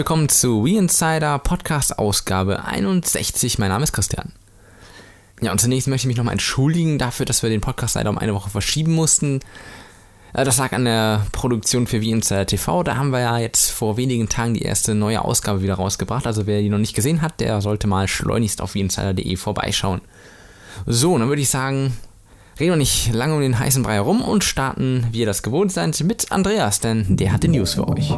Willkommen 0.00 0.30
zu 0.30 0.64
We 0.64 0.78
Insider 0.78 1.38
Podcast 1.38 1.98
Ausgabe 1.98 2.64
61. 2.64 3.58
Mein 3.58 3.68
Name 3.68 3.84
ist 3.84 3.92
Christian. 3.92 4.32
Ja, 5.42 5.52
und 5.52 5.60
zunächst 5.60 5.88
möchte 5.88 6.04
ich 6.04 6.06
mich 6.06 6.16
nochmal 6.16 6.32
entschuldigen 6.32 6.96
dafür, 6.96 7.26
dass 7.26 7.42
wir 7.42 7.50
den 7.50 7.60
Podcast 7.60 7.96
leider 7.96 8.08
um 8.08 8.16
eine 8.16 8.32
Woche 8.32 8.48
verschieben 8.48 8.94
mussten. 8.94 9.40
Äh, 10.32 10.46
das 10.46 10.56
lag 10.56 10.72
an 10.72 10.86
der 10.86 11.26
Produktion 11.32 11.86
für 11.86 12.00
We 12.00 12.06
Insider 12.06 12.46
TV. 12.46 12.82
Da 12.82 12.96
haben 12.96 13.10
wir 13.10 13.20
ja 13.20 13.36
jetzt 13.36 13.72
vor 13.72 13.98
wenigen 13.98 14.30
Tagen 14.30 14.54
die 14.54 14.62
erste 14.62 14.94
neue 14.94 15.22
Ausgabe 15.22 15.60
wieder 15.60 15.74
rausgebracht. 15.74 16.26
Also 16.26 16.46
wer 16.46 16.62
die 16.62 16.70
noch 16.70 16.78
nicht 16.78 16.96
gesehen 16.96 17.20
hat, 17.20 17.38
der 17.38 17.60
sollte 17.60 17.86
mal 17.86 18.08
schleunigst 18.08 18.62
auf 18.62 18.74
weinsider.de 18.74 19.36
vorbeischauen. 19.36 20.00
So, 20.86 21.18
dann 21.18 21.28
würde 21.28 21.42
ich 21.42 21.50
sagen, 21.50 21.94
reden 22.58 22.72
wir 22.72 22.76
nicht 22.76 23.12
lange 23.12 23.34
um 23.34 23.42
den 23.42 23.58
heißen 23.58 23.82
Brei 23.82 23.96
herum 23.96 24.22
und 24.22 24.44
starten, 24.44 25.08
wie 25.12 25.20
ihr 25.20 25.26
das 25.26 25.42
gewohnt 25.42 25.72
seid, 25.72 26.02
mit 26.04 26.32
Andreas, 26.32 26.80
denn 26.80 27.18
der 27.18 27.34
hat 27.34 27.42
die 27.42 27.48
News 27.48 27.74
für 27.74 27.86
euch. 27.86 28.14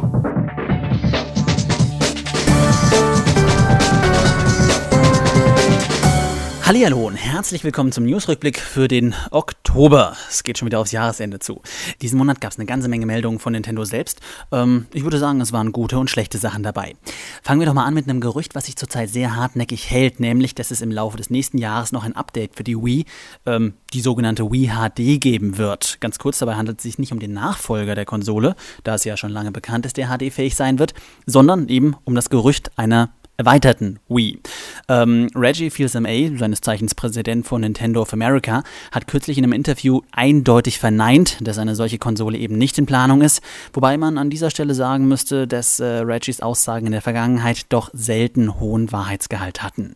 Hallo 6.75 7.05
und 7.05 7.15
herzlich 7.15 7.63
willkommen 7.63 7.91
zum 7.91 8.03
Newsrückblick 8.03 8.59
für 8.59 8.87
den 8.87 9.13
Oktober. 9.29 10.17
Es 10.27 10.43
geht 10.43 10.57
schon 10.57 10.65
wieder 10.65 10.79
aufs 10.79 10.91
Jahresende 10.91 11.37
zu. 11.37 11.61
Diesen 12.01 12.17
Monat 12.17 12.41
gab 12.41 12.51
es 12.51 12.57
eine 12.57 12.65
ganze 12.65 12.89
Menge 12.89 13.05
Meldungen 13.05 13.37
von 13.37 13.53
Nintendo 13.53 13.85
selbst. 13.85 14.21
Ähm, 14.51 14.87
ich 14.91 15.03
würde 15.03 15.19
sagen, 15.19 15.39
es 15.39 15.53
waren 15.53 15.71
gute 15.71 15.99
und 15.99 16.09
schlechte 16.09 16.39
Sachen 16.39 16.63
dabei. 16.63 16.95
Fangen 17.43 17.59
wir 17.61 17.67
doch 17.67 17.75
mal 17.75 17.85
an 17.85 17.93
mit 17.93 18.09
einem 18.09 18.19
Gerücht, 18.19 18.55
was 18.55 18.65
sich 18.65 18.75
zurzeit 18.75 19.11
sehr 19.11 19.35
hartnäckig 19.35 19.91
hält, 19.91 20.19
nämlich, 20.19 20.55
dass 20.55 20.71
es 20.71 20.81
im 20.81 20.91
Laufe 20.91 21.15
des 21.15 21.29
nächsten 21.29 21.59
Jahres 21.59 21.91
noch 21.91 22.03
ein 22.03 22.15
Update 22.15 22.55
für 22.55 22.63
die 22.63 22.75
Wii, 22.75 23.05
ähm, 23.45 23.75
die 23.93 24.01
sogenannte 24.01 24.51
Wii 24.51 24.71
HD, 24.71 25.21
geben 25.21 25.59
wird. 25.59 26.01
Ganz 26.01 26.17
kurz, 26.17 26.39
dabei 26.39 26.55
handelt 26.55 26.79
es 26.79 26.83
sich 26.83 26.97
nicht 26.97 27.13
um 27.13 27.19
den 27.19 27.33
Nachfolger 27.33 27.93
der 27.93 28.05
Konsole, 28.05 28.55
da 28.83 28.95
es 28.95 29.03
ja 29.03 29.15
schon 29.15 29.31
lange 29.31 29.51
bekannt 29.51 29.85
ist, 29.85 29.95
der 29.95 30.07
HD-fähig 30.07 30.55
sein 30.55 30.79
wird, 30.79 30.95
sondern 31.27 31.69
eben 31.69 31.95
um 32.03 32.15
das 32.15 32.31
Gerücht 32.31 32.71
einer 32.77 33.13
erweiterten 33.43 33.99
Wii. 34.07 34.39
Ähm, 34.87 35.27
Reggie 35.35 35.69
Fils-MA, 35.69 36.37
seines 36.37 36.61
Zeichens 36.61 36.95
Präsident 36.95 37.45
von 37.45 37.61
Nintendo 37.61 38.01
of 38.01 38.13
America, 38.13 38.63
hat 38.91 39.07
kürzlich 39.07 39.37
in 39.37 39.43
einem 39.43 39.51
Interview 39.53 40.01
eindeutig 40.11 40.79
verneint, 40.79 41.37
dass 41.41 41.57
eine 41.57 41.75
solche 41.75 41.97
Konsole 41.97 42.37
eben 42.37 42.57
nicht 42.57 42.77
in 42.77 42.85
Planung 42.85 43.21
ist, 43.21 43.41
wobei 43.73 43.97
man 43.97 44.17
an 44.17 44.29
dieser 44.29 44.49
Stelle 44.49 44.73
sagen 44.75 45.07
müsste, 45.07 45.45
dass 45.45 45.81
äh, 45.81 45.85
Reggies 45.85 46.39
Aussagen 46.39 46.85
in 46.85 46.93
der 46.93 47.01
Vergangenheit 47.01 47.65
doch 47.69 47.89
selten 47.93 48.59
hohen 48.59 48.91
Wahrheitsgehalt 48.93 49.61
hatten. 49.61 49.95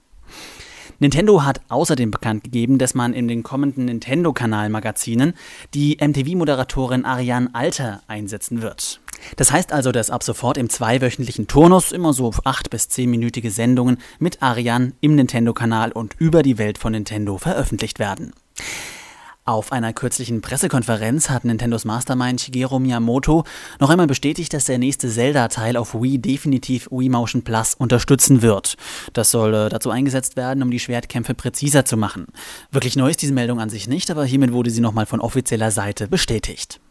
Nintendo 1.00 1.44
hat 1.44 1.62
außerdem 1.70 2.10
bekannt 2.10 2.44
gegeben, 2.44 2.80
dass 2.80 2.96
man 2.96 3.14
in 3.14 3.28
den 3.28 3.44
kommenden 3.44 3.86
Nintendo-Kanal-Magazinen 3.86 5.34
die 5.74 5.98
MTV-Moderatorin 6.02 7.06
Ariane 7.06 7.50
Alter 7.54 8.02
einsetzen 8.08 8.62
wird. 8.62 9.00
Das 9.36 9.52
heißt 9.52 9.74
also, 9.74 9.92
dass 9.92 10.10
ab 10.10 10.24
sofort 10.24 10.58
im 10.58 10.70
zweiwöchentlichen 10.70 11.48
Turnus 11.48 11.92
immer 11.92 12.14
so 12.14 12.34
acht 12.44 12.70
bis 12.70 12.90
zehnminütige 12.90 13.52
Sendungen 13.52 13.98
mit 14.20 14.42
Ariane 14.42 14.94
im 15.02 15.16
Nintendo-Kanal 15.16 15.92
und 15.92 16.16
über 16.20 16.44
die 16.44 16.58
Welt 16.58 16.78
von 16.78 16.94
Nintendo 16.94 17.38
veröffentlicht 17.38 18.00
werden. 18.00 18.34
Auf 19.48 19.72
einer 19.72 19.94
kürzlichen 19.94 20.42
Pressekonferenz 20.42 21.30
hat 21.30 21.46
Nintendos 21.46 21.86
Mastermind 21.86 22.42
Shigeru 22.42 22.80
Miyamoto 22.80 23.46
noch 23.80 23.90
einmal 23.90 24.06
bestätigt, 24.06 24.54
dass 24.54 24.66
der 24.66 24.78
nächste 24.78 25.10
Zelda-Teil 25.10 25.78
auf 25.78 25.94
Wii 25.94 26.18
definitiv 26.18 26.90
Wii 26.92 27.08
Motion 27.08 27.44
Plus 27.44 27.74
unterstützen 27.74 28.42
wird. 28.42 28.76
Das 29.14 29.32
soll 29.32 29.54
äh, 29.54 29.70
dazu 29.70 29.90
eingesetzt 29.90 30.36
werden, 30.36 30.64
um 30.64 30.70
die 30.70 30.82
Schwertkämpfe 30.82 31.34
präziser 31.34 31.86
zu 31.86 31.96
machen. 31.96 32.28
Wirklich 32.72 32.98
neu 32.98 33.10
ist 33.10 33.22
diese 33.22 33.32
Meldung 33.32 33.62
an 33.62 33.70
sich 33.70 33.88
nicht, 33.88 34.12
aber 34.12 34.26
hiermit 34.26 34.52
wurde 34.52 34.70
sie 34.70 34.82
nochmal 34.82 35.06
von 35.06 35.22
offizieller 35.22 35.72
Seite 35.72 36.10
bestätigt. 36.10 36.82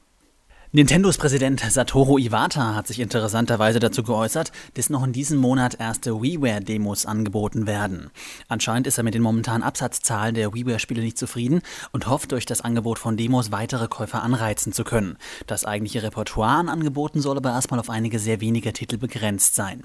Nintendos 0.76 1.16
Präsident 1.16 1.58
Satoru 1.60 2.18
Iwata 2.18 2.74
hat 2.74 2.86
sich 2.86 3.00
interessanterweise 3.00 3.80
dazu 3.80 4.02
geäußert, 4.02 4.52
dass 4.74 4.90
noch 4.90 5.04
in 5.04 5.14
diesem 5.14 5.38
Monat 5.38 5.80
erste 5.80 6.20
WiiWare-Demos 6.20 7.06
angeboten 7.06 7.66
werden. 7.66 8.10
Anscheinend 8.48 8.86
ist 8.86 8.98
er 8.98 9.04
mit 9.04 9.14
den 9.14 9.22
momentanen 9.22 9.62
Absatzzahlen 9.62 10.34
der 10.34 10.52
WiiWare-Spiele 10.52 11.00
nicht 11.00 11.16
zufrieden 11.16 11.62
und 11.92 12.08
hofft, 12.08 12.32
durch 12.32 12.44
das 12.44 12.60
Angebot 12.60 12.98
von 12.98 13.16
Demos 13.16 13.52
weitere 13.52 13.88
Käufer 13.88 14.22
anreizen 14.22 14.74
zu 14.74 14.84
können. 14.84 15.16
Das 15.46 15.64
eigentliche 15.64 16.02
Repertoire 16.02 16.58
an 16.58 16.68
Angeboten 16.68 17.22
soll 17.22 17.38
aber 17.38 17.52
erstmal 17.52 17.80
auf 17.80 17.88
einige 17.88 18.18
sehr 18.18 18.42
wenige 18.42 18.74
Titel 18.74 18.98
begrenzt 18.98 19.54
sein. 19.54 19.84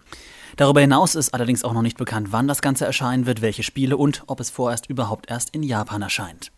Darüber 0.58 0.82
hinaus 0.82 1.16
ist 1.16 1.34
allerdings 1.34 1.64
auch 1.64 1.72
noch 1.72 1.84
nicht 1.84 1.98
bekannt, 1.98 2.34
wann 2.34 2.50
das 2.50 2.62
Ganze 2.62 2.86
erscheinen 2.86 3.26
wird, 3.26 3.42
welche 3.42 3.64
Spiele 3.64 3.96
und 3.96 4.24
ob 4.28 4.42
es 4.42 4.50
vorerst 4.50 4.88
überhaupt 4.88 5.32
erst 5.32 5.52
in 5.52 5.64
Japan 5.64 6.02
erscheint. 6.02 6.52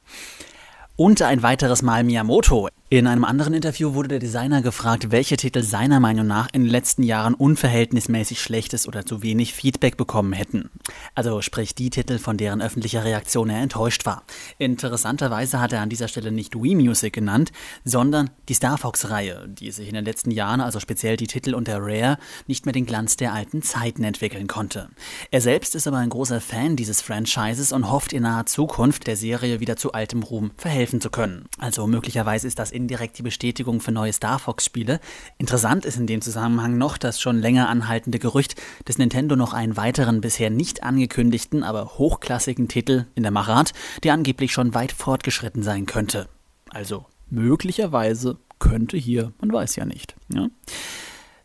Und 0.96 1.24
ein 1.24 1.42
weiteres 1.42 1.82
Mal 1.82 2.04
Miyamoto. 2.04 2.70
In 2.94 3.08
einem 3.08 3.26
anderen 3.26 3.56
Interview 3.56 3.96
wurde 3.96 4.10
der 4.10 4.20
Designer 4.20 4.62
gefragt, 4.62 5.10
welche 5.10 5.36
Titel 5.36 5.64
seiner 5.64 6.00
Meinung 6.00 6.28
nach 6.28 6.50
in 6.54 6.62
den 6.62 6.70
letzten 6.70 7.02
Jahren 7.02 7.34
unverhältnismäßig 7.34 8.40
schlechtes 8.40 8.88
oder 8.88 9.04
zu 9.04 9.24
wenig 9.24 9.56
Feedback 9.56 9.98
bekommen 9.98 10.32
hätten. 10.32 10.70
Also 11.16 11.42
sprich 11.42 11.74
die 11.74 11.90
Titel, 11.90 12.20
von 12.20 12.38
deren 12.38 12.62
öffentlicher 12.62 13.04
Reaktion 13.04 13.50
er 13.50 13.64
enttäuscht 13.64 14.06
war. 14.06 14.22
Interessanterweise 14.60 15.60
hat 15.60 15.74
er 15.74 15.82
an 15.82 15.90
dieser 15.90 16.08
Stelle 16.08 16.32
nicht 16.32 16.54
Wii 16.54 16.76
Music 16.76 17.14
genannt, 17.14 17.52
sondern 17.84 18.30
die 18.48 18.54
Star 18.54 18.78
Fox-Reihe, 18.78 19.48
die 19.48 19.72
sich 19.72 19.88
in 19.88 19.96
den 19.96 20.06
letzten 20.06 20.30
Jahren, 20.30 20.62
also 20.62 20.80
speziell 20.80 21.18
die 21.18 21.26
Titel 21.26 21.56
unter 21.56 21.80
Rare, 21.82 22.20
nicht 22.46 22.68
mehr 22.68 22.74
den 22.74 22.86
Glanz 22.86 23.18
der 23.18 23.34
alten 23.34 23.64
Zeiten 23.64 24.04
entwickeln 24.04 24.46
konnte. 24.46 24.90
Er 25.32 25.42
selbst 25.42 25.74
ist 25.74 25.88
aber 25.88 25.98
ein 25.98 26.10
großer 26.10 26.42
Fan 26.42 26.76
dieses 26.76 27.02
Franchises 27.02 27.72
und 27.72 27.90
hofft 27.90 28.14
in 28.14 28.22
naher 28.22 28.46
Zukunft 28.46 29.08
der 29.08 29.18
Serie 29.18 29.60
wieder 29.60 29.78
zu 29.78 29.94
altem 29.94 30.22
Ruhm 30.22 30.52
verhelfen 30.58 31.02
zu 31.02 31.10
können. 31.10 31.46
Also 31.58 31.88
möglicherweise 31.88 32.46
ist 32.46 32.60
das 32.60 32.70
in 32.70 32.83
indirekt 32.84 33.18
die 33.18 33.24
Bestätigung 33.24 33.80
für 33.80 33.94
neue 33.94 34.12
Star 34.12 34.40
Fox-Spiele. 34.40 35.00
Interessant 35.38 35.86
ist 35.86 35.98
in 35.98 36.06
dem 36.06 36.22
Zusammenhang 36.22 36.78
noch 36.78 36.98
das 36.98 37.22
schon 37.22 37.38
länger 37.38 37.70
anhaltende 37.70 38.20
Gerücht, 38.20 38.62
dass 38.84 38.98
Nintendo 38.98 39.38
noch 39.38 39.54
einen 39.54 39.78
weiteren 39.78 40.20
bisher 40.20 40.50
nicht 40.50 40.84
angekündigten, 40.84 41.64
aber 41.64 41.98
hochklassigen 41.98 42.68
Titel 42.68 43.06
in 43.16 43.24
der 43.24 43.32
Mache 43.32 43.56
hat, 43.56 43.72
der 44.04 44.14
angeblich 44.14 44.52
schon 44.52 44.74
weit 44.74 44.92
fortgeschritten 44.92 45.64
sein 45.64 45.86
könnte. 45.86 46.28
Also 46.70 47.06
möglicherweise 47.30 48.38
könnte 48.60 48.98
hier, 48.98 49.32
man 49.40 49.54
weiß 49.54 49.78
ja 49.78 49.86
nicht. 49.86 50.16
Ja? 50.34 50.50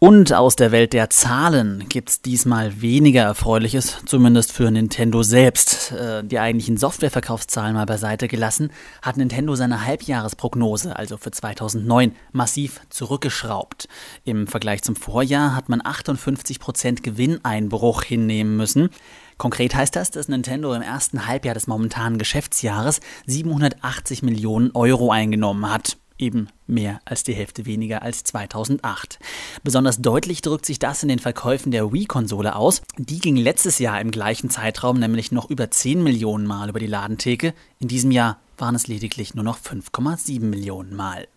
Und 0.01 0.33
aus 0.33 0.55
der 0.55 0.71
Welt 0.71 0.93
der 0.93 1.11
Zahlen 1.11 1.87
gibt's 1.89 2.23
diesmal 2.23 2.81
weniger 2.81 3.23
Erfreuliches, 3.23 3.97
zumindest 4.07 4.53
für 4.53 4.71
Nintendo 4.71 5.25
selbst. 5.25 5.91
Äh, 5.91 6.23
die 6.23 6.39
eigentlichen 6.39 6.77
Softwareverkaufszahlen 6.77 7.75
mal 7.75 7.85
beiseite 7.85 8.29
gelassen, 8.29 8.71
hat 9.03 9.17
Nintendo 9.17 9.57
seine 9.57 9.85
Halbjahresprognose, 9.85 10.95
also 10.95 11.17
für 11.17 11.33
2009, 11.33 12.13
massiv 12.31 12.81
zurückgeschraubt. 12.91 13.89
Im 14.23 14.47
Vergleich 14.47 14.83
zum 14.83 14.95
Vorjahr 14.95 15.57
hat 15.57 15.69
man 15.69 15.83
58% 15.83 17.03
Gewinneinbruch 17.03 18.05
hinnehmen 18.05 18.57
müssen. 18.57 18.91
Konkret 19.37 19.75
heißt 19.75 19.97
das, 19.97 20.13
dass 20.13 20.29
Nintendo 20.29 20.75
im 20.75 20.83
ersten 20.83 21.27
Halbjahr 21.27 21.55
des 21.55 21.67
momentanen 21.67 22.19
Geschäftsjahres 22.19 23.01
780 23.27 24.23
Millionen 24.23 24.71
Euro 24.77 25.11
eingenommen 25.11 25.69
hat 25.69 25.97
eben 26.19 26.49
mehr 26.67 27.01
als 27.05 27.23
die 27.23 27.35
Hälfte 27.35 27.67
weniger 27.67 28.03
als 28.03 28.25
2008. 28.25 29.19
Besonders 29.63 30.01
deutlich 30.01 30.43
drückt 30.43 30.67
sich 30.67 30.79
das 30.79 31.03
in 31.03 31.09
den 31.09 31.19
Verkäufen 31.19 31.73
der 31.73 31.93
Wii-Konsole 31.93 32.57
aus. 32.57 32.83
Die 32.97 33.19
ging 33.19 33.37
letztes 33.37 33.79
Jahr 33.79 34.01
im 34.01 34.11
gleichen 34.11 34.51
Zeitraum 34.51 34.99
nämlich 34.99 35.33
noch 35.33 35.51
über 35.51 35.71
10 35.71 36.03
Millionen 36.03 36.47
Mal 36.47 36.69
über 36.69 36.81
die 36.81 36.87
Ladentheke. 36.87 37.55
In 37.79 37.89
diesem 37.89 38.11
Jahr 38.11 38.39
waren 38.57 38.75
es 38.75 38.87
lediglich 38.87 39.35
nur 39.35 39.45
noch 39.45 39.59
5,7 39.59 40.41
Millionen 40.41 40.95
Mal. 40.95 41.29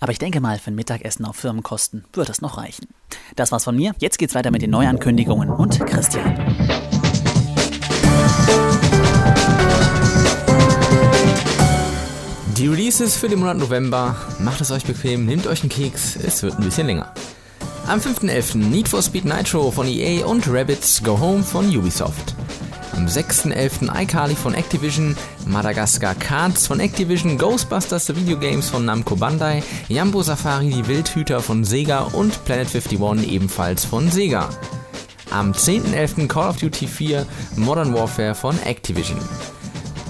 Aber 0.00 0.12
ich 0.12 0.18
denke 0.18 0.40
mal, 0.40 0.58
für 0.58 0.70
ein 0.70 0.74
Mittagessen 0.74 1.24
auf 1.24 1.36
Firmenkosten 1.36 2.04
wird 2.12 2.28
es 2.28 2.40
noch 2.40 2.58
reichen. 2.58 2.88
Das 3.36 3.52
war's 3.52 3.64
von 3.64 3.76
mir. 3.76 3.94
Jetzt 3.98 4.18
geht's 4.18 4.34
weiter 4.34 4.50
mit 4.50 4.62
den 4.62 4.70
Neuankündigungen 4.70 5.50
und 5.50 5.84
Christian. 5.86 6.93
Die 12.64 12.70
Releases 12.70 13.14
für 13.14 13.28
den 13.28 13.40
Monat 13.40 13.58
November. 13.58 14.16
Macht 14.38 14.62
es 14.62 14.70
euch 14.70 14.86
bequem, 14.86 15.26
nehmt 15.26 15.46
euch 15.46 15.60
einen 15.60 15.68
Keks, 15.68 16.16
es 16.16 16.42
wird 16.42 16.56
ein 16.56 16.64
bisschen 16.64 16.86
länger. 16.86 17.12
Am 17.86 18.00
5.11. 18.00 18.56
Need 18.56 18.88
for 18.88 19.02
Speed 19.02 19.26
Nitro 19.26 19.70
von 19.70 19.86
EA 19.86 20.24
und 20.24 20.48
Rabbits 20.48 21.02
Go 21.02 21.20
Home 21.20 21.42
von 21.42 21.66
Ubisoft. 21.76 22.34
Am 22.92 23.04
6.11. 23.04 23.94
iCarly 23.94 24.34
von 24.34 24.54
Activision, 24.54 25.14
Madagascar 25.46 26.14
Cards 26.14 26.66
von 26.66 26.80
Activision, 26.80 27.36
Ghostbusters 27.36 28.06
The 28.06 28.16
Video 28.16 28.38
Games 28.38 28.70
von 28.70 28.86
Namco 28.86 29.14
Bandai, 29.14 29.62
Jambo 29.88 30.22
Safari 30.22 30.70
die 30.70 30.88
Wildhüter 30.88 31.42
von 31.42 31.64
Sega 31.64 32.04
und 32.14 32.46
Planet 32.46 32.68
51 32.74 33.30
ebenfalls 33.30 33.84
von 33.84 34.10
Sega. 34.10 34.48
Am 35.30 35.52
10.11. 35.52 36.28
Call 36.28 36.48
of 36.48 36.56
Duty 36.56 36.86
4 36.86 37.26
Modern 37.56 37.92
Warfare 37.92 38.34
von 38.34 38.58
Activision. 38.62 39.18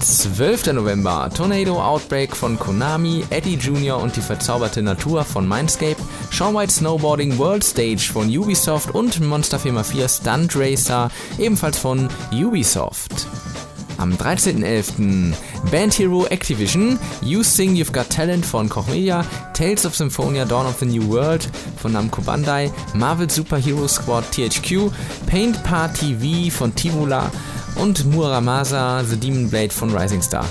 12. 0.05 0.73
November 0.73 1.31
Tornado 1.33 1.81
Outbreak 1.81 2.35
von 2.35 2.59
Konami, 2.59 3.23
Eddie 3.31 3.55
Jr. 3.55 3.97
und 3.97 4.15
die 4.15 4.21
verzauberte 4.21 4.83
Natur 4.83 5.23
von 5.25 5.47
Mindscape, 5.47 5.97
Sean 6.29 6.53
White 6.53 6.71
Snowboarding 6.71 7.39
World 7.39 7.63
Stage 7.63 8.11
von 8.13 8.27
Ubisoft 8.27 8.93
und 8.93 9.19
Monster 9.19 9.57
Firma 9.57 9.83
4 9.83 10.07
Stunt 10.07 10.55
Racer 10.55 11.09
ebenfalls 11.39 11.79
von 11.79 12.07
Ubisoft. 12.31 13.25
Am 13.97 14.13
13.11. 14.13 15.33
Band 15.71 15.97
Hero 15.97 16.27
Activision, 16.27 16.99
You 17.23 17.41
Sing 17.41 17.75
You've 17.75 17.91
Got 17.91 18.11
Talent 18.11 18.45
von 18.45 18.69
Koch 18.69 18.87
Media, 18.87 19.25
Tales 19.55 19.87
of 19.87 19.95
Symphonia 19.95 20.45
Dawn 20.45 20.67
of 20.67 20.77
the 20.77 20.85
New 20.85 21.09
World 21.09 21.49
von 21.77 21.93
Namco 21.93 22.21
Bandai, 22.21 22.71
Marvel 22.93 23.27
Super 23.27 23.57
Hero 23.57 23.87
Squad 23.87 24.23
THQ, 24.31 24.91
Paint 25.25 25.63
Party 25.63 26.13
V 26.13 26.55
von 26.55 26.75
Tivula 26.75 27.31
und 27.75 28.05
Muramasa 28.05 29.03
The 29.03 29.17
Demon 29.17 29.49
Blade 29.49 29.71
von 29.71 29.95
Rising 29.95 30.21
Star. 30.21 30.45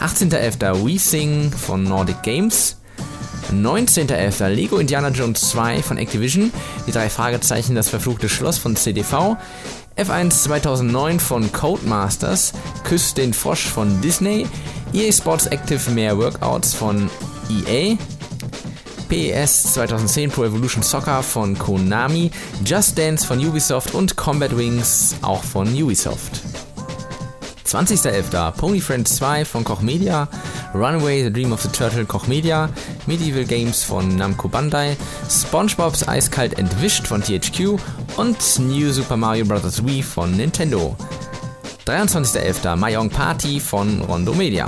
18.11. 0.00 0.84
We 0.84 0.98
Sing 0.98 1.50
von 1.50 1.82
Nordic 1.82 2.22
Games, 2.22 2.76
19.11. 3.52 4.48
Lego 4.48 4.78
Indiana 4.78 5.08
Jones 5.08 5.40
2 5.50 5.82
von 5.82 5.98
Activision, 5.98 6.52
die 6.86 6.92
drei 6.92 7.08
Fragezeichen 7.08 7.74
Das 7.74 7.88
verfluchte 7.88 8.28
Schloss 8.28 8.58
von 8.58 8.76
CDV, 8.76 9.36
F1 9.96 10.30
2009 10.30 11.18
von 11.18 11.52
Codemasters, 11.52 12.52
Küss 12.84 13.14
den 13.14 13.32
Frosch 13.32 13.66
von 13.66 14.00
Disney, 14.00 14.46
EA 14.92 15.10
Sports 15.12 15.46
Active 15.46 15.90
mehr 15.90 16.16
Workouts 16.16 16.74
von 16.74 17.10
EA, 17.50 17.96
PES 19.08 19.74
2010 19.74 20.30
Pro 20.30 20.44
Evolution 20.44 20.82
Soccer 20.82 21.22
von 21.22 21.58
Konami, 21.58 22.30
Just 22.64 22.98
Dance 22.98 23.26
von 23.26 23.38
Ubisoft 23.38 23.94
und 23.94 24.16
Combat 24.16 24.56
Wings 24.56 25.16
auch 25.22 25.42
von 25.42 25.68
Ubisoft. 25.68 26.40
20.11. 27.66 28.52
Pony 28.52 28.80
Friends 28.80 29.16
2 29.16 29.44
von 29.44 29.64
Koch 29.64 29.80
Media, 29.80 30.28
Runaway 30.74 31.24
The 31.24 31.32
Dream 31.32 31.52
of 31.52 31.62
the 31.62 31.68
Turtle 31.68 32.04
Koch 32.04 32.26
Media, 32.26 32.68
Medieval 33.06 33.44
Games 33.44 33.82
von 33.82 34.16
Namco 34.16 34.48
Bandai, 34.48 34.96
SpongeBob's 35.30 36.06
Eiskalt 36.06 36.58
Entwischt 36.58 37.06
von 37.06 37.22
THQ 37.22 37.78
und 38.16 38.58
New 38.58 38.90
Super 38.90 39.16
Mario 39.16 39.44
Bros. 39.44 39.84
Wii 39.84 40.02
von 40.02 40.36
Nintendo. 40.36 40.96
23.11. 41.86 42.76
Mayong 42.76 43.08
Party 43.08 43.60
von 43.60 44.02
Rondo 44.02 44.34
Media. 44.34 44.66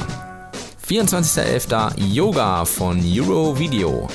24.11. 0.87 1.93
Yoga 1.99 2.65
von 2.65 3.03
Euro 3.07 3.59
Video. 3.59 4.09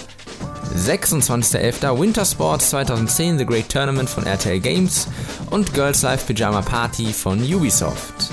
26.11. 0.73 1.99
Winter 1.99 2.25
Sports 2.25 2.69
2010 2.71 3.37
The 3.37 3.45
Great 3.45 3.69
Tournament 3.69 4.09
von 4.09 4.25
RTL 4.25 4.59
Games 4.59 5.07
und 5.51 5.73
Girls 5.73 6.01
Life 6.01 6.25
Pyjama 6.25 6.61
Party 6.61 7.13
von 7.13 7.39
Ubisoft. 7.41 8.29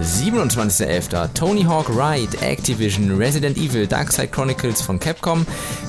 27.11. 0.00 1.34
Tony 1.34 1.62
Hawk 1.62 1.88
Ride, 1.90 2.38
Activision, 2.40 3.16
Resident 3.18 3.58
Evil, 3.58 3.86
Darkside 3.86 4.28
Chronicles 4.28 4.80
von 4.80 4.98
Capcom, 4.98 5.44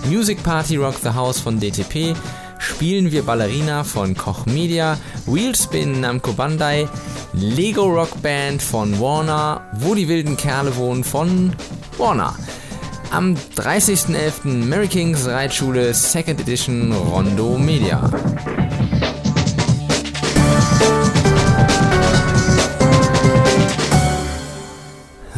Music 0.05 0.43
Party 0.43 0.75
Rock 0.77 0.95
the 1.01 1.13
House 1.13 1.39
von 1.39 1.59
DTP, 1.59 2.15
Spielen 2.59 3.11
wir 3.11 3.23
Ballerina 3.23 3.83
von 3.83 4.15
Koch 4.15 4.45
Media, 4.45 4.97
Wheelspin 5.25 5.99
Namco 6.01 6.33
Bandai, 6.33 6.87
Lego 7.33 7.85
Rock 7.85 8.21
Band 8.21 8.61
von 8.61 8.99
Warner, 8.99 9.61
Wo 9.73 9.95
die 9.95 10.07
wilden 10.07 10.37
Kerle 10.37 10.75
wohnen 10.75 11.03
von 11.03 11.53
Warner. 11.97 12.35
Am 13.11 13.35
30.11. 13.57 14.45
Mary 14.67 14.87
Kings 14.87 15.27
Reitschule 15.27 15.93
Second 15.93 16.39
Edition 16.39 16.93
Rondo 16.93 17.57
Media. 17.57 18.09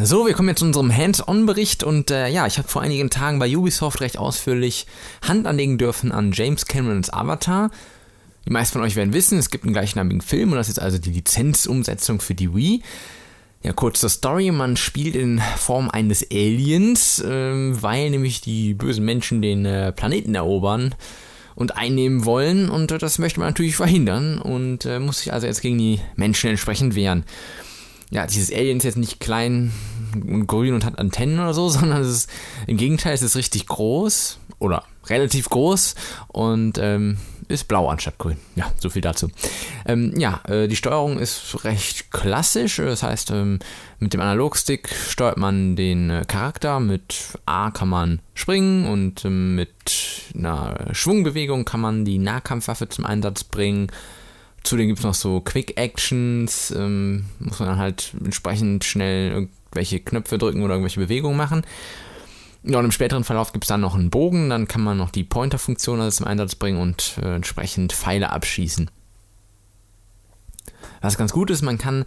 So, 0.03 0.27
wir 0.27 0.35
kommen 0.35 0.49
jetzt 0.49 0.59
zu 0.59 0.65
unserem 0.65 0.95
Hands-on-Bericht 0.95 1.83
und 1.83 2.11
äh, 2.11 2.27
ja, 2.27 2.45
ich 2.45 2.59
habe 2.59 2.67
vor 2.67 2.83
einigen 2.83 3.09
Tagen 3.09 3.39
bei 3.39 3.57
Ubisoft 3.57 4.01
recht 4.01 4.19
ausführlich 4.19 4.85
Hand 5.27 5.47
anlegen 5.47 5.79
dürfen 5.79 6.11
an 6.11 6.31
James 6.31 6.67
Camerons 6.67 7.11
Avatar. 7.11 7.71
Die 8.45 8.51
meisten 8.51 8.73
von 8.73 8.83
euch 8.83 8.95
werden 8.95 9.13
wissen, 9.13 9.39
es 9.39 9.49
gibt 9.49 9.63
einen 9.63 9.73
gleichnamigen 9.73 10.21
Film 10.21 10.51
und 10.51 10.57
das 10.57 10.69
ist 10.69 10.79
also 10.79 10.99
die 10.99 11.11
Lizenzumsetzung 11.11 12.21
für 12.21 12.35
die 12.35 12.53
Wii. 12.53 12.83
Ja, 13.63 13.71
kurz 13.71 14.01
zur 14.01 14.09
Story, 14.09 14.51
man 14.51 14.75
spielt 14.75 15.15
in 15.15 15.41
Form 15.55 15.89
eines 15.89 16.29
Aliens, 16.29 17.21
äh, 17.21 17.81
weil 17.81 18.09
nämlich 18.09 18.41
die 18.41 18.73
bösen 18.73 19.05
Menschen 19.05 19.41
den 19.41 19.65
äh, 19.65 19.93
Planeten 19.93 20.35
erobern 20.35 20.93
und 21.55 21.77
einnehmen 21.77 22.25
wollen 22.25 22.69
und 22.69 22.91
äh, 22.91 22.97
das 22.97 23.19
möchte 23.19 23.39
man 23.39 23.47
natürlich 23.47 23.77
verhindern 23.77 24.37
und 24.39 24.85
äh, 24.85 24.99
muss 24.99 25.19
sich 25.19 25.31
also 25.31 25.47
jetzt 25.47 25.61
gegen 25.61 25.77
die 25.77 26.01
Menschen 26.17 26.49
entsprechend 26.49 26.95
wehren. 26.95 27.23
Ja, 28.09 28.27
dieses 28.27 28.53
Alien 28.53 28.79
ist 28.79 28.83
jetzt 28.83 28.97
nicht 28.97 29.21
klein 29.21 29.71
und 30.13 30.45
grün 30.47 30.73
und 30.73 30.83
hat 30.83 30.99
Antennen 30.99 31.39
oder 31.39 31.53
so, 31.53 31.69
sondern 31.69 32.01
es 32.01 32.09
ist, 32.09 32.29
im 32.67 32.75
Gegenteil, 32.75 33.13
es 33.13 33.21
ist 33.21 33.37
richtig 33.37 33.67
groß 33.67 34.39
oder 34.59 34.83
relativ 35.05 35.47
groß 35.47 35.95
und 36.27 36.79
ähm, 36.79 37.17
ist 37.47 37.67
blau 37.67 37.87
anstatt 37.89 38.17
grün. 38.17 38.37
Ja, 38.55 38.71
so 38.79 38.89
viel 38.89 39.01
dazu. 39.01 39.29
Ähm, 39.85 40.13
ja, 40.17 40.41
äh, 40.47 40.67
die 40.67 40.75
Steuerung 40.75 41.19
ist 41.19 41.63
recht 41.63 42.11
klassisch. 42.11 42.77
Das 42.77 43.03
heißt, 43.03 43.31
ähm, 43.31 43.59
mit 43.99 44.13
dem 44.13 44.21
Analogstick 44.21 44.89
steuert 44.89 45.37
man 45.37 45.75
den 45.75 46.09
äh, 46.09 46.23
Charakter. 46.27 46.79
Mit 46.79 47.15
A 47.45 47.71
kann 47.71 47.89
man 47.89 48.19
springen 48.33 48.85
und 48.85 49.25
ähm, 49.25 49.55
mit 49.55 49.71
einer 50.35 50.87
Schwungbewegung 50.91 51.65
kann 51.65 51.81
man 51.81 52.05
die 52.05 52.17
Nahkampfwaffe 52.17 52.89
zum 52.89 53.05
Einsatz 53.05 53.43
bringen. 53.43 53.87
Zudem 54.63 54.87
gibt 54.87 54.99
es 54.99 55.05
noch 55.05 55.13
so 55.13 55.41
Quick 55.41 55.77
Actions, 55.77 56.71
ähm, 56.71 57.25
muss 57.39 57.59
man 57.59 57.69
dann 57.69 57.77
halt 57.77 58.13
entsprechend 58.23 58.85
schnell 58.85 59.31
irgendwelche 59.31 59.99
Knöpfe 59.99 60.37
drücken 60.37 60.63
oder 60.63 60.75
irgendwelche 60.75 61.01
Bewegungen 61.01 61.35
machen. 61.35 61.63
Ja, 62.65 62.79
und 62.79 62.85
im 62.85 62.91
späteren 62.91 63.25
Verlauf 63.25 63.51
gibt 63.51 63.65
es 63.65 63.67
dann 63.67 63.81
noch 63.81 63.95
einen 63.95 64.09
Bogen, 64.09 64.49
dann 64.49 64.69
kann 64.69 64.81
man 64.81 64.97
noch 64.97 65.11
die 65.11 65.25
Pointer-Funktion 65.25 65.99
also 65.99 66.17
zum 66.17 66.27
Einsatz 66.27 66.55
bringen 66.55 66.79
und 66.79 67.17
äh, 67.21 67.35
entsprechend 67.35 67.91
Pfeile 67.91 68.31
abschießen. 68.31 68.89
Was 71.01 71.17
ganz 71.17 71.33
gut 71.33 71.49
ist, 71.49 71.61
man 71.61 71.77
kann 71.77 72.05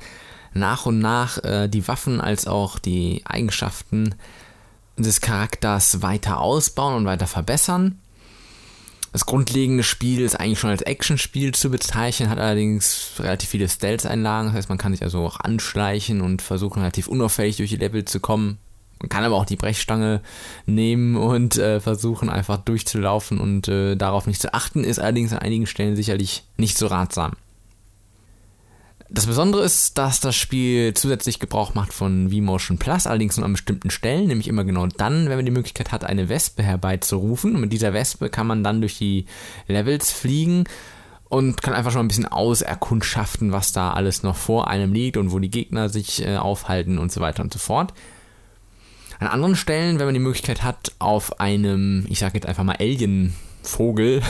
nach 0.55 0.87
und 0.87 0.99
nach 0.99 1.43
äh, 1.45 1.69
die 1.69 1.87
Waffen 1.87 2.23
als 2.23 2.47
auch 2.47 2.79
die 2.79 3.21
Eigenschaften 3.27 4.15
des 4.97 5.21
Charakters 5.21 6.01
weiter 6.01 6.41
ausbauen 6.41 6.95
und 6.95 7.05
weiter 7.05 7.27
verbessern. 7.27 7.99
Das 9.13 9.27
grundlegende 9.27 9.83
Spiel 9.83 10.21
ist 10.21 10.39
eigentlich 10.39 10.59
schon 10.59 10.71
als 10.71 10.83
Actionspiel 10.83 11.55
zu 11.55 11.71
bezeichnen, 11.71 12.31
hat 12.31 12.39
allerdings 12.39 13.13
relativ 13.19 13.51
viele 13.51 13.69
Stealth-Einlagen. 13.69 14.49
Das 14.49 14.57
heißt, 14.57 14.69
man 14.69 14.79
kann 14.79 14.93
sich 14.93 15.03
also 15.03 15.25
auch 15.25 15.41
anschleichen 15.41 16.21
und 16.21 16.43
versuchen, 16.43 16.81
relativ 16.81 17.09
unauffällig 17.09 17.57
durch 17.57 17.71
die 17.71 17.77
Level 17.77 18.05
zu 18.05 18.21
kommen. 18.21 18.59
Man 19.01 19.09
kann 19.09 19.25
aber 19.25 19.37
auch 19.37 19.45
die 19.45 19.57
Brechstange 19.57 20.23
nehmen 20.65 21.17
und 21.17 21.59
äh, 21.59 21.81
versuchen, 21.81 22.31
einfach 22.31 22.59
durchzulaufen 22.59 23.39
und 23.39 23.69
äh, 23.69 23.95
darauf 23.95 24.27
nicht 24.27 24.41
zu 24.41 24.55
achten, 24.55 24.85
ist 24.85 24.99
allerdings 24.99 25.33
an 25.33 25.41
einigen 25.41 25.67
Stellen 25.67 25.97
sicherlich 25.97 26.45
nicht 26.57 26.79
so 26.79 26.87
ratsam. 26.87 27.33
Das 29.09 29.27
Besondere 29.27 29.63
ist, 29.63 29.99
dass 29.99 30.19
das 30.19 30.35
Spiel 30.35 30.93
zusätzlich 30.95 31.39
Gebrauch 31.39 31.75
macht 31.75 31.93
von 31.93 32.33
vMotion 32.33 32.79
Plus, 32.79 33.07
allerdings 33.07 33.37
nur 33.37 33.47
an 33.47 33.53
bestimmten 33.53 33.91
Stellen, 33.91 34.27
nämlich 34.27 34.49
immer 34.49 34.65
genau 34.65 34.87
dann, 34.87 35.29
wenn 35.29 35.37
man 35.37 35.45
die 35.45 35.53
Möglichkeit 35.53 35.93
hat, 35.93 36.05
eine 36.05 36.29
Wespe 36.29 36.65
herbeizurufen. 36.65 37.55
Und 37.55 37.61
mit 37.61 37.73
dieser 37.73 37.93
Wespe 37.93 38.31
kann 38.31 38.49
man 38.49 38.65
dann 38.65 38.81
durch 38.81 38.99
die 38.99 39.27
Levels 39.69 40.11
fliegen 40.11 40.65
und 41.29 41.63
kann 41.63 41.75
einfach 41.75 41.93
schon 41.93 42.05
ein 42.05 42.09
bisschen 42.09 42.27
auserkundschaften, 42.27 43.53
was 43.53 43.73
da 43.73 43.93
alles 43.93 44.25
noch 44.25 44.37
vor 44.37 44.69
einem 44.69 44.93
liegt 44.93 45.17
und 45.17 45.31
wo 45.31 45.39
die 45.39 45.51
Gegner 45.51 45.89
sich 45.89 46.27
äh, 46.27 46.37
aufhalten 46.37 46.99
und 46.99 47.13
so 47.13 47.21
weiter 47.21 47.45
und 47.45 47.53
so 47.53 47.61
fort. 47.61 47.93
An 49.19 49.29
anderen 49.29 49.57
Stellen, 49.57 49.99
wenn 49.99 50.07
man 50.07 50.15
die 50.15 50.21
Möglichkeit 50.21 50.63
hat, 50.63 50.93
auf 50.99 51.41
einem, 51.41 52.07
ich 52.09 52.19
sage 52.19 52.35
jetzt 52.35 52.47
einfach 52.47 52.65
mal 52.65 52.77
Alien 52.79 53.35
Vogel, 53.63 54.23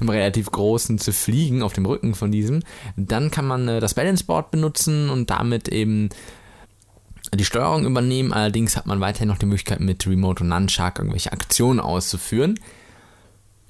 einem 0.00 0.08
relativ 0.10 0.50
großen, 0.50 0.98
zu 0.98 1.12
fliegen 1.12 1.62
auf 1.62 1.72
dem 1.72 1.86
Rücken 1.86 2.14
von 2.14 2.30
diesem. 2.30 2.62
Dann 2.96 3.30
kann 3.30 3.46
man 3.46 3.68
äh, 3.68 3.80
das 3.80 3.94
Balance 3.94 4.24
Board 4.24 4.50
benutzen 4.50 5.10
und 5.10 5.30
damit 5.30 5.68
eben 5.68 6.10
die 7.34 7.44
Steuerung 7.44 7.84
übernehmen. 7.84 8.32
Allerdings 8.32 8.76
hat 8.76 8.86
man 8.86 9.00
weiterhin 9.00 9.28
noch 9.28 9.38
die 9.38 9.46
Möglichkeit, 9.46 9.80
mit 9.80 10.06
Remote 10.06 10.42
und 10.42 10.48
Nunchuck 10.48 10.98
irgendwelche 10.98 11.32
Aktionen 11.32 11.80
auszuführen. 11.80 12.58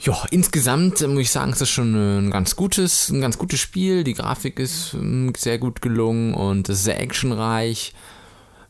Ja, 0.00 0.25
insgesamt 0.31 1.00
äh, 1.00 1.09
muss 1.09 1.23
ich 1.23 1.31
sagen, 1.31 1.52
es 1.52 1.61
ist 1.61 1.71
schon 1.71 1.95
ein 1.95 2.31
ganz 2.31 2.55
gutes, 2.55 3.09
ein 3.09 3.21
ganz 3.21 3.38
gutes 3.38 3.59
Spiel. 3.61 4.05
Die 4.05 4.14
Grafik 4.14 4.59
ist 4.59 4.95
äh, 4.95 5.33
sehr 5.37 5.59
gut 5.59 5.83
gelungen 5.83 6.35
und 6.35 6.69
es 6.69 6.78
ist 6.78 6.85
sehr 6.85 7.00
actionreich. 7.00 7.95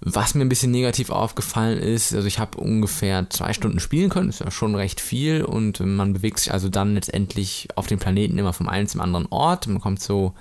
Was 0.00 0.34
mir 0.34 0.42
ein 0.42 0.48
bisschen 0.48 0.70
negativ 0.70 1.10
aufgefallen 1.10 1.78
ist, 1.78 2.14
also 2.14 2.28
ich 2.28 2.38
habe 2.38 2.58
ungefähr 2.58 3.28
zwei 3.30 3.52
Stunden 3.52 3.80
spielen 3.80 4.10
können, 4.10 4.28
ist 4.28 4.38
ja 4.38 4.50
schon 4.50 4.76
recht 4.76 5.00
viel 5.00 5.42
und 5.42 5.80
man 5.80 6.12
bewegt 6.12 6.38
sich 6.38 6.52
also 6.52 6.68
dann 6.68 6.94
letztendlich 6.94 7.68
auf 7.74 7.88
dem 7.88 7.98
Planeten 7.98 8.38
immer 8.38 8.52
vom 8.52 8.68
einen 8.68 8.86
zum 8.86 9.00
anderen 9.00 9.26
Ort. 9.30 9.66
Man 9.66 9.80
kommt 9.80 10.00
so 10.00 10.34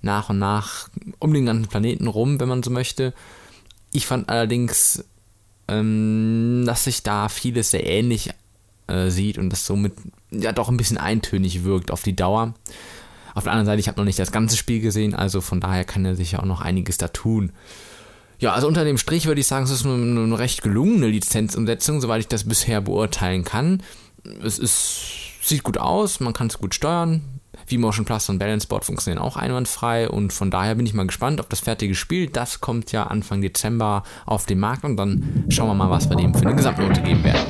nach 0.00 0.30
und 0.30 0.38
nach 0.38 0.88
um 1.18 1.34
den 1.34 1.44
ganzen 1.44 1.68
Planeten 1.68 2.06
rum, 2.06 2.40
wenn 2.40 2.48
man 2.48 2.62
so 2.62 2.70
möchte. 2.70 3.12
Ich 3.92 4.06
fand 4.06 4.30
allerdings, 4.30 5.04
ähm, 5.68 6.64
dass 6.64 6.84
sich 6.84 7.02
da 7.02 7.28
vieles 7.28 7.72
sehr 7.72 7.86
ähnlich 7.86 8.30
äh, 8.86 9.10
sieht 9.10 9.36
und 9.36 9.50
das 9.50 9.66
somit 9.66 9.92
ja 10.30 10.52
doch 10.52 10.70
ein 10.70 10.78
bisschen 10.78 10.98
eintönig 10.98 11.62
wirkt 11.64 11.90
auf 11.90 12.02
die 12.02 12.16
Dauer. 12.16 12.54
Auf 13.34 13.44
der 13.44 13.52
anderen 13.52 13.66
Seite, 13.66 13.80
ich 13.80 13.88
habe 13.88 14.00
noch 14.00 14.06
nicht 14.06 14.18
das 14.18 14.32
ganze 14.32 14.56
Spiel 14.56 14.80
gesehen, 14.80 15.14
also 15.14 15.42
von 15.42 15.60
daher 15.60 15.84
kann 15.84 16.06
er 16.06 16.16
sich 16.16 16.32
ja 16.32 16.38
auch 16.38 16.46
noch 16.46 16.62
einiges 16.62 16.96
da 16.96 17.08
tun. 17.08 17.52
Ja, 18.38 18.52
also 18.52 18.66
unter 18.66 18.84
dem 18.84 18.98
Strich 18.98 19.26
würde 19.26 19.40
ich 19.40 19.46
sagen, 19.46 19.64
es 19.64 19.70
ist 19.70 19.86
eine, 19.86 19.94
eine 19.94 20.38
recht 20.38 20.62
gelungene 20.62 21.06
Lizenzumsetzung, 21.06 22.00
soweit 22.00 22.20
ich 22.20 22.28
das 22.28 22.44
bisher 22.44 22.80
beurteilen 22.80 23.44
kann. 23.44 23.82
Es 24.42 24.58
ist, 24.58 25.00
sieht 25.42 25.62
gut 25.62 25.78
aus, 25.78 26.20
man 26.20 26.32
kann 26.32 26.48
es 26.48 26.58
gut 26.58 26.74
steuern. 26.74 27.22
V-Motion 27.66 28.04
Plus 28.04 28.28
und 28.28 28.38
Balance 28.38 28.66
Board 28.66 28.84
funktionieren 28.84 29.22
auch 29.22 29.36
einwandfrei 29.36 30.08
und 30.08 30.32
von 30.32 30.50
daher 30.50 30.74
bin 30.74 30.84
ich 30.84 30.94
mal 30.94 31.06
gespannt 31.06 31.40
auf 31.40 31.46
das 31.46 31.60
fertige 31.60 31.94
Spiel. 31.94 32.28
Das 32.28 32.60
kommt 32.60 32.90
ja 32.92 33.04
Anfang 33.04 33.40
Dezember 33.40 34.02
auf 34.26 34.46
den 34.46 34.58
Markt 34.58 34.84
und 34.84 34.96
dann 34.96 35.44
schauen 35.48 35.68
wir 35.68 35.74
mal, 35.74 35.90
was 35.90 36.10
wir 36.10 36.16
dem 36.16 36.34
für 36.34 36.42
eine 36.44 36.56
Gesamtnote 36.56 37.00
geben 37.02 37.22
werden. 37.22 37.46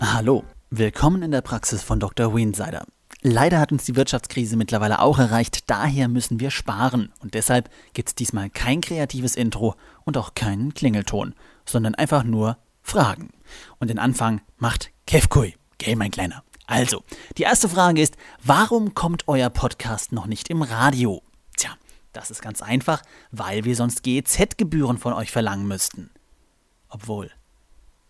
Hallo, 0.00 0.44
willkommen 0.70 1.22
in 1.22 1.32
der 1.32 1.42
Praxis 1.42 1.82
von 1.82 1.98
Dr. 1.98 2.34
Weensider. 2.34 2.86
Leider 3.28 3.58
hat 3.58 3.72
uns 3.72 3.84
die 3.84 3.96
Wirtschaftskrise 3.96 4.56
mittlerweile 4.56 5.00
auch 5.00 5.18
erreicht, 5.18 5.68
daher 5.68 6.06
müssen 6.06 6.38
wir 6.38 6.52
sparen. 6.52 7.12
Und 7.18 7.34
deshalb 7.34 7.68
gibt 7.92 8.10
es 8.10 8.14
diesmal 8.14 8.50
kein 8.50 8.80
kreatives 8.80 9.34
Intro 9.34 9.74
und 10.04 10.16
auch 10.16 10.34
keinen 10.34 10.74
Klingelton, 10.74 11.34
sondern 11.64 11.96
einfach 11.96 12.22
nur 12.22 12.56
Fragen. 12.82 13.30
Und 13.80 13.88
den 13.88 13.98
Anfang 13.98 14.42
macht 14.58 14.92
Kevkui. 15.08 15.56
Gell, 15.78 15.96
mein 15.96 16.12
Kleiner. 16.12 16.44
Also, 16.68 17.02
die 17.36 17.42
erste 17.42 17.68
Frage 17.68 18.00
ist, 18.00 18.16
warum 18.44 18.94
kommt 18.94 19.26
euer 19.26 19.50
Podcast 19.50 20.12
noch 20.12 20.26
nicht 20.26 20.48
im 20.48 20.62
Radio? 20.62 21.20
Tja, 21.56 21.70
das 22.12 22.30
ist 22.30 22.42
ganz 22.42 22.62
einfach, 22.62 23.02
weil 23.32 23.64
wir 23.64 23.74
sonst 23.74 24.04
GEZ-Gebühren 24.04 24.98
von 24.98 25.12
euch 25.12 25.32
verlangen 25.32 25.66
müssten. 25.66 26.10
Obwohl, 26.88 27.32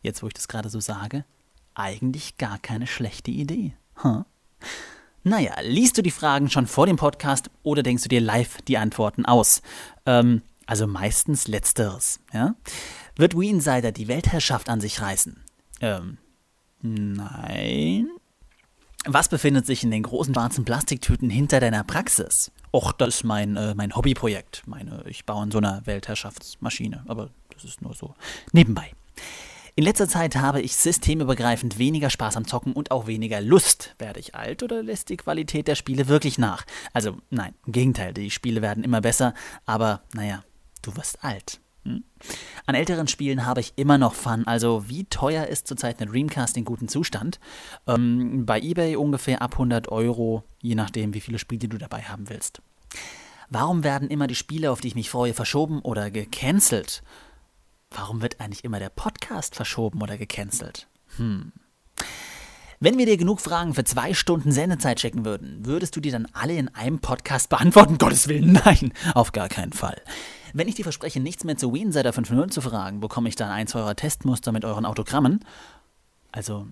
jetzt 0.02 0.22
wo 0.22 0.26
ich 0.26 0.34
das 0.34 0.46
gerade 0.46 0.68
so 0.68 0.80
sage, 0.80 1.24
eigentlich 1.72 2.36
gar 2.36 2.58
keine 2.58 2.86
schlechte 2.86 3.30
Idee. 3.30 3.74
Huh? 4.04 4.24
Naja, 5.28 5.54
liest 5.60 5.98
du 5.98 6.02
die 6.02 6.12
Fragen 6.12 6.50
schon 6.50 6.68
vor 6.68 6.86
dem 6.86 6.94
Podcast 6.94 7.50
oder 7.64 7.82
denkst 7.82 8.04
du 8.04 8.08
dir 8.08 8.20
live 8.20 8.62
die 8.62 8.78
Antworten 8.78 9.26
aus? 9.26 9.60
Ähm, 10.06 10.42
also 10.66 10.86
meistens 10.86 11.48
letzteres. 11.48 12.20
Ja? 12.32 12.54
Wird 13.16 13.36
We 13.36 13.46
Insider 13.46 13.90
die 13.90 14.06
Weltherrschaft 14.06 14.68
an 14.68 14.80
sich 14.80 15.00
reißen? 15.00 15.42
Ähm, 15.80 16.18
nein. 16.80 18.06
Was 19.04 19.28
befindet 19.28 19.66
sich 19.66 19.82
in 19.82 19.90
den 19.90 20.04
großen 20.04 20.32
schwarzen 20.32 20.64
Plastiktüten 20.64 21.28
hinter 21.28 21.58
deiner 21.58 21.82
Praxis? 21.82 22.52
Och, 22.72 22.92
das 22.92 23.16
ist 23.16 23.24
mein, 23.24 23.56
äh, 23.56 23.74
mein 23.74 23.96
Hobbyprojekt. 23.96 24.62
Meine, 24.66 25.02
ich 25.08 25.24
baue 25.24 25.42
in 25.42 25.50
so 25.50 25.58
einer 25.58 25.84
Weltherrschaftsmaschine, 25.86 27.02
aber 27.08 27.30
das 27.52 27.64
ist 27.64 27.82
nur 27.82 27.94
so 27.94 28.14
nebenbei. 28.52 28.92
In 29.78 29.84
letzter 29.84 30.08
Zeit 30.08 30.36
habe 30.36 30.62
ich 30.62 30.74
systemübergreifend 30.74 31.76
weniger 31.76 32.08
Spaß 32.08 32.38
am 32.38 32.46
Zocken 32.46 32.72
und 32.72 32.90
auch 32.90 33.06
weniger 33.06 33.42
Lust. 33.42 33.94
Werde 33.98 34.20
ich 34.20 34.34
alt 34.34 34.62
oder 34.62 34.82
lässt 34.82 35.10
die 35.10 35.18
Qualität 35.18 35.68
der 35.68 35.74
Spiele 35.74 36.08
wirklich 36.08 36.38
nach? 36.38 36.64
Also 36.94 37.18
nein, 37.28 37.52
im 37.66 37.72
Gegenteil, 37.72 38.14
die 38.14 38.30
Spiele 38.30 38.62
werden 38.62 38.84
immer 38.84 39.02
besser, 39.02 39.34
aber 39.66 40.00
naja, 40.14 40.42
du 40.80 40.96
wirst 40.96 41.22
alt. 41.22 41.60
Hm? 41.84 42.04
An 42.64 42.74
älteren 42.74 43.06
Spielen 43.06 43.44
habe 43.44 43.60
ich 43.60 43.74
immer 43.76 43.98
noch 43.98 44.14
Fun. 44.14 44.46
Also 44.46 44.88
wie 44.88 45.04
teuer 45.04 45.44
ist 45.44 45.66
zurzeit 45.66 46.00
eine 46.00 46.10
Dreamcast 46.10 46.56
in 46.56 46.64
gutem 46.64 46.88
Zustand? 46.88 47.38
Ähm, 47.86 48.46
bei 48.46 48.58
eBay 48.58 48.96
ungefähr 48.96 49.42
ab 49.42 49.52
100 49.52 49.88
Euro, 49.88 50.44
je 50.62 50.74
nachdem, 50.74 51.12
wie 51.12 51.20
viele 51.20 51.38
Spiele 51.38 51.68
du 51.68 51.76
dabei 51.76 52.00
haben 52.00 52.30
willst. 52.30 52.62
Warum 53.50 53.84
werden 53.84 54.08
immer 54.08 54.26
die 54.26 54.34
Spiele, 54.36 54.70
auf 54.70 54.80
die 54.80 54.88
ich 54.88 54.94
mich 54.94 55.10
freue, 55.10 55.34
verschoben 55.34 55.80
oder 55.80 56.10
gecancelt? 56.10 57.02
Warum 57.90 58.22
wird 58.22 58.40
eigentlich 58.40 58.64
immer 58.64 58.78
der 58.78 58.90
Podcast 58.90 59.54
verschoben 59.54 60.02
oder 60.02 60.18
gecancelt? 60.18 60.88
Hm. 61.16 61.52
Wenn 62.78 62.98
wir 62.98 63.06
dir 63.06 63.16
genug 63.16 63.40
Fragen 63.40 63.72
für 63.72 63.84
zwei 63.84 64.12
Stunden 64.12 64.52
Sendezeit 64.52 65.00
schicken 65.00 65.24
würden, 65.24 65.64
würdest 65.64 65.96
du 65.96 66.00
die 66.00 66.10
dann 66.10 66.28
alle 66.32 66.56
in 66.56 66.68
einem 66.74 66.98
Podcast 66.98 67.48
beantworten? 67.48 67.96
Gottes 67.98 68.28
Willen, 68.28 68.52
nein, 68.64 68.92
auf 69.14 69.32
gar 69.32 69.48
keinen 69.48 69.72
Fall. 69.72 70.00
Wenn 70.52 70.68
ich 70.68 70.74
dir 70.74 70.82
verspreche, 70.82 71.20
nichts 71.20 71.44
mehr 71.44 71.56
zu 71.56 71.72
Weensider 71.72 72.10
5.0 72.10 72.50
zu 72.50 72.60
fragen, 72.60 73.00
bekomme 73.00 73.28
ich 73.28 73.36
dann 73.36 73.50
eins 73.50 73.74
eurer 73.74 73.96
Testmuster 73.96 74.52
mit 74.52 74.64
euren 74.64 74.84
Autogrammen. 74.84 75.44
Also, 76.32 76.66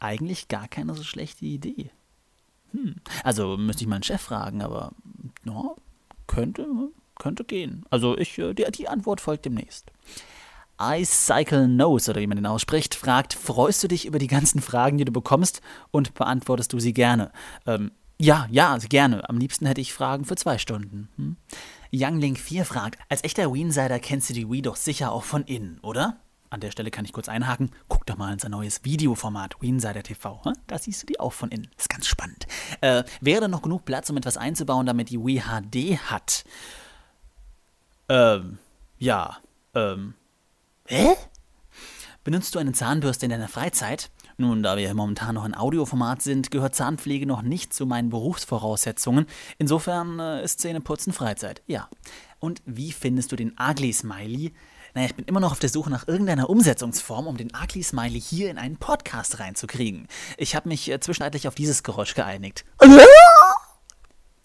eigentlich 0.00 0.48
gar 0.48 0.66
keine 0.66 0.94
so 0.94 1.04
schlechte 1.04 1.44
Idee. 1.44 1.90
Hm. 2.72 2.96
Also 3.24 3.56
müsste 3.56 3.84
ich 3.84 3.88
meinen 3.88 4.02
Chef 4.02 4.20
fragen, 4.20 4.62
aber 4.62 4.92
no, 5.44 5.76
könnte, 6.26 6.66
könnte 7.18 7.44
gehen. 7.44 7.84
Also 7.90 8.16
ich, 8.18 8.38
äh, 8.38 8.54
die, 8.54 8.64
die 8.72 8.88
Antwort 8.88 9.20
folgt 9.20 9.44
demnächst. 9.44 9.90
iCycle 10.80 11.66
Knows, 11.66 12.08
oder 12.08 12.20
wie 12.20 12.26
man 12.26 12.36
den 12.36 12.46
ausspricht, 12.46 12.94
fragt, 12.94 13.34
freust 13.34 13.82
du 13.82 13.88
dich 13.88 14.06
über 14.06 14.18
die 14.18 14.26
ganzen 14.26 14.60
Fragen, 14.60 14.98
die 14.98 15.04
du 15.04 15.12
bekommst 15.12 15.60
und 15.90 16.14
beantwortest 16.14 16.72
du 16.72 16.80
sie 16.80 16.94
gerne? 16.94 17.32
Ähm, 17.66 17.90
ja, 18.20 18.46
ja, 18.50 18.76
gerne. 18.78 19.28
Am 19.28 19.38
liebsten 19.38 19.66
hätte 19.66 19.80
ich 19.80 19.92
Fragen 19.92 20.24
für 20.24 20.36
zwei 20.36 20.58
Stunden. 20.58 21.08
Hm? 21.16 21.36
Younglink4 21.92 22.64
fragt, 22.64 22.98
als 23.08 23.24
echter 23.24 23.52
Weensider 23.52 23.98
kennst 23.98 24.28
du 24.30 24.34
die 24.34 24.50
Wii 24.50 24.62
doch 24.62 24.76
sicher 24.76 25.12
auch 25.12 25.24
von 25.24 25.44
innen, 25.44 25.78
oder? 25.82 26.18
An 26.50 26.60
der 26.60 26.70
Stelle 26.70 26.90
kann 26.90 27.04
ich 27.04 27.12
kurz 27.12 27.28
einhaken. 27.28 27.70
Guck 27.88 28.06
doch 28.06 28.16
mal 28.16 28.32
in 28.32 28.38
sein 28.38 28.52
neues 28.52 28.84
Videoformat, 28.84 29.56
Weensider 29.60 30.02
TV. 30.02 30.40
Da 30.66 30.78
siehst 30.78 31.02
du 31.02 31.06
die 31.06 31.20
auch 31.20 31.32
von 31.32 31.50
innen. 31.50 31.68
Ist 31.76 31.90
ganz 31.90 32.06
spannend. 32.06 32.46
Äh, 32.80 33.04
wäre 33.20 33.42
da 33.42 33.48
noch 33.48 33.62
genug 33.62 33.84
Platz, 33.84 34.08
um 34.08 34.16
etwas 34.16 34.36
einzubauen, 34.38 34.86
damit 34.86 35.10
die 35.10 35.18
Wii 35.18 35.42
HD 35.42 35.98
hat? 35.98 36.44
Ähm, 38.08 38.58
ja. 38.98 39.36
Ähm, 39.74 40.14
hä? 40.88 41.14
Benutzt 42.24 42.54
du 42.54 42.58
eine 42.58 42.72
Zahnbürste 42.72 43.26
in 43.26 43.30
deiner 43.30 43.48
Freizeit? 43.48 44.10
Nun, 44.36 44.62
da 44.62 44.76
wir 44.76 44.92
momentan 44.94 45.34
noch 45.34 45.44
ein 45.44 45.54
Audioformat 45.54 46.22
sind, 46.22 46.50
gehört 46.50 46.74
Zahnpflege 46.74 47.26
noch 47.26 47.42
nicht 47.42 47.72
zu 47.72 47.86
meinen 47.86 48.10
Berufsvoraussetzungen. 48.10 49.26
Insofern 49.58 50.18
äh, 50.20 50.44
ist 50.44 50.60
Zähneputzen 50.60 51.12
Freizeit. 51.12 51.62
Ja. 51.66 51.88
Und 52.38 52.62
wie 52.64 52.92
findest 52.92 53.32
du 53.32 53.36
den 53.36 53.56
Ugly 53.58 53.92
Smiley? 53.92 54.52
Naja, 54.94 55.06
ich 55.06 55.14
bin 55.14 55.24
immer 55.26 55.40
noch 55.40 55.52
auf 55.52 55.58
der 55.58 55.70
Suche 55.70 55.90
nach 55.90 56.06
irgendeiner 56.06 56.48
Umsetzungsform, 56.48 57.26
um 57.26 57.36
den 57.36 57.50
Ugly 57.50 57.82
Smiley 57.82 58.20
hier 58.20 58.50
in 58.50 58.58
einen 58.58 58.76
Podcast 58.76 59.40
reinzukriegen. 59.40 60.06
Ich 60.36 60.54
habe 60.54 60.68
mich 60.68 60.90
äh, 60.90 61.00
zwischenzeitlich 61.00 61.48
auf 61.48 61.54
dieses 61.54 61.82
Geräusch 61.82 62.14
geeinigt. 62.14 62.64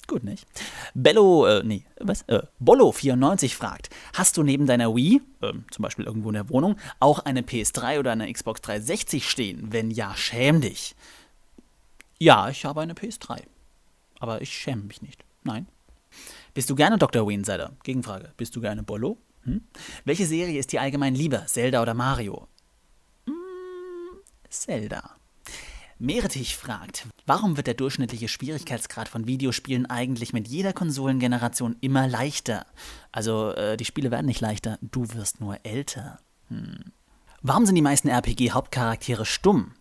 Gut, 0.08 0.24
nicht? 0.24 0.46
Bello, 0.94 1.46
äh, 1.46 1.64
nee, 1.64 1.86
was? 2.00 2.24
Äh, 2.24 2.44
Bollo94 2.62 3.56
fragt, 3.56 3.90
hast 4.14 4.36
du 4.36 4.44
neben 4.44 4.66
deiner 4.66 4.94
Wii, 4.94 5.22
äh, 5.42 5.54
zum 5.72 5.82
Beispiel 5.82 6.06
irgendwo 6.06 6.30
in 6.30 6.36
der 6.36 6.50
Wohnung, 6.50 6.78
auch 7.00 7.20
eine 7.20 7.42
PS3 7.42 8.00
oder 8.00 8.12
eine 8.12 8.32
Xbox 8.32 8.62
360 8.62 9.30
stehen? 9.30 9.72
Wenn 9.72 9.92
ja, 9.92 10.14
schäm 10.16 10.60
dich. 10.60 10.96
Ja, 12.20 12.50
ich 12.50 12.66
habe 12.66 12.82
eine 12.82 12.94
PS3. 12.94 13.44
Aber 14.20 14.42
ich 14.42 14.54
schäme 14.54 14.84
mich 14.84 15.02
nicht. 15.02 15.24
Nein. 15.44 15.68
Bist 16.54 16.70
du 16.70 16.76
gerne 16.76 16.98
Dr. 16.98 17.28
Weensider? 17.28 17.72
Gegenfrage. 17.84 18.34
Bist 18.38 18.56
du 18.56 18.62
gerne 18.62 18.84
Bollo? 18.84 19.18
Hm? 19.44 19.62
Welche 20.06 20.26
Serie 20.26 20.60
ist 20.60 20.72
dir 20.72 20.82
allgemein 20.82 21.16
lieber? 21.16 21.46
Zelda 21.48 21.82
oder 21.82 21.94
Mario? 21.94 22.48
Hm, 23.26 23.34
Zelda. 24.50 25.18
Meretich 26.04 26.58
fragt, 26.58 27.08
warum 27.26 27.56
wird 27.56 27.66
der 27.66 27.76
durchschnittliche 27.76 28.28
Schwierigkeitsgrad 28.28 29.08
von 29.08 29.26
Videospielen 29.26 29.86
eigentlich 29.86 30.34
mit 30.34 30.50
jeder 30.50 30.74
Konsolengeneration 30.74 31.78
immer 31.80 32.10
leichter? 32.10 32.66
Also 33.14 33.52
äh, 33.52 33.78
die 33.78 33.86
Spiele 33.86 34.12
werden 34.12 34.26
nicht 34.26 34.42
leichter, 34.42 34.78
du 34.82 35.06
wirst 35.14 35.40
nur 35.40 35.66
älter. 35.66 36.20
Hm. 36.50 36.92
Warum 37.42 37.66
sind 37.66 37.76
die 37.76 37.82
meisten 37.82 38.10
RPG-Hauptcharaktere 38.10 39.26
stumm? 39.26 39.76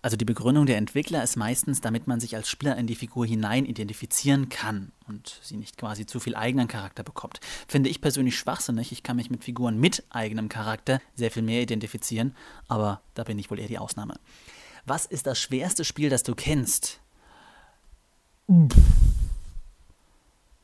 Also 0.00 0.16
die 0.16 0.24
Begründung 0.24 0.66
der 0.66 0.76
Entwickler 0.76 1.24
ist 1.24 1.34
meistens, 1.34 1.80
damit 1.80 2.06
man 2.06 2.20
sich 2.20 2.36
als 2.36 2.48
Spieler 2.48 2.76
in 2.76 2.86
die 2.86 2.94
Figur 2.94 3.26
hinein 3.26 3.66
identifizieren 3.66 4.50
kann 4.50 4.92
und 5.08 5.40
sie 5.42 5.56
nicht 5.56 5.76
quasi 5.76 6.06
zu 6.06 6.20
viel 6.20 6.36
eigenen 6.36 6.68
Charakter 6.68 7.02
bekommt. 7.02 7.40
Finde 7.66 7.90
ich 7.90 8.00
persönlich 8.00 8.38
schwachsinnig. 8.38 8.92
Ich 8.92 9.02
kann 9.02 9.16
mich 9.16 9.28
mit 9.28 9.42
Figuren 9.42 9.80
mit 9.80 10.04
eigenem 10.10 10.48
Charakter 10.48 11.00
sehr 11.16 11.32
viel 11.32 11.42
mehr 11.42 11.62
identifizieren, 11.62 12.36
aber 12.68 13.00
da 13.14 13.24
bin 13.24 13.40
ich 13.40 13.50
wohl 13.50 13.58
eher 13.58 13.66
die 13.66 13.78
Ausnahme. 13.78 14.14
Was 14.86 15.06
ist 15.06 15.26
das 15.26 15.38
schwerste 15.38 15.84
Spiel, 15.84 16.10
das 16.10 16.22
du 16.22 16.34
kennst? 16.34 17.00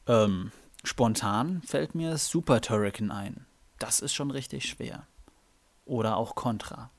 Ähm, 0.06 0.52
spontan 0.84 1.62
fällt 1.62 1.94
mir 1.94 2.18
Super 2.18 2.60
Turrican 2.60 3.10
ein. 3.10 3.46
Das 3.78 4.00
ist 4.00 4.12
schon 4.12 4.30
richtig 4.30 4.68
schwer. 4.68 5.06
Oder 5.86 6.16
auch 6.16 6.34
Contra. 6.34 6.90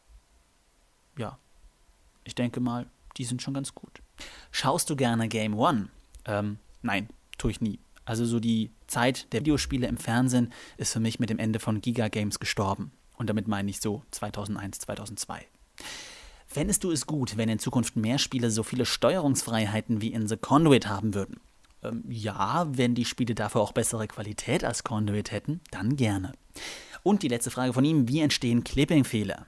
Ja, 1.18 1.38
ich 2.24 2.34
denke 2.34 2.60
mal, 2.60 2.90
die 3.18 3.26
sind 3.26 3.42
schon 3.42 3.54
ganz 3.54 3.76
gut. 3.76 4.02
Schaust 4.52 4.90
du 4.90 4.96
gerne 4.96 5.28
Game 5.28 5.58
One? 5.58 5.90
Ähm, 6.26 6.58
nein, 6.82 7.10
tue 7.38 7.52
ich 7.52 7.62
nie. 7.62 7.80
Also 8.04 8.26
so 8.26 8.40
die 8.40 8.72
Zeit 8.88 9.32
der 9.32 9.42
Videospiele 9.42 9.88
im 9.88 9.98
Fernsehen 9.98 10.52
ist 10.78 10.94
für 10.94 11.00
mich 11.00 11.20
mit 11.20 11.30
dem 11.30 11.38
Ende 11.38 11.60
von 11.60 11.82
Giga 11.82 12.08
Games 12.08 12.40
gestorben. 12.40 12.92
Und 13.16 13.30
damit 13.30 13.48
meine 13.48 13.70
ich 13.70 13.80
so 13.80 14.04
2001, 14.10 14.80
2002. 14.80 15.46
Fändest 16.54 16.84
du 16.84 16.92
es 16.92 17.08
gut, 17.08 17.38
wenn 17.38 17.48
in 17.48 17.60
Zukunft 17.60 17.96
mehr 17.96 18.18
Spiele 18.18 18.52
so 18.52 18.64
viele 18.64 18.86
Steuerungsfreiheiten 18.86 20.02
wie 20.02 20.12
in 20.12 20.28
The 20.28 20.36
Conduit 20.36 20.86
haben 20.86 21.14
würden? 21.14 21.40
Ähm, 21.82 22.04
ja, 22.10 22.68
wenn 22.70 22.94
die 22.94 23.06
Spiele 23.06 23.36
dafür 23.36 23.62
auch 23.62 23.72
bessere 23.72 24.06
Qualität 24.06 24.66
als 24.66 24.84
Conduit 24.84 25.32
hätten, 25.32 25.62
dann 25.72 25.96
gerne. 25.96 26.34
Und 27.04 27.24
die 27.24 27.30
letzte 27.30 27.52
Frage 27.52 27.72
von 27.72 27.86
ihm, 27.86 28.10
wie 28.10 28.20
entstehen 28.20 28.66
Clipping-Fehler? 28.66 29.46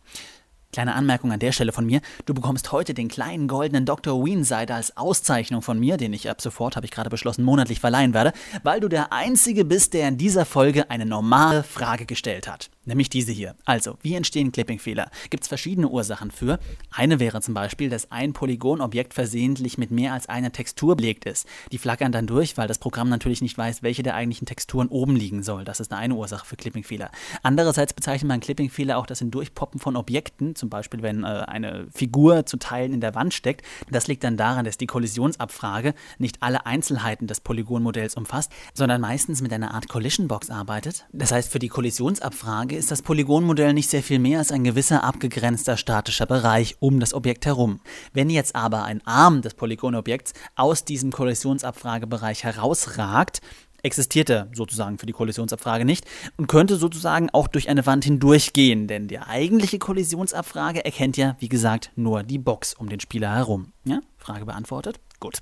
Kleine 0.71 0.95
Anmerkung 0.95 1.33
an 1.33 1.41
der 1.41 1.51
Stelle 1.51 1.73
von 1.73 1.85
mir. 1.85 1.99
Du 2.25 2.33
bekommst 2.33 2.71
heute 2.71 2.93
den 2.93 3.09
kleinen 3.09 3.49
goldenen 3.49 3.85
Dr. 3.85 4.25
Weensider 4.25 4.75
als 4.75 4.95
Auszeichnung 4.95 5.61
von 5.61 5.77
mir, 5.77 5.97
den 5.97 6.13
ich 6.13 6.29
ab 6.29 6.39
sofort, 6.41 6.77
habe 6.77 6.85
ich 6.85 6.91
gerade 6.91 7.09
beschlossen, 7.09 7.43
monatlich 7.43 7.81
verleihen 7.81 8.13
werde, 8.13 8.31
weil 8.63 8.79
du 8.79 8.87
der 8.87 9.11
Einzige 9.11 9.65
bist, 9.65 9.93
der 9.93 10.07
in 10.07 10.17
dieser 10.17 10.45
Folge 10.45 10.89
eine 10.89 11.05
normale 11.05 11.63
Frage 11.63 12.05
gestellt 12.05 12.47
hat. 12.47 12.69
Nämlich 12.85 13.09
diese 13.09 13.31
hier. 13.31 13.55
Also, 13.63 13.97
wie 14.01 14.13
entstehen 14.13 14.51
Clipping-Fehler? 14.51 15.09
Gibt 15.29 15.43
es 15.43 15.47
verschiedene 15.47 15.87
Ursachen 15.87 16.31
für. 16.31 16.59
Eine 16.91 17.19
wäre 17.19 17.41
zum 17.41 17.53
Beispiel, 17.53 17.89
dass 17.89 18.11
ein 18.11 18.33
Polygonobjekt 18.33 19.13
versehentlich 19.13 19.77
mit 19.77 19.89
mehr 19.89 20.11
als 20.11 20.27
einer 20.27 20.51
Textur 20.51 20.97
belegt 20.97 21.23
ist. 21.25 21.47
Die 21.71 21.77
flackern 21.77 22.11
dann 22.11 22.27
durch, 22.27 22.57
weil 22.57 22.67
das 22.67 22.79
Programm 22.79 23.07
natürlich 23.07 23.41
nicht 23.41 23.57
weiß, 23.57 23.83
welche 23.83 24.03
der 24.03 24.15
eigentlichen 24.15 24.45
Texturen 24.45 24.89
oben 24.89 25.15
liegen 25.15 25.43
soll. 25.43 25.63
Das 25.63 25.79
ist 25.79 25.93
eine 25.93 26.15
Ursache 26.15 26.45
für 26.45 26.57
Clipping-Fehler. 26.57 27.09
Andererseits 27.41 27.93
bezeichnet 27.93 28.27
man 28.27 28.41
Clipping-Fehler 28.41 28.97
auch 28.97 29.05
das 29.05 29.21
in 29.21 29.31
Durchpoppen 29.31 29.79
von 29.79 29.95
Objekten, 29.95 30.55
zum 30.55 30.69
Beispiel 30.69 31.01
wenn 31.01 31.23
äh, 31.23 31.27
eine 31.27 31.87
Figur 31.93 32.45
zu 32.45 32.57
Teilen 32.57 32.93
in 32.93 32.99
der 32.99 33.15
Wand 33.15 33.33
steckt. 33.33 33.65
Das 33.91 34.07
liegt 34.07 34.25
dann 34.25 34.35
daran, 34.35 34.65
dass 34.65 34.77
die 34.77 34.87
Kollisionsabfrage 34.87 35.93
nicht 36.17 36.43
alle 36.43 36.65
Einzelheiten 36.65 37.27
des 37.27 37.39
Polygonmodells 37.39 38.15
umfasst, 38.15 38.51
sondern 38.73 38.99
meistens 38.99 39.41
mit 39.41 39.53
einer 39.53 39.73
Art 39.73 39.87
Collision-Box 39.87 40.49
arbeitet. 40.49 41.05
Das 41.13 41.31
heißt, 41.31 41.49
für 41.49 41.59
die 41.59 41.69
Kollisionsabfrage 41.69 42.72
Frage 42.73 42.79
ist 42.79 42.89
das 42.89 43.03
Polygonmodell 43.03 43.71
nicht 43.71 43.91
sehr 43.91 44.01
viel 44.01 44.17
mehr 44.17 44.39
als 44.39 44.51
ein 44.51 44.63
gewisser 44.63 45.03
abgegrenzter 45.03 45.77
statischer 45.77 46.25
Bereich 46.25 46.75
um 46.79 46.99
das 46.99 47.13
Objekt 47.13 47.45
herum. 47.45 47.81
Wenn 48.13 48.31
jetzt 48.31 48.55
aber 48.55 48.83
ein 48.83 49.05
Arm 49.05 49.43
des 49.43 49.53
Polygonobjekts 49.53 50.33
aus 50.55 50.83
diesem 50.83 51.11
Kollisionsabfragebereich 51.11 52.43
herausragt, 52.43 53.41
existiert 53.83 54.31
er 54.31 54.47
sozusagen 54.55 54.97
für 54.97 55.05
die 55.05 55.13
Kollisionsabfrage 55.13 55.85
nicht 55.85 56.05
und 56.35 56.47
könnte 56.47 56.77
sozusagen 56.77 57.29
auch 57.29 57.47
durch 57.47 57.69
eine 57.69 57.85
Wand 57.85 58.05
hindurchgehen, 58.05 58.87
denn 58.87 59.07
die 59.07 59.19
eigentliche 59.19 59.77
Kollisionsabfrage 59.77 60.83
erkennt 60.83 61.15
ja, 61.15 61.35
wie 61.37 61.49
gesagt, 61.49 61.91
nur 61.95 62.23
die 62.23 62.39
Box 62.39 62.73
um 62.73 62.89
den 62.89 63.01
Spieler 63.01 63.35
herum. 63.35 63.71
Ja? 63.85 63.99
Frage 64.17 64.45
beantwortet? 64.45 64.99
Gut. 65.19 65.41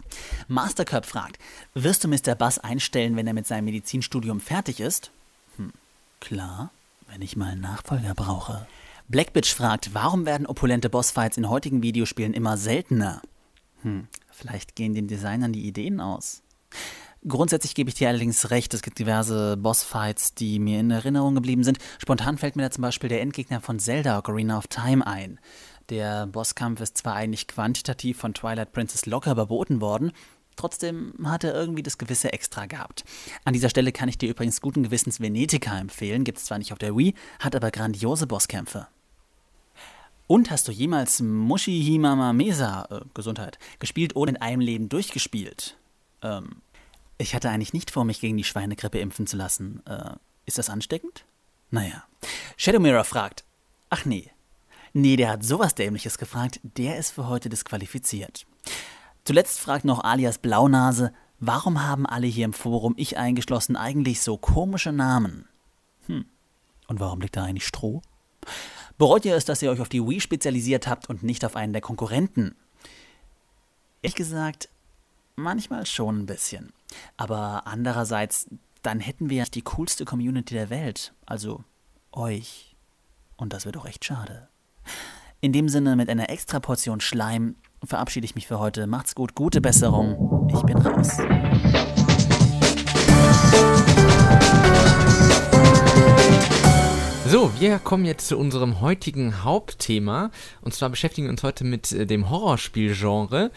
Mastercup 0.50 1.06
fragt, 1.06 1.40
wirst 1.76 2.04
du 2.04 2.10
Mr. 2.10 2.36
Bass 2.36 2.60
einstellen, 2.60 3.16
wenn 3.16 3.28
er 3.28 3.34
mit 3.34 3.48
seinem 3.48 3.66
Medizinstudium 3.66 4.42
fertig 4.42 4.82
ist? 4.82 5.12
Hm, 5.56 5.72
klar 6.20 6.72
wenn 7.12 7.22
ich 7.22 7.36
mal 7.36 7.51
einen 7.51 7.62
Nachfolger 7.62 8.13
brauche. 8.15 8.65
Blackbitch 9.10 9.53
fragt, 9.53 9.94
warum 9.94 10.25
werden 10.25 10.48
opulente 10.48 10.89
Bossfights 10.89 11.36
in 11.36 11.50
heutigen 11.50 11.84
Videospielen 11.84 12.34
immer 12.34 12.56
seltener? 12.56 13.22
Hm, 13.82 14.08
vielleicht 14.32 14.75
gehen 14.75 14.94
den 14.94 15.10
Designern 15.10 15.51
die 15.51 15.68
Ideen 15.68 16.00
aus. 16.00 16.41
Grundsätzlich 17.27 17.75
gebe 17.75 17.89
ich 17.89 17.96
dir 17.96 18.08
allerdings 18.08 18.50
recht, 18.50 18.74
es 18.74 18.82
gibt 18.82 18.98
diverse 18.98 19.58
Bossfights, 19.58 20.36
die 20.36 20.58
mir 20.60 20.80
in 20.80 20.89
Erinnerung 20.89 21.36
geblieben 21.36 21.65
sind. 21.65 21.80
Spontan 22.00 22.38
fällt 22.38 22.56
mir 22.56 22.63
da 22.63 22.72
zum 22.72 22.82
Beispiel 22.82 23.10
der 23.10 23.22
Endgegner 23.22 23.60
von 23.60 23.77
Zelda 23.77 24.18
Ocarina 24.18 24.58
of 24.58 24.68
Time 24.68 25.06
ein. 25.06 25.39
Der 25.89 26.25
Bosskampf 26.27 26.80
ist 26.80 26.98
zwar 26.98 27.15
eigentlich 27.15 27.48
quantitativ 27.48 28.18
von 28.18 28.34
Twilight 28.34 28.72
Princess 28.72 29.06
locker 29.06 29.34
überboten 29.34 29.82
worden, 29.82 30.13
Trotzdem 30.62 31.15
hat 31.24 31.44
er 31.44 31.56
irgendwie 31.56 31.82
das 31.82 31.98
gewisse 31.98 32.34
Extra 32.34 32.68
gehabt. 32.68 33.03
An 33.46 33.53
dieser 33.53 33.72
Stelle 33.72 33.91
kann 33.91 34.08
ich 34.08 34.20
dir 34.20 34.30
übrigens 34.30 34.62
guten 34.62 34.84
Gewissens 34.84 35.20
Venetica 35.20 35.75
empfehlen, 35.80 36.24
gibt 36.24 36.38
es 36.38 36.46
zwar 36.46 36.60
nicht 36.60 36.72
auf 36.72 36.77
der 36.77 36.96
Wii, 36.96 37.15
hat 37.39 37.56
aber 37.56 37.72
grandiose 37.72 38.27
Bosskämpfe. 38.27 38.88
Und 40.27 40.51
hast 40.51 40.68
du 40.68 40.72
jemals 40.72 41.20
Mushi 41.20 41.82
Himama 41.84 42.32
Mesa, 42.32 42.88
äh, 42.91 43.00
Gesundheit, 43.15 43.58
gespielt 43.80 44.15
oder 44.15 44.30
in 44.30 44.38
einem 44.38 44.62
Leben 44.62 44.88
durchgespielt? 44.88 45.77
Ähm, 46.22 46.62
ich 47.18 47.34
hatte 47.34 47.50
eigentlich 47.50 47.74
nicht 47.74 47.89
vor, 47.89 48.06
mich 48.06 48.22
gegen 48.22 48.38
die 48.38 48.44
Schweinegrippe 48.44 49.00
impfen 49.00 49.25
zu 49.25 49.38
lassen. 49.38 49.82
Äh, 49.88 50.12
ist 50.46 50.60
das 50.60 50.70
ansteckend? 50.70 51.25
Naja. 51.72 52.03
Shadow 52.56 52.80
Mirror 52.80 53.06
fragt. 53.06 53.46
Ach 53.89 54.06
nee. 54.06 54.30
Nee, 54.94 55.15
der 55.15 55.30
hat 55.30 55.44
sowas 55.44 55.74
Dämliches 55.74 56.20
gefragt. 56.20 56.60
Der 56.62 57.00
ist 57.00 57.10
für 57.10 57.27
heute 57.27 57.50
disqualifiziert. 57.50 58.46
Zuletzt 59.24 59.60
fragt 59.60 59.86
noch 59.86 60.04
alias 60.04 60.38
Blaunase, 60.40 61.14
warum 61.40 61.84
haben 61.84 62.05
alle 62.05 62.27
hier 62.27 62.46
im 62.46 62.53
Forum, 62.53 62.94
ich 62.98 63.18
eingeschlossen, 63.18 63.75
eigentlich 63.75 64.22
so 64.22 64.38
komische 64.38 64.92
Namen? 64.92 65.48
Hm. 66.07 66.25
Und 66.88 67.00
warum 67.00 67.22
liegt 67.22 67.38
da 67.38 67.44
eigentlich 67.44 67.68
Stroh? 67.68 68.01
Bereut 68.98 69.25
ihr 69.25 69.36
es, 69.36 69.46
dass 69.46 69.62
ihr 69.62 69.72
euch 69.72 69.81
auf 69.81 69.90
die 69.90 70.05
Wii 70.05 70.20
spezialisiert 70.20 70.88
habt 70.88 71.10
und 71.10 71.24
nicht 71.24 71.46
auf 71.46 71.55
einen 71.55 71.74
der 71.74 71.81
Konkurrenten? 71.81 72.55
Ehrlich 74.01 74.16
gesagt, 74.16 74.70
manchmal 75.36 75.86
schon 75.86 76.20
ein 76.20 76.25
bisschen. 76.25 76.74
Aber 77.18 77.68
andererseits, 77.68 78.48
dann 78.81 79.00
hätten 79.00 79.29
wir 79.29 79.38
ja 79.38 79.46
die 79.46 79.62
coolste 79.62 80.05
Community 80.05 80.53
der 80.53 80.70
Welt. 80.70 81.14
Also 81.25 81.64
euch. 82.12 82.75
Und 83.38 83.53
das 83.53 83.66
wäre 83.66 83.74
doch 83.74 83.86
echt 83.86 84.05
schade. 84.05 84.50
In 85.40 85.53
dem 85.53 85.70
Sinne, 85.70 85.96
mit 85.96 86.10
einer 86.10 86.29
extra 86.29 86.60
Portion 86.60 87.01
Schleim 87.01 87.55
verabschiede 87.83 88.25
ich 88.25 88.35
mich 88.35 88.48
für 88.48 88.59
heute. 88.59 88.87
Macht's 88.87 89.15
gut, 89.15 89.35
gute 89.35 89.61
Besserung. 89.61 90.50
Ich 90.53 90.61
bin 90.63 90.77
raus. 90.77 91.17
So, 97.27 97.51
wir 97.59 97.79
kommen 97.79 98.05
jetzt 98.05 98.27
zu 98.27 98.37
unserem 98.37 98.81
heutigen 98.81 99.44
Hauptthema. 99.44 100.31
Und 100.61 100.74
zwar 100.74 100.89
beschäftigen 100.89 101.27
wir 101.27 101.31
uns 101.31 101.44
heute 101.44 101.63
mit 101.63 101.91
äh, 101.91 102.05
dem 102.05 102.29
Horrorspielgenre. 102.29 103.51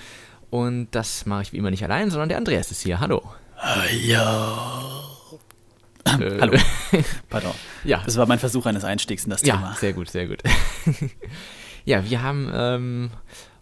Und 0.51 0.89
das 0.93 1.27
mache 1.27 1.43
ich 1.43 1.53
wie 1.53 1.57
immer 1.59 1.71
nicht 1.71 1.83
allein, 1.83 2.11
sondern 2.11 2.29
der 2.29 2.39
Andreas 2.39 2.71
ist 2.71 2.83
hier. 2.83 3.01
Hallo. 3.01 3.23
Ja. 4.05 5.03
Äh, 6.05 6.41
Hallo. 6.41 6.59
Pardon. 7.29 7.53
Ja. 7.83 8.03
Das 8.05 8.17
war 8.17 8.27
mein 8.27 8.39
Versuch 8.39 8.67
eines 8.67 8.85
Einstiegs 8.85 9.25
in 9.25 9.31
das 9.31 9.43
Thema. 9.43 9.73
Ja, 9.73 9.77
sehr 9.79 9.93
gut, 9.93 10.09
sehr 10.09 10.29
gut. 10.29 10.43
ja, 11.85 12.09
wir 12.09 12.23
haben 12.23 12.51
ähm, 12.55 13.11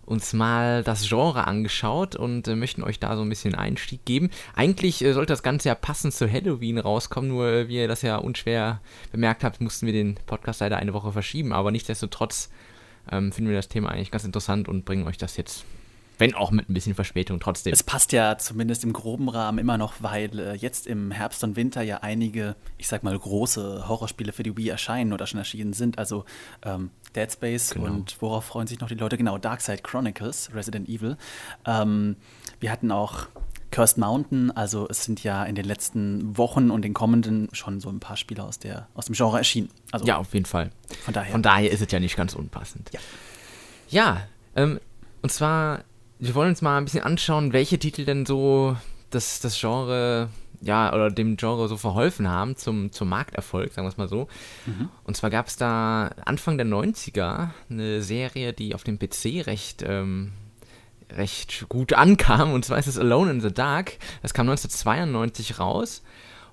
uns 0.05 0.33
mal 0.33 0.83
das 0.83 1.09
Genre 1.09 1.47
angeschaut 1.47 2.17
und 2.17 2.49
äh, 2.49 2.57
möchten 2.57 2.83
euch 2.83 2.99
da 2.99 3.17
so 3.17 3.23
ein 3.23 3.29
bisschen 3.29 3.55
Einstieg 3.55 4.05
geben. 4.05 4.31
Eigentlich 4.55 5.05
äh, 5.05 5.13
sollte 5.13 5.33
das 5.33 5.43
Ganze 5.43 5.69
ja 5.69 5.75
passend 5.75 6.15
zu 6.15 6.31
Halloween 6.31 6.79
rauskommen, 6.79 7.31
nur 7.31 7.47
äh, 7.47 7.69
wie 7.69 7.77
ihr 7.77 7.89
das 7.89 8.03
ja 8.03 8.17
unschwer 8.17 8.81
bemerkt 9.13 9.45
habt, 9.45 9.61
mussten 9.61 9.87
wir 9.87 9.93
den 9.93 10.17
Podcast 10.27 10.61
leider 10.61 10.77
eine 10.77 10.93
Woche 10.93 11.13
verschieben, 11.13 11.53
aber 11.53 11.71
nichtsdestotrotz 11.71 12.51
ähm, 13.11 13.33
finden 13.33 13.51
wir 13.51 13.57
das 13.57 13.69
Thema 13.69 13.91
eigentlich 13.91 14.11
ganz 14.11 14.25
interessant 14.25 14.69
und 14.69 14.85
bringen 14.85 15.07
euch 15.07 15.19
das 15.19 15.37
jetzt 15.37 15.65
wenn 16.19 16.35
auch 16.35 16.51
mit 16.51 16.69
ein 16.69 16.75
bisschen 16.75 16.95
Verspätung 16.95 17.41
trotzdem. 17.41 17.73
Es 17.73 17.83
passt 17.83 18.13
ja 18.13 18.39
zumindest 18.39 18.85
im 18.85 18.93
groben 18.93 19.29
Rahmen 19.29 19.59
immer 19.59 19.79
noch, 19.79 19.95
weil 20.01 20.39
äh, 20.39 20.55
jetzt 20.55 20.87
im 20.87 21.11
Herbst 21.11 21.43
und 21.45 21.57
Winter 21.57 21.83
ja 21.83 21.99
einige, 21.99 22.57
ich 22.79 22.89
sag 22.89 23.03
mal, 23.03 23.19
große 23.19 23.89
Horrorspiele 23.89 24.33
für 24.33 24.43
die 24.43 24.57
Wii 24.57 24.69
erscheinen 24.69 25.13
oder 25.13 25.27
schon 25.27 25.39
erschienen 25.39 25.73
sind. 25.73 25.99
Also 25.99 26.25
ähm, 26.63 26.91
Dead 27.17 27.31
Space 27.31 27.71
genau. 27.71 27.87
und 27.87 28.21
worauf 28.21 28.45
freuen 28.45 28.67
sich 28.67 28.81
noch 28.81 28.89
die 28.89 28.95
Leute? 28.95 29.17
Genau, 29.17 29.39
Darkside 29.39 29.83
Chronicles, 29.83 30.51
Resident 30.55 30.89
Evil. 30.89 31.17
Ähm, 31.67 32.17
wir 32.61 32.71
hatten 32.71 32.91
auch 32.91 33.27
Cursed 33.73 33.99
Mountain, 33.99 34.51
also 34.51 34.87
es 34.89 35.05
sind 35.05 35.25
ja 35.25 35.45
in 35.45 35.55
den 35.55 35.65
letzten 35.65 36.37
Wochen 36.37 36.71
und 36.71 36.83
den 36.83 36.93
kommenden 36.93 37.49
schon 37.53 37.81
so 37.81 37.89
ein 37.89 38.01
paar 38.01 38.17
Spiele 38.17 38.45
aus, 38.45 38.59
der, 38.59 38.87
aus 38.95 39.07
dem 39.07 39.15
Genre 39.15 39.39
erschienen. 39.39 39.71
Also, 39.91 40.07
ja, 40.07 40.19
auf 40.19 40.33
jeden 40.35 40.47
Fall. 40.47 40.71
Von 41.05 41.15
daher. 41.15 41.33
Von 41.33 41.43
daher 41.43 41.71
ist 41.71 41.81
es 41.81 41.91
ja 41.91 41.99
nicht 41.99 42.17
ganz 42.17 42.35
unpassend. 42.35 42.91
Ja, 42.93 43.01
ja 43.89 44.27
ähm, 44.55 44.79
und 45.23 45.33
zwar 45.33 45.85
wir 46.23 46.37
wollen 46.37 46.51
uns 46.51 46.63
mal 46.63 46.79
ein 46.79 46.85
bisschen 46.85 47.03
anschauen, 47.03 47.53
welche 47.53 47.81
Titel 47.81 48.05
denn 48.05 48.25
so 48.25 48.77
das, 49.11 49.41
das 49.41 49.59
Genre, 49.59 50.29
ja, 50.61 50.95
oder 50.95 51.11
dem 51.11 51.37
Genre 51.37 51.67
so 51.67 51.77
verholfen 51.77 52.29
haben 52.29 52.55
zum, 52.55 52.93
zum 52.93 53.09
Markterfolg, 53.09 53.73
sagen 53.73 53.87
wir 53.87 53.91
es 53.91 53.97
mal 53.97 54.09
so. 54.09 54.29
Mhm. 54.67 54.89
Und 55.03 55.17
zwar 55.17 55.31
gab 55.31 55.49
es 55.49 55.57
da 55.57 56.13
Anfang 56.25 56.59
der 56.59 56.67
90er 56.67 57.51
eine 57.69 58.03
Serie, 58.03 58.53
die 58.53 58.77
auf 58.77 58.85
dem 58.85 59.01
PC 59.01 59.49
recht, 59.49 59.83
ähm, 59.85 60.33
recht 61.11 61.67
gut 61.69 61.93
ankam, 61.93 62.53
und 62.53 62.65
zwar 62.65 62.79
ist 62.79 62.87
es 62.87 62.99
Alone 62.99 63.33
in 63.33 63.41
the 63.41 63.53
Dark. 63.53 63.99
Das 64.23 64.33
kam 64.33 64.49
1992 64.49 65.59
raus. 65.59 66.05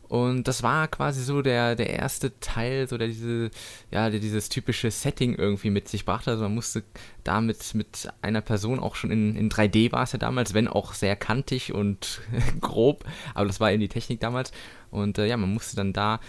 Und 0.09 0.47
das 0.47 0.63
war 0.63 0.87
quasi 0.87 1.23
so 1.23 1.43
der, 1.43 1.75
der 1.75 1.91
erste 1.91 2.39
Teil, 2.39 2.87
so 2.87 2.97
der 2.97 3.07
diese, 3.07 3.51
ja, 3.91 4.09
der 4.09 4.19
dieses 4.19 4.49
typische 4.49 4.89
Setting 4.89 5.35
irgendwie 5.35 5.69
mit 5.69 5.87
sich 5.87 6.03
brachte. 6.03 6.31
Also 6.31 6.43
man 6.43 6.55
musste 6.55 6.83
damit 7.23 7.75
mit 7.75 8.09
einer 8.23 8.41
Person 8.41 8.79
auch 8.79 8.95
schon 8.95 9.11
in, 9.11 9.35
in 9.35 9.49
3D 9.51 9.91
war 9.91 10.03
es 10.03 10.11
ja 10.11 10.17
damals, 10.17 10.55
wenn 10.55 10.67
auch 10.67 10.93
sehr 10.93 11.15
kantig 11.15 11.75
und 11.75 12.21
grob, 12.59 13.05
aber 13.35 13.45
das 13.45 13.59
war 13.59 13.71
eben 13.71 13.81
die 13.81 13.87
Technik 13.87 14.19
damals. 14.19 14.51
Und 14.91 15.17
äh, 15.17 15.27
ja, 15.27 15.37
man 15.37 15.53
musste 15.53 15.75
dann 15.75 15.93
da 15.93 16.19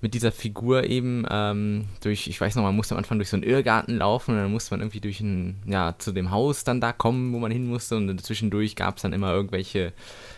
mit 0.00 0.14
dieser 0.14 0.32
Figur 0.32 0.84
eben 0.84 1.24
ähm, 1.30 1.86
durch, 2.02 2.26
ich 2.26 2.40
weiß 2.40 2.54
noch, 2.56 2.62
man 2.62 2.76
musste 2.76 2.94
am 2.94 2.98
Anfang 2.98 3.18
durch 3.18 3.30
so 3.30 3.36
einen 3.36 3.44
Irrgarten 3.44 3.96
laufen 3.96 4.32
und 4.32 4.38
dann 4.38 4.52
musste 4.52 4.74
man 4.74 4.80
irgendwie 4.80 5.00
durch 5.00 5.20
ein, 5.20 5.56
ja, 5.66 5.94
zu 5.98 6.12
dem 6.12 6.30
Haus 6.30 6.64
dann 6.64 6.80
da 6.80 6.92
kommen, 6.92 7.32
wo 7.32 7.38
man 7.38 7.50
hin 7.50 7.66
musste 7.66 7.96
und 7.96 8.20
zwischendurch 8.24 8.76
gab 8.76 8.96
es 8.96 9.02
dann 9.02 9.12
immer 9.12 9.32
irgendwelche 9.32 9.92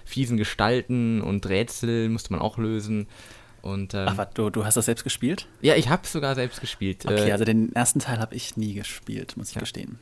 fiesen 0.05 0.37
Gestalten 0.37 1.21
und 1.21 1.47
Rätsel 1.49 2.09
musste 2.09 2.33
man 2.33 2.41
auch 2.41 2.59
lösen. 2.59 3.07
Und, 3.63 3.95
ähm, 3.95 4.09
was, 4.17 4.29
du, 4.35 4.51
du 4.51 4.65
hast 4.65 4.77
das 4.77 4.87
selbst 4.87 5.05
gespielt? 5.05 5.47
Ja, 5.61 5.77
ich 5.77 5.89
habe 5.89 6.05
sogar 6.05 6.35
selbst 6.35 6.61
gespielt. 6.61 7.07
Okay, 7.07 7.29
äh, 7.29 7.33
also 7.33 7.45
den 7.45 7.73
ersten 7.75 8.01
Teil 8.01 8.19
habe 8.19 8.35
ich 8.35 8.57
nie 8.57 8.75
gespielt, 8.75 9.37
muss 9.37 9.51
ich 9.51 9.55
ja. 9.55 9.61
gestehen. 9.61 10.01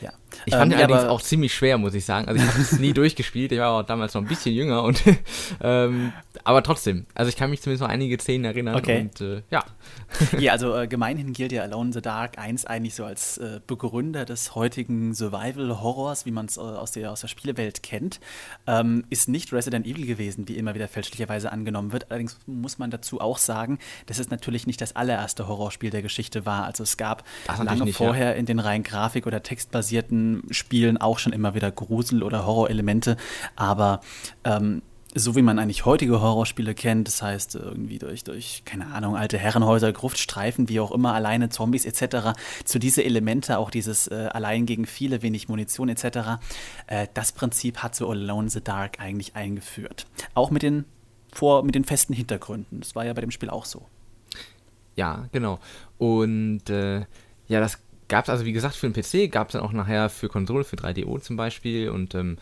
Ja. 0.00 0.12
Ich 0.46 0.54
fand 0.54 0.72
ähm, 0.72 0.78
ihn 0.78 0.84
allerdings 0.84 1.08
auch 1.10 1.20
ziemlich 1.20 1.52
schwer, 1.52 1.76
muss 1.76 1.94
ich 1.94 2.04
sagen. 2.04 2.28
Also 2.28 2.40
ich 2.40 2.48
habe 2.48 2.60
es 2.60 2.78
nie 2.78 2.92
durchgespielt. 2.94 3.50
Ich 3.50 3.58
war 3.58 3.72
auch 3.72 3.82
damals 3.82 4.14
noch 4.14 4.22
ein 4.22 4.28
bisschen 4.28 4.54
jünger 4.54 4.84
und 4.84 5.02
ähm, 5.60 6.12
aber 6.44 6.62
trotzdem. 6.62 7.06
Also 7.14 7.28
ich 7.28 7.36
kann 7.36 7.50
mich 7.50 7.62
zumindest 7.62 7.82
noch 7.82 7.88
einige 7.88 8.18
Szenen 8.18 8.44
erinnern 8.44 8.76
okay. 8.76 9.00
und 9.00 9.20
äh, 9.20 9.42
ja. 9.50 9.64
Ja, 10.38 10.52
also 10.52 10.74
äh, 10.74 10.86
gemeinhin 10.88 11.32
gilt 11.32 11.52
ja 11.52 11.62
Alone 11.62 11.90
in 11.90 11.92
the 11.92 12.00
Dark 12.00 12.38
1 12.38 12.66
eigentlich 12.66 12.94
so 12.94 13.04
als 13.04 13.38
äh, 13.38 13.60
Begründer 13.66 14.24
des 14.24 14.54
heutigen 14.54 15.12
Survival-Horrors, 15.12 16.24
wie 16.24 16.30
man 16.30 16.46
es 16.46 16.56
äh, 16.56 16.60
aus, 16.60 16.92
der, 16.92 17.10
aus 17.10 17.22
der 17.22 17.28
Spielewelt 17.28 17.82
kennt. 17.82 18.20
Ähm, 18.66 19.04
ist 19.10 19.28
nicht 19.28 19.52
Resident 19.52 19.86
Evil 19.86 20.06
gewesen, 20.06 20.46
wie 20.46 20.56
immer 20.56 20.74
wieder 20.74 20.88
fälschlicherweise 20.88 21.50
angenommen 21.50 21.92
wird. 21.92 22.10
Allerdings 22.10 22.38
muss 22.46 22.78
man 22.78 22.90
dazu 22.90 23.20
auch 23.20 23.38
sagen, 23.38 23.78
dass 24.06 24.18
es 24.18 24.30
natürlich 24.30 24.66
nicht 24.66 24.80
das 24.80 24.94
allererste 24.94 25.48
Horrorspiel 25.48 25.90
der 25.90 26.02
Geschichte 26.02 26.46
war. 26.46 26.64
Also 26.64 26.84
es 26.84 26.96
gab 26.96 27.24
lange 27.62 27.84
nicht, 27.84 27.96
vorher 27.96 28.30
ja. 28.30 28.32
in 28.32 28.46
den 28.46 28.60
rein 28.60 28.82
Grafik- 28.82 29.26
oder 29.26 29.42
textbasierten 29.42 30.42
Spielen 30.50 30.96
auch 30.96 31.18
schon 31.18 31.32
immer 31.32 31.54
wieder 31.54 31.72
Grusel- 31.72 32.22
oder 32.22 32.46
Horrorelemente, 32.46 33.16
aber 33.56 34.00
ähm, 34.44 34.82
so 35.14 35.34
wie 35.34 35.42
man 35.42 35.58
eigentlich 35.58 35.84
heutige 35.84 36.20
Horrorspiele 36.20 36.74
kennt, 36.74 37.08
das 37.08 37.20
heißt 37.20 37.56
irgendwie 37.56 37.98
durch, 37.98 38.22
durch, 38.22 38.62
keine 38.64 38.86
Ahnung, 38.86 39.16
alte 39.16 39.38
Herrenhäuser, 39.38 39.92
Gruftstreifen, 39.92 40.68
wie 40.68 40.78
auch 40.78 40.92
immer, 40.92 41.14
alleine 41.14 41.48
Zombies 41.48 41.84
etc., 41.84 42.38
zu 42.64 42.78
diese 42.78 43.04
Elemente, 43.04 43.58
auch 43.58 43.70
dieses 43.70 44.06
äh, 44.06 44.28
allein 44.32 44.66
gegen 44.66 44.86
viele, 44.86 45.22
wenig 45.22 45.48
Munition 45.48 45.88
etc., 45.88 46.38
äh, 46.86 47.08
das 47.14 47.32
Prinzip 47.32 47.78
hat 47.78 47.96
so 47.96 48.08
Alone 48.08 48.44
in 48.44 48.48
the 48.50 48.62
Dark 48.62 49.00
eigentlich 49.00 49.34
eingeführt. 49.34 50.06
Auch 50.34 50.50
mit 50.50 50.62
den, 50.62 50.84
vor, 51.32 51.64
mit 51.64 51.74
den 51.74 51.84
festen 51.84 52.14
Hintergründen. 52.14 52.80
Das 52.80 52.94
war 52.94 53.04
ja 53.04 53.12
bei 53.12 53.20
dem 53.20 53.32
Spiel 53.32 53.50
auch 53.50 53.64
so. 53.64 53.86
Ja, 54.94 55.28
genau. 55.32 55.58
Und 55.98 56.70
äh, 56.70 57.00
ja, 57.48 57.60
das 57.60 57.78
gab 58.06 58.26
es 58.26 58.30
also, 58.30 58.44
wie 58.44 58.52
gesagt, 58.52 58.76
für 58.76 58.88
den 58.88 58.92
PC, 58.92 59.32
gab 59.32 59.48
es 59.48 59.52
dann 59.52 59.62
auch 59.62 59.72
nachher 59.72 60.08
für 60.08 60.28
Konsole, 60.28 60.64
für 60.64 60.76
3DO 60.76 61.20
zum 61.20 61.36
Beispiel 61.36 61.90
und 61.90 62.14
ähm, 62.14 62.36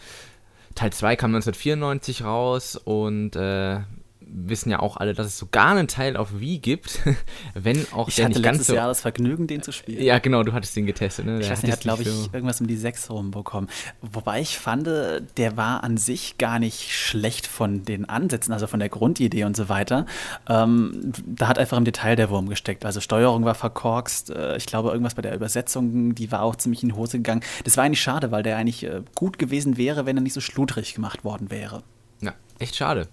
Teil 0.75 0.93
2 0.93 1.17
kam 1.17 1.35
1994 1.35 2.25
raus 2.25 2.77
und 2.77 3.37
äh, 3.37 3.81
wissen 4.31 4.71
ja 4.71 4.81
auch 4.81 4.97
alle, 4.97 5.15
dass 5.15 5.27
es 5.27 5.39
sogar 5.39 5.69
einen 5.69 5.89
Teil 5.89 6.17
auf 6.17 6.41
Wii 6.41 6.59
gibt, 6.59 7.01
wenn 7.55 7.87
auch 7.93 8.09
ich 8.09 8.17
der 8.17 8.29
nicht 8.29 8.43
ganz 8.43 8.67
so. 8.67 8.75
Jahr 8.75 8.89
das 8.89 9.01
Vergnügen, 9.01 9.47
den 9.47 9.63
zu 9.63 9.73
spielen. 9.73 10.03
Ja, 10.03 10.19
genau, 10.19 10.43
du 10.43 10.53
hattest 10.53 10.77
den 10.77 10.87
getestet. 10.87 11.27
Ne? 11.27 11.33
Der 11.33 11.41
ich 11.41 11.51
weiß 11.51 11.63
nicht, 11.63 11.73
hat 11.73 11.81
glaube 11.81 12.03
ich 12.03 12.09
so 12.09 12.29
irgendwas 12.33 12.61
um 12.61 12.67
die 12.67 12.77
6 12.77 13.11
rumbekommen. 13.11 13.69
Wobei 14.01 14.41
ich 14.41 14.59
fand, 14.59 14.87
der 14.87 15.57
war 15.57 15.85
an 15.85 15.97
sich 15.97 16.39
gar 16.39 16.59
nicht 16.59 16.93
schlecht 16.95 17.47
von 17.47 17.85
den 17.85 18.09
Ansätzen, 18.09 18.53
also 18.53 18.67
von 18.67 18.81
der 18.81 18.89
Grundidee 18.89 19.45
und 19.45 19.57
so 19.57 19.69
weiter. 19.69 20.07
Ähm, 20.49 21.13
da 21.27 21.49
hat 21.49 21.59
einfach 21.59 21.77
im 21.77 21.85
Detail 21.85 22.17
der 22.17 22.31
Wurm 22.31 22.49
gesteckt. 22.49 22.85
Also 22.85 23.01
Steuerung 23.01 23.45
war 23.45 23.55
verkorkst. 23.55 24.31
Äh, 24.31 24.57
ich 24.57 24.67
glaube, 24.67 24.91
irgendwas 24.91 25.15
bei 25.15 25.23
der 25.23 25.35
Übersetzung, 25.35 26.15
die 26.15 26.31
war 26.33 26.43
auch 26.43 26.57
ziemlich 26.57 26.83
in 26.83 26.91
die 26.91 26.95
Hose 26.95 27.19
gegangen. 27.19 27.43
Das 27.65 27.77
war 27.77 27.85
eigentlich 27.85 28.01
schade, 28.01 28.31
weil 28.31 28.43
der 28.43 28.57
eigentlich 28.57 28.85
äh, 28.85 29.03
gut 29.15 29.39
gewesen 29.39 29.77
wäre, 29.77 30.07
wenn 30.07 30.17
er 30.17 30.23
nicht 30.23 30.35
so 30.35 30.41
schludrig 30.41 30.95
gemacht 30.95 31.25
worden 31.25 31.51
wäre. 31.51 31.83
Ja, 32.21 32.33
echt 32.59 32.77
schade. 32.77 33.09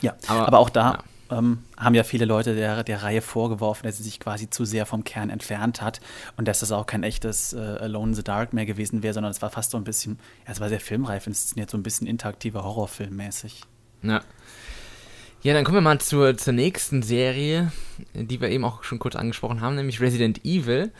Ja, 0.00 0.14
aber, 0.26 0.46
aber 0.46 0.58
auch 0.58 0.70
da 0.70 0.92
ja. 0.92 1.04
Ähm, 1.30 1.58
haben 1.76 1.94
ja 1.94 2.04
viele 2.04 2.24
Leute 2.24 2.54
der, 2.54 2.84
der 2.84 3.02
Reihe 3.02 3.20
vorgeworfen, 3.20 3.84
dass 3.84 3.98
sie 3.98 4.02
sich 4.02 4.18
quasi 4.18 4.48
zu 4.48 4.64
sehr 4.64 4.86
vom 4.86 5.04
Kern 5.04 5.28
entfernt 5.28 5.82
hat 5.82 6.00
und 6.36 6.48
dass 6.48 6.60
das 6.60 6.72
auch 6.72 6.86
kein 6.86 7.02
echtes 7.02 7.52
äh, 7.52 7.58
Alone 7.58 8.10
in 8.10 8.14
the 8.14 8.24
Dark 8.24 8.54
mehr 8.54 8.64
gewesen 8.64 9.02
wäre, 9.02 9.12
sondern 9.12 9.30
es 9.30 9.42
war 9.42 9.50
fast 9.50 9.72
so 9.72 9.76
ein 9.76 9.84
bisschen, 9.84 10.18
ja, 10.46 10.52
es 10.52 10.60
war 10.60 10.70
sehr 10.70 10.80
filmreif 10.80 11.26
inszeniert, 11.26 11.70
so 11.70 11.76
ein 11.76 11.82
bisschen 11.82 12.06
interaktiver 12.06 12.64
Horrorfilm 12.64 13.14
mäßig. 13.14 13.62
Ja. 14.02 14.22
Ja, 15.42 15.54
dann 15.54 15.64
kommen 15.64 15.76
wir 15.76 15.82
mal 15.82 16.00
zur, 16.00 16.36
zur 16.36 16.52
nächsten 16.52 17.02
Serie, 17.02 17.70
die 18.14 18.40
wir 18.40 18.48
eben 18.48 18.64
auch 18.64 18.82
schon 18.82 18.98
kurz 18.98 19.14
angesprochen 19.14 19.60
haben, 19.60 19.76
nämlich 19.76 20.00
Resident 20.00 20.44
Evil. 20.44 20.92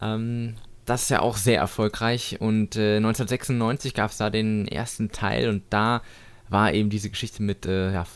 Ähm, 0.00 0.54
das 0.86 1.02
ist 1.02 1.08
ja 1.10 1.20
auch 1.20 1.36
sehr 1.36 1.58
erfolgreich 1.58 2.38
und 2.40 2.76
äh, 2.76 2.96
1996 2.96 3.92
gab 3.92 4.10
es 4.10 4.16
da 4.16 4.30
den 4.30 4.66
ersten 4.68 5.10
Teil 5.10 5.48
und 5.50 5.64
da 5.68 6.00
war 6.50 6.72
eben 6.72 6.90
diese 6.90 7.10
Geschichte 7.10 7.42
mit 7.42 7.66
äh, 7.66 7.92
ja, 7.92 8.06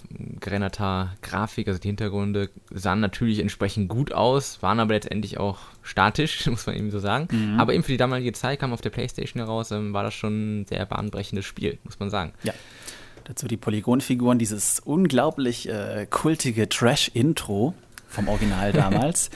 gerenderter 0.41 1.15
Grafik, 1.23 1.69
also 1.69 1.79
die 1.79 1.89
Hintergründe 1.89 2.51
sahen 2.71 3.01
natürlich 3.01 3.39
entsprechend 3.39 3.89
gut 3.89 4.13
aus, 4.13 4.63
waren 4.63 4.81
aber 4.81 4.95
letztendlich 4.95 5.39
auch 5.39 5.59
statisch, 5.83 6.47
muss 6.51 6.67
man 6.67 6.77
eben 6.77 6.91
so 6.91 6.99
sagen. 6.99 7.29
Mhm. 7.31 7.61
Aber 7.61 7.75
eben 7.75 7.83
für 7.83 7.93
die 7.93 7.99
damalige 7.99 8.33
Zeit 8.33 8.61
kam 8.61 8.73
auf 8.73 8.81
der 8.81 8.91
Playstation 8.91 9.43
heraus, 9.43 9.71
ähm, 9.71 9.93
war 9.93 10.03
das 10.03 10.15
schon 10.15 10.63
ein 10.63 10.67
sehr 10.67 10.85
bahnbrechendes 10.87 11.45
Spiel, 11.45 11.79
muss 11.85 11.99
man 11.99 12.11
sagen. 12.11 12.33
Ja. 12.43 12.55
Dazu 13.25 13.47
die 13.47 13.57
Polygonfiguren, 13.57 14.39
dieses 14.39 14.81
unglaublich 14.81 15.69
äh, 15.69 16.07
kultige 16.11 16.69
Trash-Intro 16.69 17.75
vom 18.09 18.29
Original 18.29 18.73
damals. 18.73 19.31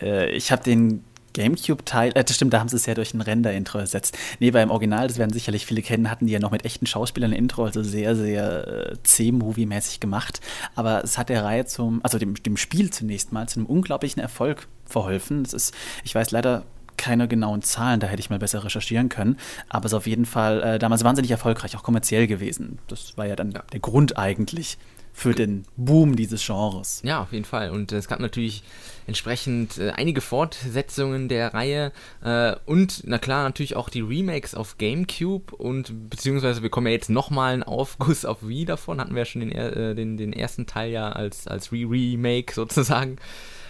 äh, 0.00 0.30
ich 0.30 0.52
habe 0.52 0.62
den 0.62 1.04
Gamecube-Teil, 1.40 2.12
äh, 2.14 2.24
das 2.24 2.36
stimmt, 2.36 2.52
da 2.52 2.60
haben 2.60 2.68
sie 2.68 2.76
es 2.76 2.86
ja 2.86 2.94
durch 2.94 3.14
ein 3.14 3.20
Render-Intro 3.20 3.78
ersetzt. 3.78 4.16
Nee, 4.38 4.50
beim 4.50 4.70
Original, 4.70 5.08
das 5.08 5.18
werden 5.18 5.32
sicherlich 5.32 5.66
viele 5.66 5.82
kennen, 5.82 6.10
hatten 6.10 6.26
die 6.26 6.32
ja 6.32 6.38
noch 6.38 6.50
mit 6.50 6.64
echten 6.64 6.86
Schauspielern 6.86 7.32
ein 7.32 7.36
Intro, 7.36 7.64
also 7.64 7.82
sehr, 7.82 8.14
sehr 8.14 8.68
äh, 8.68 8.96
C-Movie-mäßig 9.02 10.00
gemacht. 10.00 10.40
Aber 10.74 11.02
es 11.02 11.16
hat 11.18 11.28
der 11.28 11.44
Reihe 11.44 11.64
zum, 11.64 12.00
also 12.02 12.18
dem, 12.18 12.34
dem 12.34 12.56
Spiel 12.56 12.90
zunächst 12.90 13.32
mal, 13.32 13.48
zu 13.48 13.60
einem 13.60 13.66
unglaublichen 13.66 14.20
Erfolg 14.20 14.68
verholfen. 14.84 15.44
Das 15.44 15.54
ist, 15.54 15.74
ich 16.04 16.14
weiß 16.14 16.30
leider 16.30 16.64
keine 16.96 17.28
genauen 17.28 17.62
Zahlen, 17.62 17.98
da 17.98 18.08
hätte 18.08 18.20
ich 18.20 18.28
mal 18.28 18.38
besser 18.38 18.62
recherchieren 18.62 19.08
können. 19.08 19.38
Aber 19.70 19.86
es 19.86 19.92
ist 19.92 19.96
auf 19.96 20.06
jeden 20.06 20.26
Fall 20.26 20.62
äh, 20.62 20.78
damals 20.78 21.02
wahnsinnig 21.02 21.30
erfolgreich, 21.30 21.74
auch 21.76 21.82
kommerziell 21.82 22.26
gewesen. 22.26 22.78
Das 22.88 23.16
war 23.16 23.26
ja 23.26 23.36
dann 23.36 23.52
ja. 23.52 23.62
der 23.72 23.80
Grund 23.80 24.18
eigentlich 24.18 24.76
für 25.20 25.34
den 25.34 25.66
Boom 25.76 26.16
dieses 26.16 26.46
Genres. 26.46 27.02
Ja, 27.04 27.20
auf 27.20 27.32
jeden 27.32 27.44
Fall. 27.44 27.70
Und 27.70 27.92
es 27.92 28.08
gab 28.08 28.20
natürlich 28.20 28.62
entsprechend 29.06 29.76
äh, 29.76 29.90
einige 29.90 30.22
Fortsetzungen 30.22 31.28
der 31.28 31.52
Reihe 31.52 31.92
äh, 32.24 32.56
und 32.64 33.02
na 33.04 33.18
klar 33.18 33.42
natürlich 33.42 33.76
auch 33.76 33.90
die 33.90 34.00
Remakes 34.00 34.54
auf 34.54 34.78
GameCube 34.78 35.54
und 35.54 36.08
beziehungsweise 36.08 36.62
wir 36.62 36.70
kommen 36.70 36.86
ja 36.86 36.94
jetzt 36.94 37.10
nochmal 37.10 37.52
einen 37.52 37.62
Aufguss 37.62 38.24
auf 38.24 38.38
Wii 38.48 38.64
davon, 38.64 38.98
hatten 38.98 39.14
wir 39.14 39.20
ja 39.20 39.24
schon 39.26 39.40
den, 39.40 39.52
äh, 39.52 39.94
den, 39.94 40.16
den 40.16 40.32
ersten 40.32 40.64
Teil 40.66 40.90
ja 40.90 41.10
als, 41.12 41.46
als 41.46 41.70
Re-Remake 41.70 42.54
sozusagen. 42.54 43.16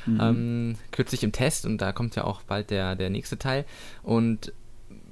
Mhm. 0.06 0.20
Ähm, 0.20 0.74
kürzlich 0.92 1.24
im 1.24 1.32
Test 1.32 1.66
und 1.66 1.78
da 1.78 1.92
kommt 1.92 2.14
ja 2.14 2.24
auch 2.24 2.42
bald 2.42 2.70
der, 2.70 2.94
der 2.94 3.10
nächste 3.10 3.38
Teil. 3.38 3.64
Und 4.04 4.52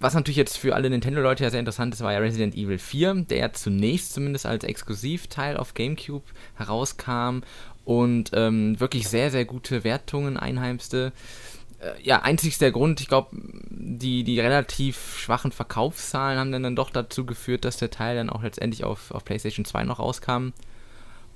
was 0.01 0.15
natürlich 0.15 0.37
jetzt 0.37 0.59
für 0.59 0.75
alle 0.75 0.91
Nintendo-Leute 0.91 1.45
ja 1.45 1.51
sehr 1.51 1.61
interessant 1.61 1.95
ist, 1.95 2.03
war 2.03 2.13
ja 2.13 2.19
Resident 2.19 2.55
Evil 2.55 2.79
4, 2.79 3.27
der 3.29 3.53
zunächst 3.53 4.13
zumindest 4.13 4.47
als 4.47 4.65
Exklusivteil 4.65 5.57
auf 5.57 5.75
GameCube 5.75 6.25
herauskam 6.57 7.41
und 7.85 8.31
ähm, 8.35 8.79
wirklich 8.81 9.09
sehr, 9.09 9.31
sehr 9.31 9.45
gute 9.45 9.83
Wertungen 9.83 10.37
einheimste. 10.37 11.13
Äh, 11.81 12.03
ja, 12.03 12.23
einzigster 12.23 12.71
Grund, 12.71 13.01
ich 13.01 13.09
glaube, 13.09 13.31
die, 13.33 14.25
die 14.25 14.41
relativ 14.41 15.17
schwachen 15.17 15.53
Verkaufszahlen 15.53 16.39
haben 16.39 16.53
dann, 16.53 16.63
dann 16.63 16.77
doch 16.77 16.91
dazu 16.91 17.25
geführt, 17.25 17.65
dass 17.65 17.77
der 17.77 17.91
Teil 17.91 18.17
dann 18.17 18.31
auch 18.31 18.43
letztendlich 18.43 18.85
auf, 18.85 19.11
auf 19.11 19.25
PlayStation 19.25 19.65
2 19.65 19.85
noch 19.85 19.99
rauskam. 19.99 20.51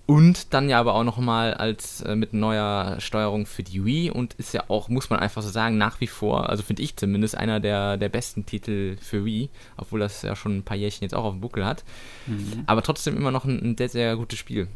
Und 0.04 0.52
dann 0.52 0.68
ja 0.68 0.80
aber 0.80 0.94
auch 0.94 1.04
nochmal 1.04 1.54
als 1.54 2.02
äh, 2.02 2.16
mit 2.16 2.32
neuer 2.34 2.96
Steuerung 2.98 3.46
für 3.46 3.62
die 3.62 3.84
Wii 3.84 4.10
und 4.10 4.34
ist 4.34 4.52
ja 4.52 4.64
auch, 4.68 4.88
muss 4.88 5.10
man 5.10 5.20
einfach 5.20 5.42
so 5.42 5.48
sagen, 5.48 5.78
nach 5.78 6.00
wie 6.00 6.08
vor, 6.08 6.50
also 6.50 6.62
finde 6.62 6.82
ich 6.82 6.96
zumindest, 6.96 7.36
einer 7.36 7.60
der, 7.60 7.96
der 7.96 8.08
besten 8.08 8.44
Titel 8.44 8.96
für 9.00 9.24
Wii, 9.24 9.48
obwohl 9.76 10.00
das 10.00 10.22
ja 10.22 10.34
schon 10.34 10.58
ein 10.58 10.62
paar 10.64 10.76
Jährchen 10.76 11.04
jetzt 11.04 11.14
auch 11.14 11.24
auf 11.24 11.34
dem 11.34 11.40
Buckel 11.40 11.64
hat. 11.64 11.84
Mhm. 12.26 12.64
Aber 12.66 12.82
trotzdem 12.82 13.16
immer 13.16 13.30
noch 13.30 13.44
ein, 13.44 13.60
ein 13.62 13.76
sehr, 13.78 13.88
sehr 13.88 14.16
gutes 14.16 14.38
Spiel. 14.38 14.66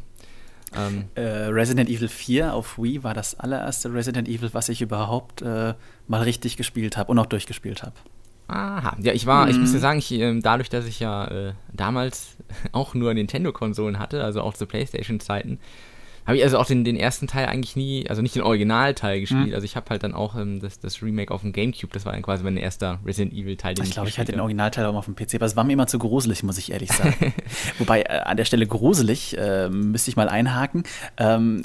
Ähm, 0.75 1.05
äh, 1.15 1.21
Resident 1.21 1.89
Evil 1.89 2.09
4 2.09 2.53
auf 2.53 2.77
Wii 2.77 3.03
war 3.03 3.13
das 3.13 3.39
allererste 3.39 3.93
Resident 3.93 4.27
Evil, 4.27 4.49
was 4.53 4.69
ich 4.69 4.81
überhaupt 4.81 5.41
äh, 5.41 5.73
mal 6.07 6.21
richtig 6.21 6.57
gespielt 6.57 6.97
habe 6.97 7.11
und 7.11 7.19
auch 7.19 7.25
durchgespielt 7.25 7.83
habe. 7.83 7.95
Aha, 8.47 8.95
ja, 9.01 9.13
ich 9.13 9.25
war, 9.25 9.45
mhm. 9.45 9.51
ich 9.51 9.57
muss 9.57 9.71
dir 9.73 9.79
sagen, 9.79 9.99
ich, 9.99 10.11
äh, 10.11 10.39
dadurch, 10.39 10.69
dass 10.69 10.85
ich 10.85 10.99
ja 10.99 11.25
äh, 11.27 11.53
damals 11.73 12.37
auch 12.71 12.93
nur 12.93 13.13
Nintendo-Konsolen 13.13 13.99
hatte, 13.99 14.23
also 14.23 14.41
auch 14.41 14.53
zu 14.53 14.65
Playstation-Zeiten, 14.65 15.59
habe 16.27 16.37
ich 16.37 16.43
also 16.43 16.57
auch 16.59 16.65
den, 16.65 16.83
den 16.83 16.97
ersten 16.97 17.25
Teil 17.27 17.45
eigentlich 17.45 17.77
nie, 17.77 18.05
also 18.09 18.21
nicht 18.21 18.35
den 18.35 18.43
Originalteil 18.43 19.21
gespielt. 19.21 19.47
Mhm. 19.47 19.53
Also 19.53 19.63
ich 19.63 19.77
habe 19.77 19.89
halt 19.89 20.03
dann 20.03 20.13
auch 20.13 20.35
ähm, 20.35 20.59
das, 20.59 20.77
das 20.79 21.01
Remake 21.01 21.33
auf 21.33 21.41
dem 21.41 21.53
Gamecube, 21.53 21.93
das 21.93 22.05
war 22.05 22.11
dann 22.11 22.21
quasi 22.21 22.43
mein 22.43 22.57
erster 22.57 22.99
Resident 23.05 23.33
Evil-Teil, 23.33 23.75
den 23.75 23.83
ich, 23.83 23.89
ich 23.89 23.95
glaube, 23.95 24.09
ich 24.09 24.19
hatte 24.19 24.33
den 24.33 24.41
Originalteil 24.41 24.85
auch 24.85 24.95
auf 24.95 25.05
dem 25.05 25.15
PC, 25.15 25.35
aber 25.35 25.45
es 25.45 25.55
war 25.55 25.63
mir 25.63 25.73
immer 25.73 25.87
zu 25.87 25.99
gruselig, 25.99 26.43
muss 26.43 26.57
ich 26.57 26.73
ehrlich 26.73 26.91
sagen. 26.91 27.33
Wobei 27.79 28.01
äh, 28.01 28.19
an 28.25 28.35
der 28.35 28.43
Stelle 28.43 28.67
gruselig, 28.67 29.37
äh, 29.37 29.69
müsste 29.69 30.11
ich 30.11 30.17
mal 30.17 30.27
einhaken. 30.27 30.83
Ähm, 31.15 31.63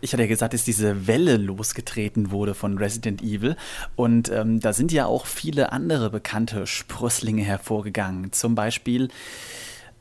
ich 0.00 0.14
hatte 0.14 0.22
ja 0.22 0.28
gesagt, 0.28 0.54
dass 0.54 0.64
diese 0.64 1.06
Welle 1.06 1.36
losgetreten 1.36 2.30
wurde 2.30 2.54
von 2.54 2.78
Resident 2.78 3.22
Evil 3.22 3.56
und 3.94 4.30
ähm, 4.30 4.60
da 4.60 4.72
sind 4.72 4.90
ja 4.90 5.04
auch 5.04 5.26
viele 5.26 5.70
andere 5.72 6.08
bekannte 6.08 6.66
Sprösslinge 6.66 7.42
hervorgegangen. 7.42 8.32
Zum 8.32 8.54
Beispiel 8.54 9.10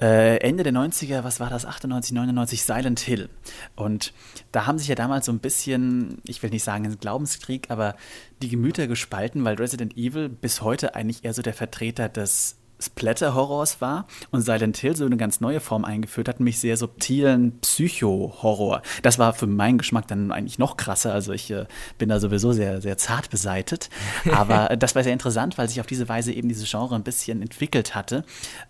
äh, 0.02 0.38
Ende 0.38 0.64
der 0.64 0.74
90er, 0.74 1.24
was 1.24 1.40
war 1.40 1.50
das, 1.50 1.66
98, 1.66 2.14
99, 2.14 2.64
Silent 2.64 3.00
Hill. 3.00 3.30
Und 3.76 4.14
da 4.52 4.66
haben 4.66 4.78
sich 4.78 4.88
ja 4.88 4.96
damals 4.96 5.26
so 5.26 5.32
ein 5.32 5.40
bisschen, 5.40 6.22
ich 6.26 6.42
will 6.44 6.50
nicht 6.50 6.64
sagen 6.64 6.86
ein 6.86 7.00
Glaubenskrieg, 7.00 7.70
aber 7.70 7.96
die 8.42 8.50
Gemüter 8.50 8.88
gespalten, 8.88 9.44
weil 9.44 9.56
Resident 9.56 9.98
Evil 9.98 10.30
bis 10.30 10.62
heute 10.62 10.96
eigentlich 10.96 11.26
eher 11.26 11.34
so 11.34 11.42
der 11.42 11.54
Vertreter 11.54 12.10
des 12.10 12.58
Splatter-Horrors 12.80 13.82
war 13.82 14.06
und 14.32 14.42
Silent 14.42 14.78
Hill 14.78 14.96
so 14.96 15.06
eine 15.06 15.18
ganz 15.18 15.42
neue 15.42 15.60
Form 15.60 15.86
eingeführt 15.86 16.28
hat, 16.28 16.40
nämlich 16.40 16.60
sehr 16.60 16.78
subtilen 16.78 17.60
Psycho-Horror. 17.60 18.82
Das 19.02 19.18
war 19.18 19.34
für 19.34 19.48
meinen 19.48 19.78
Geschmack 19.78 20.08
dann 20.08 20.32
eigentlich 20.32 20.60
noch 20.60 20.78
krasser. 20.78 21.14
Also 21.14 21.34
ich 21.34 21.50
äh, 21.52 21.66
bin 21.98 22.10
da 22.10 22.20
sowieso 22.20 22.54
sehr, 22.54 22.82
sehr 22.82 22.98
zart 22.98 23.30
beseitet. 23.30 23.90
Aber 24.32 24.76
das 24.78 24.96
war 24.96 25.04
sehr 25.04 25.14
interessant, 25.14 25.58
weil 25.58 25.68
sich 25.68 25.80
auf 25.80 25.88
diese 25.88 26.08
Weise 26.08 26.32
eben 26.32 26.50
dieses 26.50 26.70
Genre 26.70 26.96
ein 26.96 27.04
bisschen 27.04 27.42
entwickelt 27.42 27.96
hatte, 27.96 28.24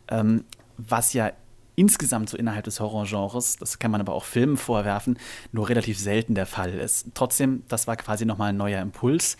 ähm, 0.09 0.45
was 0.77 1.13
ja 1.13 1.31
insgesamt 1.75 2.29
so 2.29 2.37
innerhalb 2.37 2.65
des 2.65 2.79
Horrorgenres, 2.79 3.57
das 3.57 3.77
kann 3.77 3.91
man 3.91 4.01
aber 4.01 4.13
auch 4.13 4.23
Filmen 4.23 4.57
vorwerfen, 4.57 5.19
nur 5.51 5.69
relativ 5.69 5.99
selten 5.99 6.33
der 6.33 6.47
Fall 6.47 6.73
ist. 6.73 7.09
Trotzdem, 7.13 7.63
das 7.67 7.87
war 7.87 7.95
quasi 7.95 8.25
nochmal 8.25 8.49
ein 8.49 8.57
neuer 8.57 8.81
Impuls, 8.81 9.37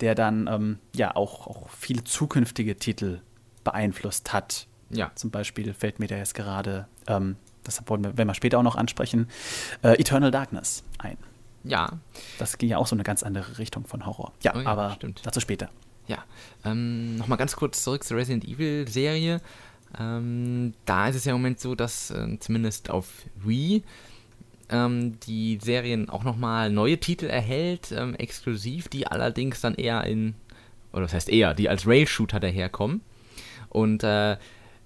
der 0.00 0.14
dann 0.14 0.46
ähm, 0.48 0.78
ja 0.94 1.16
auch, 1.16 1.46
auch 1.46 1.70
viele 1.70 2.04
zukünftige 2.04 2.76
Titel 2.76 3.20
beeinflusst 3.64 4.32
hat. 4.32 4.66
Ja. 4.90 5.10
Zum 5.14 5.30
Beispiel 5.30 5.72
fällt 5.72 5.98
mir 5.98 6.06
da 6.06 6.16
jetzt 6.16 6.34
gerade, 6.34 6.86
ähm, 7.06 7.36
das 7.64 7.82
wollen 7.86 8.04
wir, 8.04 8.16
werden 8.18 8.28
wir 8.28 8.34
später 8.34 8.58
auch 8.58 8.62
noch 8.62 8.76
ansprechen, 8.76 9.28
äh, 9.82 9.98
Eternal 9.98 10.30
Darkness 10.30 10.84
ein. 10.98 11.16
Ja. 11.64 11.98
Das 12.38 12.58
ging 12.58 12.68
ja 12.68 12.76
auch 12.78 12.86
so 12.86 12.96
eine 12.96 13.02
ganz 13.02 13.22
andere 13.22 13.58
Richtung 13.58 13.86
von 13.86 14.06
Horror. 14.06 14.32
Ja, 14.42 14.54
oh 14.54 14.60
ja 14.60 14.66
aber 14.66 14.92
stimmt. 14.92 15.20
dazu 15.24 15.40
später. 15.40 15.70
Ja. 16.06 16.24
Ähm, 16.64 17.16
Nochmal 17.16 17.38
ganz 17.38 17.56
kurz 17.56 17.82
zurück 17.82 18.04
zur 18.04 18.16
Resident 18.16 18.44
Evil-Serie. 18.44 19.40
Ähm, 19.98 20.74
da 20.84 21.08
ist 21.08 21.16
es 21.16 21.24
ja 21.24 21.32
im 21.32 21.40
Moment 21.40 21.60
so, 21.60 21.74
dass 21.74 22.10
äh, 22.10 22.38
zumindest 22.40 22.90
auf 22.90 23.08
Wii 23.36 23.82
ähm, 24.70 25.18
die 25.20 25.58
Serien 25.62 26.10
auch 26.10 26.24
nochmal 26.24 26.70
neue 26.70 26.98
Titel 26.98 27.26
erhält, 27.26 27.92
ähm, 27.92 28.14
exklusiv, 28.14 28.88
die 28.88 29.06
allerdings 29.06 29.60
dann 29.60 29.74
eher 29.74 30.04
in, 30.04 30.34
oder 30.92 31.02
das 31.02 31.14
heißt 31.14 31.28
eher, 31.28 31.54
die 31.54 31.68
als 31.68 31.86
Rail-Shooter 31.86 32.40
daherkommen. 32.40 33.00
Und 33.70 34.02
äh, 34.02 34.36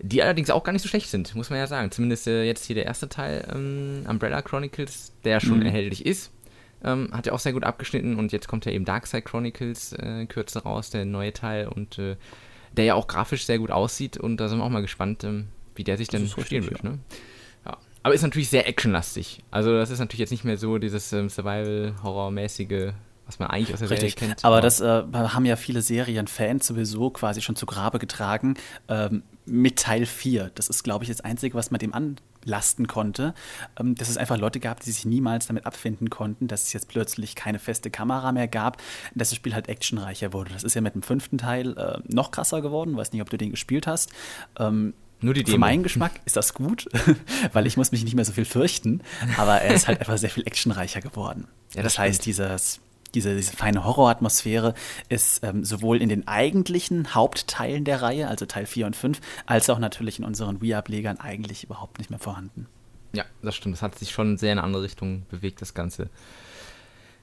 die 0.00 0.22
allerdings 0.22 0.50
auch 0.50 0.64
gar 0.64 0.72
nicht 0.72 0.82
so 0.82 0.88
schlecht 0.88 1.08
sind, 1.08 1.34
muss 1.34 1.50
man 1.50 1.58
ja 1.58 1.66
sagen. 1.66 1.90
Zumindest 1.90 2.26
äh, 2.26 2.44
jetzt 2.44 2.64
hier 2.64 2.74
der 2.74 2.86
erste 2.86 3.08
Teil, 3.08 3.46
ähm, 3.54 4.04
Umbrella 4.08 4.42
Chronicles, 4.42 5.12
der 5.24 5.40
schon 5.40 5.60
mhm. 5.60 5.66
erhältlich 5.66 6.04
ist. 6.04 6.32
Ähm, 6.84 7.10
hat 7.12 7.26
ja 7.26 7.32
auch 7.32 7.38
sehr 7.38 7.52
gut 7.52 7.62
abgeschnitten 7.62 8.16
und 8.16 8.32
jetzt 8.32 8.48
kommt 8.48 8.64
ja 8.64 8.72
eben 8.72 8.84
Darkside 8.84 9.22
Chronicles 9.22 9.92
äh, 9.92 10.26
kürzer 10.26 10.62
raus, 10.62 10.90
der 10.90 11.04
neue 11.04 11.32
Teil 11.32 11.68
und 11.68 11.98
äh, 12.00 12.16
der 12.76 12.84
ja 12.84 12.94
auch 12.94 13.06
grafisch 13.06 13.46
sehr 13.46 13.58
gut 13.58 13.70
aussieht 13.70 14.16
und 14.16 14.38
da 14.38 14.48
sind 14.48 14.58
wir 14.58 14.64
auch 14.64 14.70
mal 14.70 14.82
gespannt, 14.82 15.24
ähm, 15.24 15.48
wie 15.74 15.84
der 15.84 15.96
sich 15.96 16.08
denn 16.08 16.28
spielen 16.28 16.68
wird. 16.68 16.82
Ja. 16.82 16.90
Ne? 16.90 16.98
Ja. 17.66 17.78
Aber 18.02 18.14
ist 18.14 18.22
natürlich 18.22 18.50
sehr 18.50 18.68
actionlastig. 18.68 19.42
Also 19.50 19.72
das 19.72 19.90
ist 19.90 19.98
natürlich 19.98 20.20
jetzt 20.20 20.30
nicht 20.30 20.44
mehr 20.44 20.56
so 20.56 20.78
dieses 20.78 21.12
ähm, 21.12 21.28
Survival-Horror-mäßige 21.28 22.92
was 23.24 23.38
man 23.38 23.50
eigentlich 23.50 23.72
aus 23.72 23.80
der 23.80 23.90
Richtig. 23.90 24.14
Serie 24.14 24.28
kennt. 24.28 24.44
Aber 24.44 24.60
das 24.60 24.80
äh, 24.80 25.04
haben 25.12 25.44
ja 25.44 25.56
viele 25.56 25.80
Serienfans 25.80 26.66
sowieso 26.66 27.10
quasi 27.10 27.40
schon 27.40 27.56
zu 27.56 27.66
Grabe 27.66 27.98
getragen 27.98 28.54
ähm, 28.88 29.22
mit 29.46 29.78
Teil 29.78 30.06
4. 30.06 30.50
Das 30.54 30.68
ist, 30.68 30.82
glaube 30.82 31.04
ich, 31.04 31.08
das 31.08 31.20
Einzige, 31.20 31.54
was 31.54 31.70
man 31.70 31.78
dem 31.78 31.94
anlasten 32.42 32.86
konnte. 32.86 33.34
Ähm, 33.78 33.94
dass 33.94 34.08
es 34.08 34.16
einfach 34.16 34.38
Leute 34.38 34.60
gab, 34.60 34.80
die 34.80 34.90
sich 34.90 35.04
niemals 35.04 35.46
damit 35.46 35.66
abfinden 35.66 36.10
konnten, 36.10 36.48
dass 36.48 36.64
es 36.64 36.72
jetzt 36.72 36.88
plötzlich 36.88 37.34
keine 37.34 37.58
feste 37.58 37.90
Kamera 37.90 38.32
mehr 38.32 38.48
gab, 38.48 38.78
dass 39.14 39.30
das 39.30 39.36
Spiel 39.36 39.54
halt 39.54 39.68
actionreicher 39.68 40.32
wurde. 40.32 40.52
Das 40.52 40.64
ist 40.64 40.74
ja 40.74 40.80
mit 40.80 40.94
dem 40.94 41.02
fünften 41.02 41.38
Teil 41.38 41.76
äh, 41.76 41.98
noch 42.08 42.30
krasser 42.30 42.60
geworden. 42.60 42.96
Weiß 42.96 43.12
nicht, 43.12 43.22
ob 43.22 43.30
du 43.30 43.36
den 43.36 43.50
gespielt 43.50 43.86
hast. 43.86 44.12
Ähm, 44.58 44.94
nur 45.20 45.34
die 45.34 45.44
Demo. 45.44 45.54
Für 45.54 45.60
meinen 45.60 45.82
Geschmack 45.84 46.20
ist 46.24 46.36
das 46.36 46.52
gut, 46.52 46.88
weil 47.52 47.66
ich 47.66 47.76
muss 47.76 47.92
mich 47.92 48.02
nicht 48.02 48.14
mehr 48.14 48.24
so 48.24 48.32
viel 48.32 48.44
fürchten, 48.44 49.02
aber 49.36 49.60
er 49.60 49.72
ist 49.72 49.86
halt 49.86 50.00
einfach 50.00 50.18
sehr 50.18 50.30
viel 50.30 50.44
actionreicher 50.46 51.00
geworden. 51.00 51.46
Ja, 51.74 51.82
das, 51.82 51.94
das 51.94 51.98
heißt, 52.00 52.26
dieses 52.26 52.80
diese, 53.14 53.36
diese 53.36 53.52
feine 53.52 53.84
Horroratmosphäre 53.84 54.74
ist 55.08 55.44
ähm, 55.44 55.64
sowohl 55.64 56.00
in 56.00 56.08
den 56.08 56.26
eigentlichen 56.26 57.14
Hauptteilen 57.14 57.84
der 57.84 58.02
Reihe, 58.02 58.28
also 58.28 58.46
Teil 58.46 58.66
4 58.66 58.86
und 58.86 58.96
5, 58.96 59.20
als 59.46 59.68
auch 59.70 59.78
natürlich 59.78 60.18
in 60.18 60.24
unseren 60.24 60.60
Wii-Ablegern 60.60 61.18
eigentlich 61.18 61.64
überhaupt 61.64 61.98
nicht 61.98 62.10
mehr 62.10 62.18
vorhanden. 62.18 62.66
Ja, 63.12 63.24
das 63.42 63.54
stimmt. 63.54 63.74
Das 63.74 63.82
hat 63.82 63.98
sich 63.98 64.10
schon 64.10 64.38
sehr 64.38 64.52
in 64.52 64.58
eine 64.58 64.66
andere 64.66 64.82
Richtung 64.82 65.22
bewegt, 65.30 65.60
das 65.60 65.74
Ganze. 65.74 66.08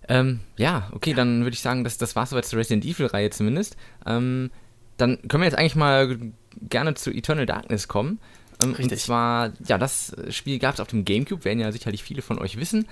Ähm, 0.08 0.39
ja, 0.58 0.89
okay, 0.91 1.12
ja. 1.12 1.15
dann 1.15 1.43
würde 1.43 1.54
ich 1.54 1.62
sagen, 1.62 1.84
das, 1.84 1.97
das 1.97 2.15
war 2.15 2.25
soweit 2.25 2.45
zur 2.45 2.60
Resident 2.60 2.86
Evil-Reihe 2.86 3.30
zumindest. 3.32 3.75
Ähm, 4.06 4.52
dann 4.97 5.19
können 5.28 5.41
wir 5.41 5.49
jetzt 5.49 5.58
eigentlich 5.58 5.75
mal 5.75 6.17
gerne 6.62 6.93
zu 6.95 7.12
Eternal 7.12 7.45
Darkness 7.45 7.88
kommen. 7.88 8.19
Ähm, 8.62 8.75
und 8.78 8.97
zwar, 8.97 9.54
ja, 9.67 9.78
das 9.78 10.15
Spiel 10.30 10.60
gab 10.60 10.75
es 10.75 10.80
auf 10.80 10.88
dem 10.88 11.06
GameCube, 11.06 11.45
werden 11.45 11.60
ja 11.60 11.71
sicherlich 11.71 12.04
viele 12.04 12.21
von 12.21 12.39
euch 12.39 12.58
wissen. 12.58 12.88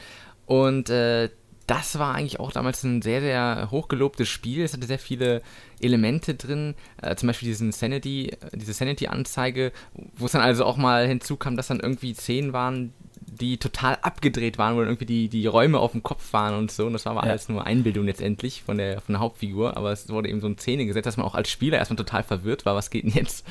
Und 0.46 0.90
äh, 0.90 1.30
das 1.68 2.00
war 2.00 2.16
eigentlich 2.16 2.40
auch 2.40 2.54
damals 2.54 2.84
ein 2.84 3.02
sehr, 3.02 3.20
sehr 3.20 3.68
hochgelobtes 3.72 4.30
Spiel. 4.30 4.64
Es 4.64 4.74
hatte 4.74 4.88
sehr 4.88 5.00
viele 5.00 5.42
Elemente 5.80 6.34
drin, 6.34 6.76
äh, 7.02 7.16
zum 7.16 7.28
Beispiel 7.28 7.50
diesen 7.50 7.74
Sanity, 7.74 8.36
diese 8.54 8.74
Sanity-Anzeige, 8.74 9.74
wo 10.16 10.26
es 10.26 10.32
dann 10.32 10.42
also 10.42 10.64
auch 10.66 10.78
mal 10.78 11.06
hinzukam, 11.06 11.58
dass 11.58 11.68
dann 11.68 11.82
irgendwie 11.82 12.14
Szenen 12.14 12.54
waren, 12.54 12.94
die 13.38 13.58
total 13.58 13.98
abgedreht 14.02 14.58
waren, 14.58 14.76
wo 14.76 14.80
dann 14.80 14.90
irgendwie 14.90 15.06
die, 15.06 15.30
die 15.30 15.46
Räume 15.46 15.80
auf 15.80 15.92
dem 15.92 16.04
Kopf 16.04 16.34
waren 16.34 16.56
und 16.56 16.72
so. 16.72 16.86
Und 16.86 16.94
das 16.94 17.06
war 17.06 17.14
aber 17.14 17.26
ja. 17.26 17.32
alles 17.32 17.50
nur 17.50 17.66
Einbildung 17.66 18.06
letztendlich 18.06 18.64
von 18.64 18.78
der, 18.78 19.02
von 19.02 19.14
der 19.14 19.20
Hauptfigur. 19.20 19.78
Aber 19.78 19.92
es 19.92 20.10
wurde 20.10 20.30
eben 20.30 20.42
so 20.42 20.48
in 20.48 20.58
Szene 20.58 20.86
gesetzt, 20.86 21.06
dass 21.06 21.18
man 21.18 21.26
auch 21.26 21.36
als 21.36 21.50
Spieler 21.50 21.78
erstmal 21.78 21.98
total 21.98 22.24
verwirrt 22.24 22.66
war, 22.66 22.76
was 22.76 22.90
geht 22.90 23.06
denn 23.06 23.12
jetzt? 23.12 23.46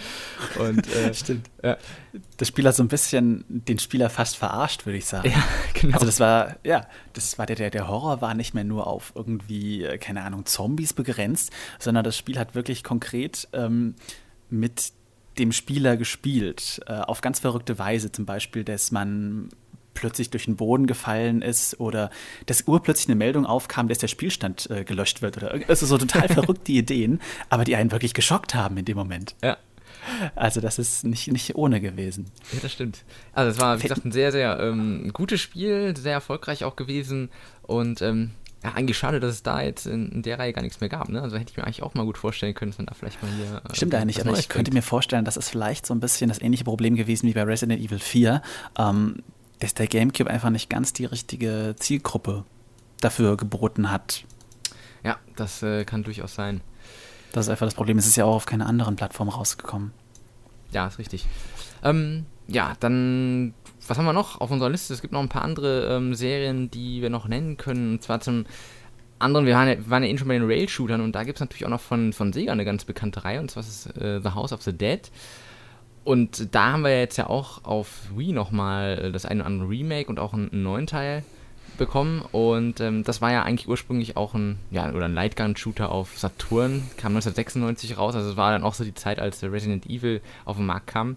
Und, 0.59 0.87
äh, 0.95 1.15
Stimmt. 1.15 1.49
Ja. 1.63 1.77
Das 2.37 2.49
Spiel 2.49 2.67
hat 2.67 2.75
so 2.75 2.83
ein 2.83 2.89
bisschen 2.89 3.45
den 3.49 3.79
Spieler 3.79 4.11
fast 4.11 4.37
verarscht, 4.37 4.87
würde 4.87 4.99
ich 4.99 5.07
sagen. 5.07 5.31
Ja, 5.31 5.43
genau. 5.75 5.95
Also 5.95 6.07
das 6.07 6.21
war, 6.21 6.57
ja, 6.65 6.87
das 7.13 7.39
war 7.39 7.47
der, 7.47 7.57
der, 7.57 7.71
der 7.71 7.89
Horror 7.89 8.21
war 8.21 8.35
nicht 8.35 8.55
mehr 8.55 8.65
nur 8.65 8.87
auf 8.87 9.13
irgendwie, 9.15 9.85
äh, 9.85 9.99
keine 9.99 10.23
Ahnung, 10.23 10.47
Zombies 10.47 10.93
begrenzt, 10.93 11.53
sondern 11.79 12.05
das 12.05 12.17
Spiel 12.17 12.39
hat 12.39 12.55
wirklich 12.55 12.85
konkret 12.85 13.49
ähm, 13.53 13.95
mit 14.51 14.93
dem 15.39 15.53
Spieler 15.53 15.97
gespielt, 15.97 16.81
äh, 16.87 16.95
auf 16.95 17.21
ganz 17.21 17.41
verrückte 17.41 17.79
Weise. 17.79 18.11
Zum 18.11 18.27
Beispiel, 18.27 18.65
dass 18.65 18.91
man 18.91 19.51
plötzlich 19.97 20.31
durch 20.31 20.45
den 20.45 20.55
Boden 20.55 20.87
gefallen 20.87 21.43
ist 21.43 21.81
oder 21.81 22.11
dass 22.47 22.69
urplötzlich 22.69 23.09
eine 23.09 23.17
Meldung 23.17 23.45
aufkam, 23.45 23.89
dass 23.89 23.99
der 23.99 24.09
Spielstand 24.09 24.71
äh, 24.71 24.85
gelöscht 24.85 25.23
wird 25.23 25.37
oder 25.37 25.53
also 25.67 25.87
so 25.87 25.99
total 25.99 26.29
verrückte 26.33 26.71
Ideen, 26.71 27.21
aber 27.51 27.65
die 27.65 27.75
einen 27.75 27.91
wirklich 27.91 28.15
geschockt 28.15 28.55
haben 28.55 28.77
in 28.77 28.85
dem 28.85 28.97
Moment. 28.97 29.35
Ja. 29.43 29.57
Also 30.37 30.61
das 30.61 30.79
ist 30.79 31.05
nicht, 31.05 31.33
nicht 31.33 31.57
ohne 31.57 31.81
gewesen. 31.81 32.27
Ja, 32.53 32.61
das 32.63 32.73
stimmt. 32.73 33.03
Also 33.33 33.51
es 33.51 33.61
war, 33.61 33.79
wie 33.79 33.83
gesagt, 33.83 34.05
ein 34.05 34.13
sehr, 34.13 34.31
sehr 34.31 34.61
ähm, 34.61 35.11
gutes 35.13 35.41
Spiel, 35.41 35.97
sehr 35.97 36.13
erfolgreich 36.13 36.63
auch 36.63 36.77
gewesen 36.77 37.31
und 37.63 38.03
ähm, 38.03 38.31
ja, 38.65 38.73
eigentlich 38.75 38.99
schade, 38.99 39.21
dass 39.21 39.33
es 39.33 39.43
da 39.43 39.61
jetzt 39.63 39.87
in, 39.87 40.11
in, 40.11 40.23
der 40.23 40.39
Reihe 40.39 40.53
gar 40.53 40.63
nichts 40.63 40.81
mehr 40.81 40.89
gab. 40.89 41.09
Ne? 41.09 41.21
Also 41.23 41.37
hätte 41.37 41.51
ich 41.51 41.57
mir 41.57 41.65
eigentlich 41.65 41.83
auch 41.83 41.95
mal 41.95 42.05
gut 42.05 42.19
vorstellen 42.19 42.55
können, 42.55 42.71
dass 42.71 42.79
man 42.79 42.87
da 42.87 42.95
vielleicht 42.95 43.23
mal 43.23 43.31
hier. 43.31 43.63
Äh, 43.69 43.75
Stimmt 43.75 43.95
eigentlich, 43.95 44.21
aber 44.21 44.39
ich 44.39 44.49
könnte 44.49 44.73
mir 44.73 44.83
vorstellen, 44.83 45.25
dass 45.25 45.37
es 45.37 45.49
vielleicht 45.49 45.87
so 45.87 45.95
ein 45.95 46.01
bisschen 46.01 46.29
das 46.29 46.41
ähnliche 46.41 46.65
Problem 46.65 46.97
gewesen 46.97 47.29
wie 47.29 47.33
bei 47.33 47.43
Resident 47.43 47.81
Evil 47.81 47.99
4. 47.99 48.43
Ähm, 48.79 49.23
dass 49.59 49.75
der 49.75 49.87
GameCube 49.87 50.31
einfach 50.31 50.51
nicht 50.51 50.69
ganz 50.69 50.93
die 50.93 51.05
richtige 51.05 51.75
Zielgruppe 51.79 52.45
dafür 53.01 53.37
geboten 53.37 53.91
hat. 53.91 54.25
Ja, 55.05 55.19
das 55.37 55.63
äh, 55.63 55.85
kann 55.85 56.03
durchaus 56.03 56.35
sein. 56.35 56.61
Das 57.33 57.47
ist 57.47 57.51
einfach 57.51 57.67
das 57.67 57.75
Problem. 57.75 57.99
Es 57.99 58.07
ist 58.07 58.17
ja 58.17 58.25
auch 58.25 58.37
auf 58.37 58.47
keine 58.47 58.67
anderen 58.67 58.97
Plattformen 58.97 59.31
rausgekommen. 59.31 59.93
Ja, 60.73 60.87
ist 60.87 60.99
richtig. 60.99 61.27
Ähm, 61.85 62.27
ja, 62.49 62.75
dann, 62.81 63.55
was 63.87 63.99
haben 63.99 64.05
wir 64.05 64.13
noch 64.13 64.41
auf 64.41 64.51
unserer 64.51 64.71
Liste? 64.71 64.95
Es 64.95 65.03
gibt 65.03 65.13
noch 65.13 65.21
ein 65.21 65.29
paar 65.29 65.43
andere 65.43 65.97
ähm, 65.97 66.15
Serien, 66.15 66.71
die 66.71 67.03
wir 67.03 67.11
noch 67.11 67.29
nennen 67.29 67.57
können. 67.57 67.93
Und 67.93 68.03
zwar 68.03 68.21
zum 68.21 68.47
anderen, 69.19 69.47
wir 69.47 69.55
waren 69.55 69.69
ja, 69.69 69.77
wir 69.79 69.91
waren 69.91 70.03
ja 70.03 70.09
eben 70.09 70.19
schon 70.19 70.29
bei 70.29 70.35
den 70.35 70.47
Rail-Shootern 70.47 71.01
und 71.01 71.13
da 71.13 71.25
gibt 71.25 71.39
es 71.39 71.41
natürlich 71.41 71.65
auch 71.65 71.71
noch 71.71 71.81
von, 71.81 72.13
von 72.13 72.33
Sega 72.33 72.53
eine 72.53 72.65
ganz 72.65 72.85
bekannte 72.85 73.25
Reihe 73.25 73.41
und 73.41 73.51
zwar 73.51 73.63
ist 73.63 73.87
es 73.87 73.97
äh, 73.97 74.21
The 74.21 74.31
House 74.31 74.53
of 74.53 74.63
the 74.63 74.73
Dead. 74.73 75.11
Und 76.07 76.55
da 76.55 76.71
haben 76.71 76.85
wir 76.85 76.97
jetzt 76.97 77.17
ja 77.17 77.27
auch 77.27 77.65
auf 77.65 77.89
Wii 78.17 78.31
nochmal 78.31 79.11
das 79.11 79.27
eine 79.27 79.41
oder 79.41 79.47
andere 79.49 79.69
Remake 79.69 80.09
und 80.09 80.21
auch 80.21 80.35
einen, 80.35 80.63
neuen 80.63 80.87
Teil 80.87 81.25
bekommen. 81.79 82.23
Und 82.31 82.79
ähm, 82.79 83.03
das 83.03 83.21
war 83.21 83.33
ja 83.33 83.43
eigentlich 83.43 83.67
ursprünglich 83.67 84.17
auch 84.17 84.35
ein, 84.35 84.61
ja, 84.71 84.89
oder 84.93 85.07
ein 85.07 85.15
Lightgun-Shooter 85.15 85.91
auf 85.91 86.17
Saturn, 86.17 86.85
kam 86.97 87.17
1996 87.17 87.99
raus. 87.99 88.15
Also 88.15 88.31
es 88.31 88.37
war 88.37 88.53
dann 88.53 88.63
auch 88.63 88.75
so 88.75 88.85
die 88.85 88.95
Zeit, 88.95 89.19
als 89.19 89.43
Resident 89.43 89.87
Evil 89.87 90.21
auf 90.45 90.59
den 90.59 90.67
Markt 90.67 90.87
kam. 90.87 91.17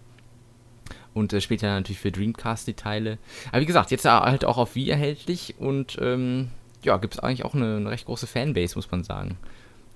Und 1.14 1.32
äh, 1.32 1.40
später 1.40 1.68
natürlich 1.68 2.00
für 2.00 2.10
Dreamcast 2.10 2.66
die 2.66 2.74
Teile. 2.74 3.18
Aber 3.52 3.60
wie 3.60 3.66
gesagt, 3.66 3.92
jetzt 3.92 4.04
halt 4.06 4.44
auch 4.44 4.58
auf 4.58 4.74
Wii 4.74 4.90
erhältlich 4.90 5.54
und 5.60 5.98
ähm, 6.00 6.48
ja, 6.82 6.96
gibt 6.96 7.14
es 7.14 7.20
eigentlich 7.20 7.44
auch 7.44 7.54
eine, 7.54 7.76
eine, 7.76 7.90
recht 7.90 8.06
große 8.06 8.26
Fanbase, 8.26 8.74
muss 8.74 8.90
man 8.90 9.04
sagen. 9.04 9.38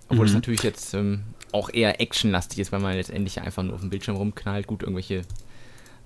Obwohl 0.08 0.26
mhm. 0.26 0.28
es 0.28 0.34
natürlich 0.34 0.62
jetzt 0.62 0.94
ähm, 0.94 1.24
auch 1.54 1.70
eher 1.72 2.00
actionlastig 2.00 2.58
ist, 2.58 2.72
weil 2.72 2.80
man 2.80 2.94
letztendlich 2.94 3.40
einfach 3.40 3.62
nur 3.62 3.74
auf 3.74 3.80
dem 3.80 3.90
Bildschirm 3.90 4.16
rumknallt. 4.16 4.66
Gut, 4.66 4.82
irgendwelche 4.82 5.22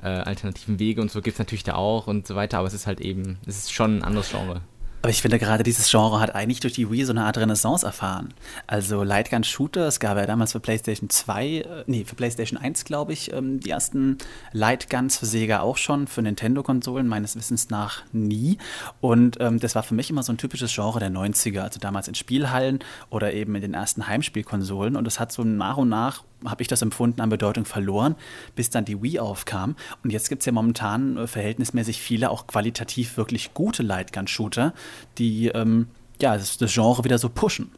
äh, 0.03 0.09
alternativen 0.09 0.79
Wege 0.79 1.01
und 1.01 1.11
so 1.11 1.23
gibt 1.23 1.35
es 1.35 1.39
natürlich 1.39 1.65
da 1.65 1.75
auch 1.75 2.07
und 2.07 2.27
so 2.27 2.37
weiter, 2.37 2.59
aber 2.59 2.69
es 2.69 2.75
ist 2.75 2.87
halt 2.87 3.01
eben, 3.01 3.39
es 3.47 3.59
ist 3.59 3.73
schon 3.73 3.99
ein 3.99 4.05
anderes 4.05 4.31
Genre. 4.31 4.61
Aber 5.01 5.11
ich 5.11 5.23
finde 5.23 5.39
gerade 5.39 5.63
dieses 5.63 5.89
Genre 5.89 6.19
hat 6.19 6.35
eigentlich 6.35 6.59
durch 6.59 6.73
die 6.73 6.91
Wii 6.91 7.05
so 7.05 7.13
eine 7.13 7.25
Art 7.25 7.39
Renaissance 7.39 7.87
erfahren. 7.87 8.35
Also 8.67 9.05
Lightgun 9.05 9.45
Shooter, 9.45 9.87
es 9.87 10.01
gab 10.01 10.17
ja 10.17 10.27
damals 10.27 10.53
für 10.53 10.61
PlayStation 10.61 11.09
2, 11.09 11.47
äh, 11.47 11.85
nee, 11.87 12.05
für 12.05 12.17
PlayStation 12.17 12.59
1, 12.59 12.85
glaube 12.85 13.13
ich, 13.13 13.33
ähm, 13.33 13.61
die 13.61 13.71
ersten 13.71 14.19
Lightguns 14.53 15.19
für 15.19 15.27
Sega 15.27 15.61
auch 15.61 15.77
schon, 15.77 16.09
für 16.09 16.23
Nintendo-Konsolen 16.23 17.07
meines 17.07 17.37
Wissens 17.37 17.71
nach 17.71 18.03
nie. 18.13 18.59
Und 19.01 19.37
ähm, 19.41 19.61
das 19.61 19.77
war 19.77 19.85
für 19.85 19.95
mich 19.95 20.11
immer 20.11 20.25
so 20.25 20.33
ein 20.33 20.39
typisches 20.39 20.75
Genre 20.75 20.99
der 20.99 21.11
90er, 21.11 21.61
also 21.61 21.79
damals 21.79 22.09
in 22.09 22.17
Spielhallen 22.17 22.81
oder 23.09 23.33
eben 23.33 23.55
in 23.55 23.63
den 23.63 23.75
ersten 23.75 24.09
Heimspielkonsolen. 24.09 24.97
Und 24.97 25.07
es 25.07 25.21
hat 25.21 25.31
so 25.31 25.45
nach 25.45 25.77
und 25.77 25.91
nach 25.91 26.25
habe 26.45 26.63
ich 26.63 26.69
das 26.69 26.83
empfunden, 26.83 27.21
an 27.21 27.29
Bedeutung 27.29 27.65
verloren, 27.65 28.15
bis 28.55 28.71
dann 28.71 28.85
die 28.85 29.03
Wii 29.03 29.19
aufkam. 29.19 29.77
Und 30.05 30.11
jetzt 30.11 30.29
gibt 30.29 30.43
es 30.43 30.47
ja 30.47 30.53
momentan 30.53 31.17
äh, 31.17 31.27
verhältnismäßig 31.27 32.01
viele 32.01 32.31
auch 32.31 32.47
qualitativ 32.47 33.17
wirklich 33.17 33.55
gute 33.55 33.83
Lightgun-Shooter, 33.83 34.73
die 35.19 35.49
ähm, 35.49 35.89
ja, 36.21 36.37
das, 36.37 36.59
das 36.59 36.73
Genre 36.73 37.05
wieder 37.05 37.19
so 37.19 37.29
pushen. 37.29 37.71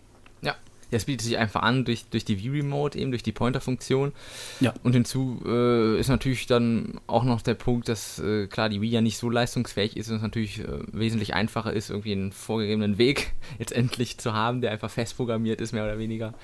Ja, 0.42 0.56
das 0.90 1.04
bietet 1.04 1.22
sich 1.22 1.38
einfach 1.38 1.62
an 1.62 1.84
durch, 1.84 2.06
durch 2.06 2.24
die 2.24 2.42
Wii-Remote, 2.42 2.98
eben 2.98 3.10
durch 3.10 3.22
die 3.22 3.32
Pointer-Funktion. 3.32 4.12
Ja. 4.60 4.74
Und 4.82 4.92
hinzu 4.92 5.42
äh, 5.46 5.98
ist 5.98 6.08
natürlich 6.08 6.46
dann 6.46 7.00
auch 7.06 7.24
noch 7.24 7.42
der 7.42 7.54
Punkt, 7.54 7.88
dass 7.88 8.18
äh, 8.18 8.46
klar 8.46 8.68
die 8.68 8.80
Wii 8.80 8.90
ja 8.90 9.00
nicht 9.00 9.18
so 9.18 9.30
leistungsfähig 9.30 9.96
ist 9.96 10.10
und 10.10 10.16
es 10.16 10.22
natürlich 10.22 10.60
äh, 10.60 10.66
wesentlich 10.92 11.34
einfacher 11.34 11.72
ist, 11.72 11.90
irgendwie 11.90 12.12
einen 12.12 12.32
vorgegebenen 12.32 12.98
Weg 12.98 13.32
jetzt 13.58 13.72
endlich 13.72 14.18
zu 14.18 14.32
haben, 14.32 14.60
der 14.60 14.72
einfach 14.72 14.90
fest 14.90 15.16
programmiert 15.16 15.60
ist, 15.60 15.72
mehr 15.72 15.84
oder 15.84 15.98
weniger. 15.98 16.34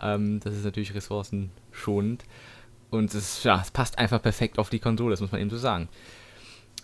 Ähm, 0.00 0.40
das 0.40 0.54
ist 0.54 0.64
natürlich 0.64 0.94
ressourcenschonend. 0.94 2.24
Und 2.90 3.12
es, 3.14 3.44
ja, 3.44 3.60
es 3.60 3.70
passt 3.70 3.98
einfach 3.98 4.22
perfekt 4.22 4.58
auf 4.58 4.70
die 4.70 4.78
Konsole, 4.78 5.10
das 5.10 5.20
muss 5.20 5.32
man 5.32 5.40
eben 5.40 5.50
so 5.50 5.58
sagen. 5.58 5.88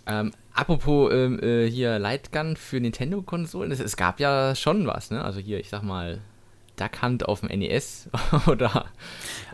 Ähm, 0.07 0.33
apropos 0.53 1.13
ähm, 1.13 1.41
äh, 1.43 1.67
hier 1.69 1.99
Lightgun 1.99 2.57
für 2.57 2.79
Nintendo-Konsolen, 2.79 3.73
es, 3.73 3.81
es, 3.81 3.97
gab 3.97 4.21
ja 4.21 4.55
schon 4.55 4.87
was, 4.87 5.11
ne? 5.11 5.25
Also 5.25 5.41
hier, 5.41 5.61
ich 5.61 5.71
sag 5.71 5.83
mal, 5.83 6.21
Duck 6.77 7.03
Hunt 7.03 7.27
auf 7.27 7.41
dem 7.41 7.57
NES 7.59 8.09
oder 8.47 8.87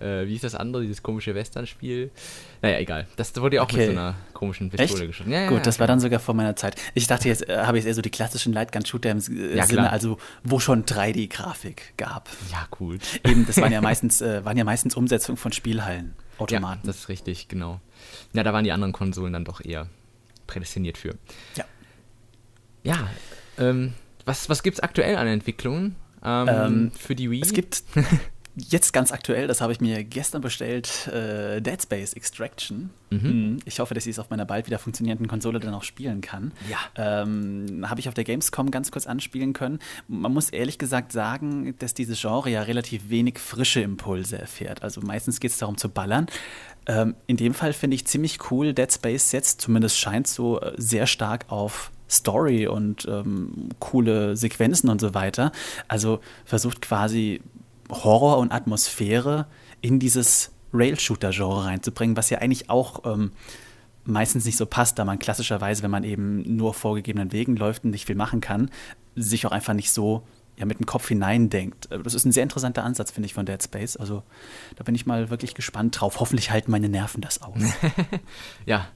äh, 0.00 0.26
wie 0.26 0.34
ist 0.34 0.44
das 0.44 0.54
andere, 0.54 0.82
dieses 0.82 1.02
komische 1.02 1.34
Western-Spiel? 1.34 2.10
Naja, 2.62 2.78
egal. 2.78 3.06
Das 3.16 3.34
wurde 3.36 3.56
ja 3.56 3.62
auch 3.62 3.66
okay. 3.66 3.76
mit 3.78 3.86
so 3.86 3.92
einer 3.92 4.14
komischen 4.32 4.70
Pistole 4.70 5.06
geschossen. 5.06 5.30
Ja, 5.30 5.48
Gut, 5.48 5.58
ja, 5.58 5.64
das 5.64 5.78
war 5.80 5.86
dann 5.86 6.00
sogar 6.00 6.20
vor 6.20 6.34
meiner 6.34 6.56
Zeit. 6.56 6.76
Ich 6.94 7.06
dachte, 7.06 7.28
jetzt 7.28 7.48
äh, 7.48 7.58
habe 7.58 7.78
ich 7.78 7.84
eher 7.84 7.94
so 7.94 8.02
die 8.02 8.10
klassischen 8.10 8.52
Lightgun-Shooter 8.52 9.10
im 9.10 9.18
äh, 9.18 9.56
ja, 9.56 9.66
Sinne, 9.66 9.82
klar. 9.82 9.92
also 9.92 10.18
wo 10.44 10.60
schon 10.60 10.84
3D-Grafik 10.84 11.94
gab. 11.96 12.28
Ja, 12.50 12.66
cool. 12.80 12.98
Eben, 13.24 13.46
das 13.46 13.58
waren 13.58 13.72
ja 13.72 13.80
meistens, 13.82 14.20
äh, 14.20 14.44
waren 14.44 14.56
ja 14.56 14.64
meistens 14.64 14.94
Umsetzungen 14.94 15.36
von 15.36 15.52
Spielhallen, 15.52 16.14
Automaten. 16.38 16.80
Ja, 16.84 16.86
das 16.86 17.00
ist 17.00 17.08
richtig, 17.08 17.48
genau. 17.48 17.80
Ja, 18.32 18.42
da 18.42 18.52
waren 18.52 18.64
die 18.64 18.72
anderen 18.72 18.92
Konsolen 18.92 19.32
dann 19.32 19.44
doch 19.44 19.62
eher 19.62 19.86
prädestiniert 20.46 20.96
für. 20.96 21.14
Ja. 21.56 21.64
Ja, 22.82 23.10
ähm, 23.58 23.92
was, 24.24 24.48
was 24.48 24.62
gibt 24.62 24.78
es 24.78 24.80
aktuell 24.80 25.16
an 25.16 25.26
Entwicklungen 25.26 25.96
ähm, 26.24 26.48
ähm, 26.48 26.92
für 26.98 27.14
die 27.14 27.30
Wii? 27.30 27.42
Es 27.42 27.52
gibt 27.52 27.82
jetzt 28.56 28.92
ganz 28.92 29.12
aktuell, 29.12 29.46
das 29.46 29.60
habe 29.60 29.72
ich 29.72 29.80
mir 29.80 30.02
gestern 30.04 30.42
bestellt, 30.42 31.08
äh, 31.08 31.60
Dead 31.60 31.80
Space 31.80 32.12
Extraction. 32.12 32.90
Mhm. 33.10 33.20
Hm, 33.20 33.58
ich 33.64 33.80
hoffe, 33.80 33.94
dass 33.94 34.06
ich 34.06 34.12
es 34.12 34.18
auf 34.18 34.30
meiner 34.30 34.44
bald 34.44 34.66
wieder 34.66 34.78
funktionierenden 34.78 35.28
Konsole 35.28 35.60
dann 35.60 35.74
auch 35.74 35.82
spielen 35.82 36.20
kann. 36.20 36.52
Ja. 36.68 37.22
Ähm, 37.22 37.88
habe 37.88 38.00
ich 38.00 38.08
auf 38.08 38.14
der 38.14 38.24
Gamescom 38.24 38.70
ganz 38.70 38.90
kurz 38.90 39.06
anspielen 39.06 39.52
können. 39.52 39.78
Man 40.08 40.32
muss 40.32 40.50
ehrlich 40.50 40.78
gesagt 40.78 41.12
sagen, 41.12 41.74
dass 41.78 41.94
dieses 41.94 42.20
Genre 42.20 42.50
ja 42.50 42.62
relativ 42.62 43.08
wenig 43.08 43.38
frische 43.38 43.80
Impulse 43.80 44.38
erfährt. 44.38 44.82
Also 44.82 45.00
meistens 45.00 45.40
geht 45.40 45.52
es 45.52 45.58
darum 45.58 45.76
zu 45.76 45.88
ballern. 45.88 46.26
Ähm, 46.86 47.14
in 47.26 47.36
dem 47.36 47.54
Fall 47.54 47.72
finde 47.72 47.94
ich 47.94 48.06
ziemlich 48.06 48.50
cool, 48.50 48.72
Dead 48.72 48.92
Space 48.92 49.32
jetzt 49.32 49.60
zumindest 49.60 49.98
scheint 49.98 50.26
so 50.26 50.60
äh, 50.60 50.72
sehr 50.76 51.06
stark 51.06 51.44
auf 51.48 51.90
Story 52.10 52.66
und 52.66 53.06
ähm, 53.08 53.68
coole 53.78 54.36
Sequenzen 54.36 54.90
und 54.90 55.00
so 55.00 55.14
weiter. 55.14 55.52
Also 55.88 56.20
versucht 56.44 56.82
quasi 56.82 57.40
Horror 57.90 58.38
und 58.38 58.52
Atmosphäre 58.52 59.46
in 59.80 59.98
dieses 59.98 60.52
Rail-Shooter-Genre 60.72 61.64
reinzubringen, 61.64 62.16
was 62.16 62.30
ja 62.30 62.38
eigentlich 62.38 62.70
auch 62.70 63.04
ähm, 63.04 63.32
meistens 64.04 64.44
nicht 64.44 64.56
so 64.56 64.66
passt, 64.66 64.98
da 64.98 65.04
man 65.04 65.18
klassischerweise, 65.18 65.82
wenn 65.82 65.90
man 65.90 66.04
eben 66.04 66.56
nur 66.56 66.74
vorgegebenen 66.74 67.32
Wegen 67.32 67.56
läuft 67.56 67.84
und 67.84 67.90
nicht 67.90 68.06
viel 68.06 68.16
machen 68.16 68.40
kann, 68.40 68.70
sich 69.16 69.46
auch 69.46 69.52
einfach 69.52 69.74
nicht 69.74 69.90
so 69.90 70.22
ja, 70.60 70.66
mit 70.66 70.78
dem 70.78 70.84
Kopf 70.84 71.08
hineindenkt. 71.08 71.90
Äh, 71.90 72.00
das 72.00 72.12
ist 72.12 72.26
ein 72.26 72.32
sehr 72.32 72.42
interessanter 72.42 72.84
Ansatz, 72.84 73.10
finde 73.10 73.26
ich, 73.26 73.34
von 73.34 73.46
Dead 73.46 73.60
Space. 73.62 73.96
Also 73.96 74.22
da 74.76 74.84
bin 74.84 74.94
ich 74.94 75.06
mal 75.06 75.30
wirklich 75.30 75.54
gespannt 75.54 75.98
drauf. 75.98 76.20
Hoffentlich 76.20 76.50
halten 76.50 76.70
meine 76.70 76.90
Nerven 76.90 77.22
das 77.22 77.40
aus. 77.40 77.62
ja, 78.66 78.86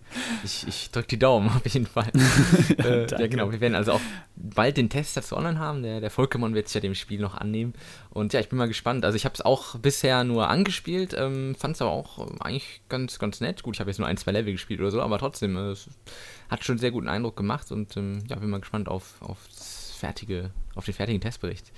ich, 0.44 0.68
ich 0.68 0.90
drücke 0.90 1.08
die 1.08 1.18
Daumen 1.18 1.48
auf 1.48 1.66
jeden 1.66 1.86
Fall. 1.86 2.12
äh, 2.78 3.06
ja, 3.06 3.26
genau. 3.28 3.50
Wir 3.50 3.62
werden 3.62 3.74
also 3.74 3.92
auch 3.92 4.00
bald 4.36 4.76
den 4.76 4.90
Test 4.90 5.16
dazu 5.16 5.36
online 5.36 5.58
haben. 5.58 5.82
Der, 5.82 6.00
der 6.00 6.10
Volkemon 6.10 6.54
wird 6.54 6.68
sich 6.68 6.74
ja 6.74 6.80
dem 6.82 6.94
Spiel 6.94 7.20
noch 7.20 7.34
annehmen. 7.34 7.72
Und 8.10 8.34
ja, 8.34 8.40
ich 8.40 8.50
bin 8.50 8.58
mal 8.58 8.68
gespannt. 8.68 9.06
Also 9.06 9.16
ich 9.16 9.24
habe 9.24 9.34
es 9.34 9.40
auch 9.40 9.76
bisher 9.76 10.22
nur 10.22 10.48
angespielt, 10.48 11.16
ähm, 11.18 11.54
fand 11.54 11.76
es 11.76 11.82
aber 11.82 11.92
auch 11.92 12.30
eigentlich 12.40 12.82
ganz, 12.90 13.18
ganz 13.18 13.40
nett. 13.40 13.62
Gut, 13.62 13.76
ich 13.76 13.80
habe 13.80 13.88
jetzt 13.88 13.98
nur 13.98 14.06
ein, 14.06 14.18
zwei 14.18 14.32
Level 14.32 14.52
gespielt 14.52 14.80
oder 14.80 14.90
so, 14.90 15.00
aber 15.00 15.18
trotzdem, 15.18 15.56
äh, 15.56 15.70
es 15.70 15.88
hat 16.50 16.62
schon 16.62 16.74
einen 16.74 16.80
sehr 16.80 16.90
guten 16.90 17.08
Eindruck 17.08 17.36
gemacht 17.36 17.72
und 17.72 17.96
ähm, 17.96 18.22
ja, 18.28 18.36
bin 18.36 18.50
mal 18.50 18.60
gespannt 18.60 18.88
auf, 18.88 19.14
auf 19.20 19.38
das 19.48 19.63
fertige 19.94 20.50
auf 20.74 20.84
den 20.84 20.94
fertigen 20.94 21.20
Testbericht. 21.20 21.72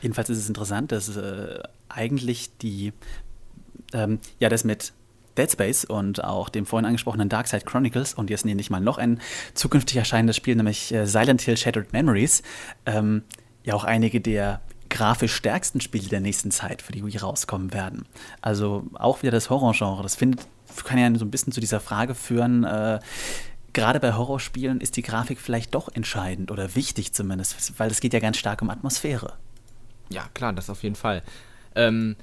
Jedenfalls 0.00 0.30
ist 0.30 0.38
es 0.38 0.48
interessant, 0.48 0.92
dass 0.92 1.16
äh, 1.16 1.60
eigentlich 1.88 2.56
die, 2.58 2.92
ähm, 3.92 4.18
ja, 4.38 4.48
das 4.48 4.64
mit 4.64 4.92
Dead 5.36 5.50
Space 5.50 5.84
und 5.84 6.22
auch 6.22 6.48
dem 6.48 6.66
vorhin 6.66 6.86
angesprochenen 6.86 7.28
Darkside 7.28 7.64
Chronicles 7.64 8.14
und 8.14 8.30
jetzt 8.30 8.44
nenne 8.44 8.60
ich 8.60 8.70
mal 8.70 8.80
noch 8.80 8.98
ein 8.98 9.20
zukünftig 9.54 9.96
erscheinendes 9.96 10.36
Spiel, 10.36 10.56
nämlich 10.56 10.92
äh, 10.92 11.06
Silent 11.06 11.40
Hill 11.42 11.56
Shattered 11.56 11.92
Memories, 11.92 12.42
ähm, 12.86 13.22
ja 13.64 13.74
auch 13.74 13.84
einige 13.84 14.20
der 14.20 14.60
grafisch 14.90 15.34
stärksten 15.34 15.80
Spiele 15.80 16.08
der 16.08 16.20
nächsten 16.20 16.50
Zeit 16.50 16.82
für 16.82 16.92
die 16.92 17.04
Wii 17.04 17.16
rauskommen 17.16 17.72
werden. 17.72 18.04
Also 18.42 18.84
auch 18.92 19.22
wieder 19.22 19.32
das 19.32 19.48
Horrorgenre. 19.48 20.02
Das 20.02 20.16
findet, 20.16 20.46
kann 20.84 20.98
ja 20.98 21.18
so 21.18 21.24
ein 21.24 21.30
bisschen 21.30 21.52
zu 21.52 21.60
dieser 21.60 21.80
Frage 21.80 22.14
führen, 22.14 22.64
äh, 22.64 23.00
gerade 23.72 24.00
bei 24.00 24.14
Horrorspielen 24.14 24.80
ist 24.80 24.96
die 24.96 25.02
Grafik 25.02 25.40
vielleicht 25.40 25.74
doch 25.74 25.88
entscheidend 25.94 26.50
oder 26.50 26.74
wichtig 26.74 27.12
zumindest, 27.12 27.78
weil 27.78 27.90
es 27.90 28.00
geht 28.00 28.12
ja 28.12 28.20
ganz 28.20 28.36
stark 28.36 28.62
um 28.62 28.70
Atmosphäre. 28.70 29.34
Ja, 30.10 30.28
klar, 30.34 30.52
das 30.52 30.70
auf 30.70 30.82
jeden 30.82 30.96
Fall. 30.96 31.22
Ähm, 31.74 32.16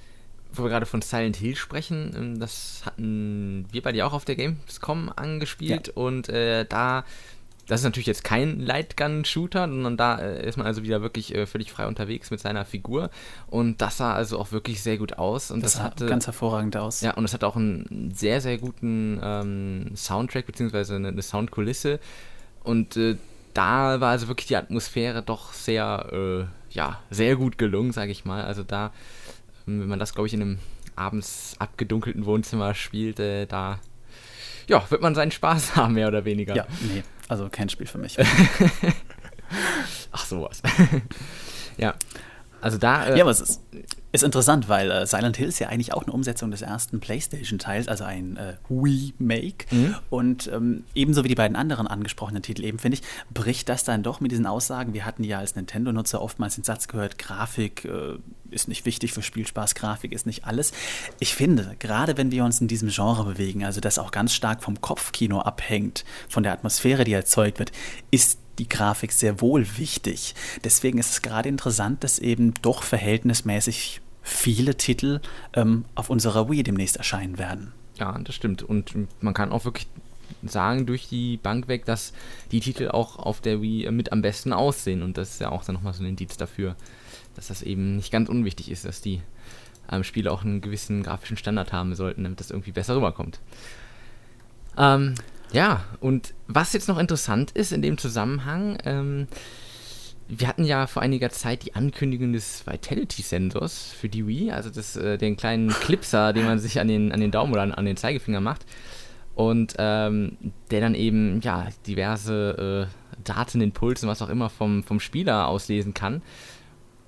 wo 0.52 0.64
wir 0.64 0.70
gerade 0.70 0.86
von 0.86 1.02
Silent 1.02 1.36
Hill 1.36 1.56
sprechen, 1.56 2.14
ähm, 2.16 2.40
das 2.40 2.82
hatten 2.86 3.66
wir 3.72 3.82
bei 3.82 3.92
dir 3.92 4.08
auch 4.08 4.14
auf 4.14 4.26
der 4.26 4.36
Gamescom 4.36 5.12
angespielt 5.16 5.88
ja. 5.88 5.94
und 5.96 6.30
äh, 6.30 6.66
da 6.66 7.04
das 7.70 7.82
ist 7.82 7.84
natürlich 7.84 8.08
jetzt 8.08 8.24
kein 8.24 8.60
Lightgun-Shooter, 8.60 9.68
sondern 9.68 9.96
da 9.96 10.18
äh, 10.18 10.48
ist 10.48 10.58
man 10.58 10.66
also 10.66 10.82
wieder 10.82 11.04
wirklich 11.04 11.36
äh, 11.36 11.46
völlig 11.46 11.72
frei 11.72 11.86
unterwegs 11.86 12.32
mit 12.32 12.40
seiner 12.40 12.66
Figur. 12.66 13.12
Und 13.46 13.80
das 13.80 13.98
sah 13.98 14.16
also 14.16 14.40
auch 14.40 14.52
wirklich 14.52 14.82
sehr 14.82 14.98
gut 14.98 15.20
aus. 15.20 15.52
Und 15.52 15.64
das, 15.64 15.74
das 15.74 15.94
sah 16.00 16.08
ganz 16.08 16.26
hervorragend 16.26 16.76
aus. 16.78 17.02
Ja, 17.02 17.14
und 17.14 17.26
es 17.26 17.34
hat 17.34 17.44
auch 17.44 17.56
einen 17.56 18.12
sehr, 18.12 18.42
sehr 18.42 18.58
guten 18.58 19.20
ähm, 19.22 19.92
Soundtrack, 19.96 20.48
beziehungsweise 20.48 20.96
eine, 20.96 21.10
eine 21.10 21.22
Soundkulisse. 21.22 22.00
Und 22.64 22.98
äh, 22.98 23.18
da 23.54 24.02
war 24.02 24.10
also 24.10 24.28
wirklich 24.28 24.48
die 24.48 24.56
Atmosphäre 24.56 25.22
doch 25.22 25.54
sehr, 25.54 26.10
äh, 26.12 26.74
ja, 26.74 27.00
sehr 27.12 27.36
gut 27.36 27.60
gelungen, 27.60 27.92
sage 27.92 28.12
ich 28.12 28.26
mal. 28.26 28.46
Also 28.46 28.64
da, 28.64 28.88
ähm, 29.68 29.82
wenn 29.82 29.90
man 29.90 30.00
das, 30.00 30.16
glaube 30.16 30.26
ich, 30.26 30.34
in 30.34 30.42
einem 30.42 30.60
abends 30.96 31.56
abgedunkelten 31.60 32.26
Wohnzimmer 32.26 32.74
spielt, 32.74 33.20
äh, 33.20 33.46
da 33.46 33.80
ja, 34.66 34.90
wird 34.90 35.04
man 35.04 35.14
seinen 35.14 35.32
Spaß 35.32 35.76
haben, 35.76 35.94
mehr 35.94 36.08
oder 36.08 36.26
weniger. 36.26 36.56
Ja, 36.56 36.66
nee, 36.82 37.04
also 37.30 37.48
kein 37.50 37.70
Spiel 37.70 37.88
für 37.88 38.00
mich. 38.00 38.18
Ach, 40.12 40.26
sowas. 40.26 40.62
ja. 41.78 41.94
Also 42.60 42.78
da. 42.78 43.06
Äh, 43.06 43.18
ja, 43.18 43.30
es 43.30 43.40
ist, 43.40 43.62
ist 44.12 44.24
interessant, 44.24 44.68
weil 44.70 44.90
äh, 44.90 45.06
Silent 45.06 45.38
Hill 45.38 45.50
ist 45.50 45.60
ja 45.60 45.68
eigentlich 45.70 45.94
auch 45.94 46.04
eine 46.04 46.12
Umsetzung 46.12 46.50
des 46.50 46.62
ersten 46.62 47.00
PlayStation-Teils, 47.00 47.88
also 47.88 48.04
ein 48.04 48.38
äh, 48.38 48.56
Remake. 48.70 49.66
Mhm. 49.70 49.96
Und 50.10 50.50
ähm, 50.52 50.84
ebenso 50.96 51.24
wie 51.24 51.28
die 51.28 51.36
beiden 51.36 51.56
anderen 51.56 51.88
angesprochenen 51.88 52.42
Titel 52.42 52.64
eben, 52.64 52.80
finde 52.80 52.98
ich, 52.98 53.04
bricht 53.32 53.70
das 53.70 53.84
dann 53.84 54.02
doch 54.02 54.20
mit 54.20 54.32
diesen 54.32 54.48
Aussagen. 54.48 54.94
Wir 54.94 55.06
hatten 55.06 55.24
ja 55.24 55.40
als 55.40 55.56
Nintendo-Nutzer 55.56 56.22
oftmals 56.22 56.56
den 56.56 56.64
Satz 56.64 56.88
gehört, 56.88 57.20
Grafik 57.20 57.86
äh, 57.86 58.18
ist 58.50 58.68
nicht 58.68 58.86
wichtig 58.86 59.14
für 59.14 59.22
Spielspaß, 59.22 59.76
Grafik 59.76 60.12
ist 60.12 60.26
nicht 60.26 60.46
alles. 60.46 60.72
Ich 61.20 61.36
finde, 61.36 61.76
gerade 61.78 62.18
wenn 62.18 62.32
wir 62.32 62.44
uns 62.44 62.60
in 62.62 62.68
diesem 62.68 62.90
Genre 62.90 63.26
bewegen, 63.26 63.64
also 63.64 63.80
das 63.80 64.00
auch 64.00 64.10
ganz 64.12 64.34
stark 64.34 64.64
vom 64.64 64.82
Kopfkino 64.82 65.42
abhängt, 65.42 66.04
von 66.28 66.42
der 66.42 66.54
Atmosphäre, 66.54 67.04
die 67.04 67.14
erzeugt 67.14 67.60
wird, 67.60 67.72
ist 68.10 68.40
die 68.60 68.70
Grafik 68.70 69.12
sehr 69.12 69.42
wohl 69.42 69.66
wichtig. 69.78 70.36
Deswegen 70.64 71.00
ist 71.00 71.12
es 71.12 71.22
gerade 71.22 71.50
interessant, 71.50 72.04
dass 72.04 72.20
eben 72.20 72.54
doch 72.62 72.84
verhältnismäßig 72.84 74.02
viele 74.22 74.76
Titel 74.76 75.22
ähm, 75.54 75.86
auf 75.96 76.10
unserer 76.10 76.50
Wii 76.50 76.64
demnächst 76.64 76.98
erscheinen 76.98 77.38
werden. 77.38 77.72
Ja, 77.98 78.18
das 78.20 78.36
stimmt. 78.36 78.62
Und 78.64 78.94
man 79.22 79.34
kann 79.34 79.52
auch 79.52 79.66
wirklich 79.66 79.88
sagen 80.44 80.86
durch 80.86 81.08
die 81.08 81.38
Bank 81.38 81.68
weg, 81.68 81.86
dass 81.86 82.14
die 82.52 82.60
Titel 82.60 82.90
auch 82.90 83.18
auf 83.18 83.42
der 83.42 83.62
Wii 83.62 83.90
mit 83.92 84.12
am 84.12 84.22
besten 84.22 84.54
aussehen. 84.54 85.02
Und 85.02 85.18
das 85.18 85.32
ist 85.32 85.42
ja 85.42 85.50
auch 85.50 85.64
dann 85.66 85.76
nochmal 85.76 85.94
so 85.94 86.04
ein 86.04 86.10
Indiz 86.10 86.38
dafür, 86.38 86.76
dass 87.36 87.48
das 87.48 87.62
eben 87.62 87.96
nicht 87.96 88.12
ganz 88.12 88.30
unwichtig 88.30 88.70
ist, 88.70 88.86
dass 88.86 89.02
die 89.02 89.22
ähm, 89.92 90.04
Spiele 90.04 90.32
auch 90.32 90.44
einen 90.44 90.62
gewissen 90.62 91.04
grafischen 91.04 91.38
Standard 91.38 91.74
haben 91.74 91.96
sollten, 91.96 92.24
damit 92.24 92.40
das 92.40 92.52
irgendwie 92.52 92.72
besser 92.72 92.96
rüberkommt. 92.96 93.40
Ähm, 94.78 95.16
ja, 95.52 95.84
und 96.00 96.34
was 96.48 96.74
jetzt 96.74 96.88
noch 96.88 97.00
interessant 97.00 97.52
ist 97.52 97.72
in 97.72 97.82
dem 97.82 97.98
Zusammenhang, 97.98 98.78
ähm, 98.86 99.28
wir 100.30 100.48
hatten 100.48 100.64
ja 100.64 100.86
vor 100.86 101.02
einiger 101.02 101.32
Zeit 101.32 101.66
die 101.66 101.74
Ankündigung 101.74 102.34
des 102.34 102.66
Vitality-Sensors 102.68 103.92
für 104.00 104.10
die 104.10 104.28
Wii, 104.28 104.52
also 104.52 104.70
das, 104.70 104.96
äh, 104.96 105.18
den 105.18 105.36
kleinen 105.38 105.70
Clipser, 105.70 106.34
den 106.34 106.46
man 106.46 106.60
sich 106.60 106.80
an 106.80 106.88
den, 106.88 107.12
an 107.12 107.20
den 107.20 107.32
Daumen 107.32 107.52
oder 107.52 107.64
an, 107.64 107.72
an 107.72 107.86
den 107.86 107.98
Zeigefinger 107.98 108.40
macht. 108.40 108.66
Und 109.34 109.76
ähm, 109.80 110.38
der 110.70 110.82
dann 110.82 110.94
eben 110.94 111.40
ja 111.42 111.68
diverse 111.88 112.88
äh, 112.88 113.24
Daten, 113.24 113.62
Impulse, 113.62 114.08
was 114.08 114.22
auch 114.22 114.30
immer 114.30 114.50
vom, 114.50 114.84
vom 114.84 115.00
Spieler 115.00 115.48
auslesen 115.48 115.94
kann. 115.94 116.22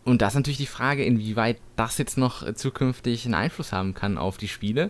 und 0.03 0.21
da 0.21 0.27
ist 0.27 0.35
natürlich 0.35 0.57
die 0.57 0.65
Frage, 0.65 1.03
inwieweit 1.03 1.57
das 1.75 1.97
jetzt 1.99 2.17
noch 2.17 2.41
äh, 2.45 2.55
zukünftig 2.55 3.25
einen 3.25 3.35
Einfluss 3.35 3.71
haben 3.71 3.93
kann 3.93 4.17
auf 4.17 4.37
die 4.37 4.47
Spiele. 4.47 4.89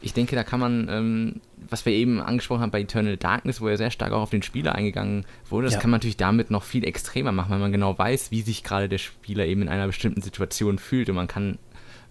Ich 0.00 0.12
denke, 0.12 0.36
da 0.36 0.44
kann 0.44 0.60
man, 0.60 0.88
ähm, 0.88 1.40
was 1.68 1.84
wir 1.84 1.92
eben 1.92 2.20
angesprochen 2.20 2.60
haben 2.60 2.70
bei 2.70 2.82
Eternal 2.82 3.16
Darkness, 3.16 3.60
wo 3.60 3.68
er 3.68 3.76
sehr 3.76 3.90
stark 3.90 4.12
auch 4.12 4.22
auf 4.22 4.30
den 4.30 4.42
Spieler 4.42 4.74
eingegangen 4.74 5.26
wurde, 5.48 5.64
das 5.64 5.74
ja. 5.74 5.80
kann 5.80 5.90
man 5.90 5.98
natürlich 5.98 6.16
damit 6.16 6.50
noch 6.50 6.62
viel 6.62 6.84
extremer 6.84 7.32
machen, 7.32 7.50
weil 7.50 7.58
man 7.58 7.72
genau 7.72 7.98
weiß, 7.98 8.30
wie 8.30 8.42
sich 8.42 8.62
gerade 8.62 8.88
der 8.88 8.98
Spieler 8.98 9.46
eben 9.46 9.62
in 9.62 9.68
einer 9.68 9.86
bestimmten 9.86 10.22
Situation 10.22 10.78
fühlt 10.78 11.08
und 11.08 11.16
man 11.16 11.26
kann, 11.26 11.58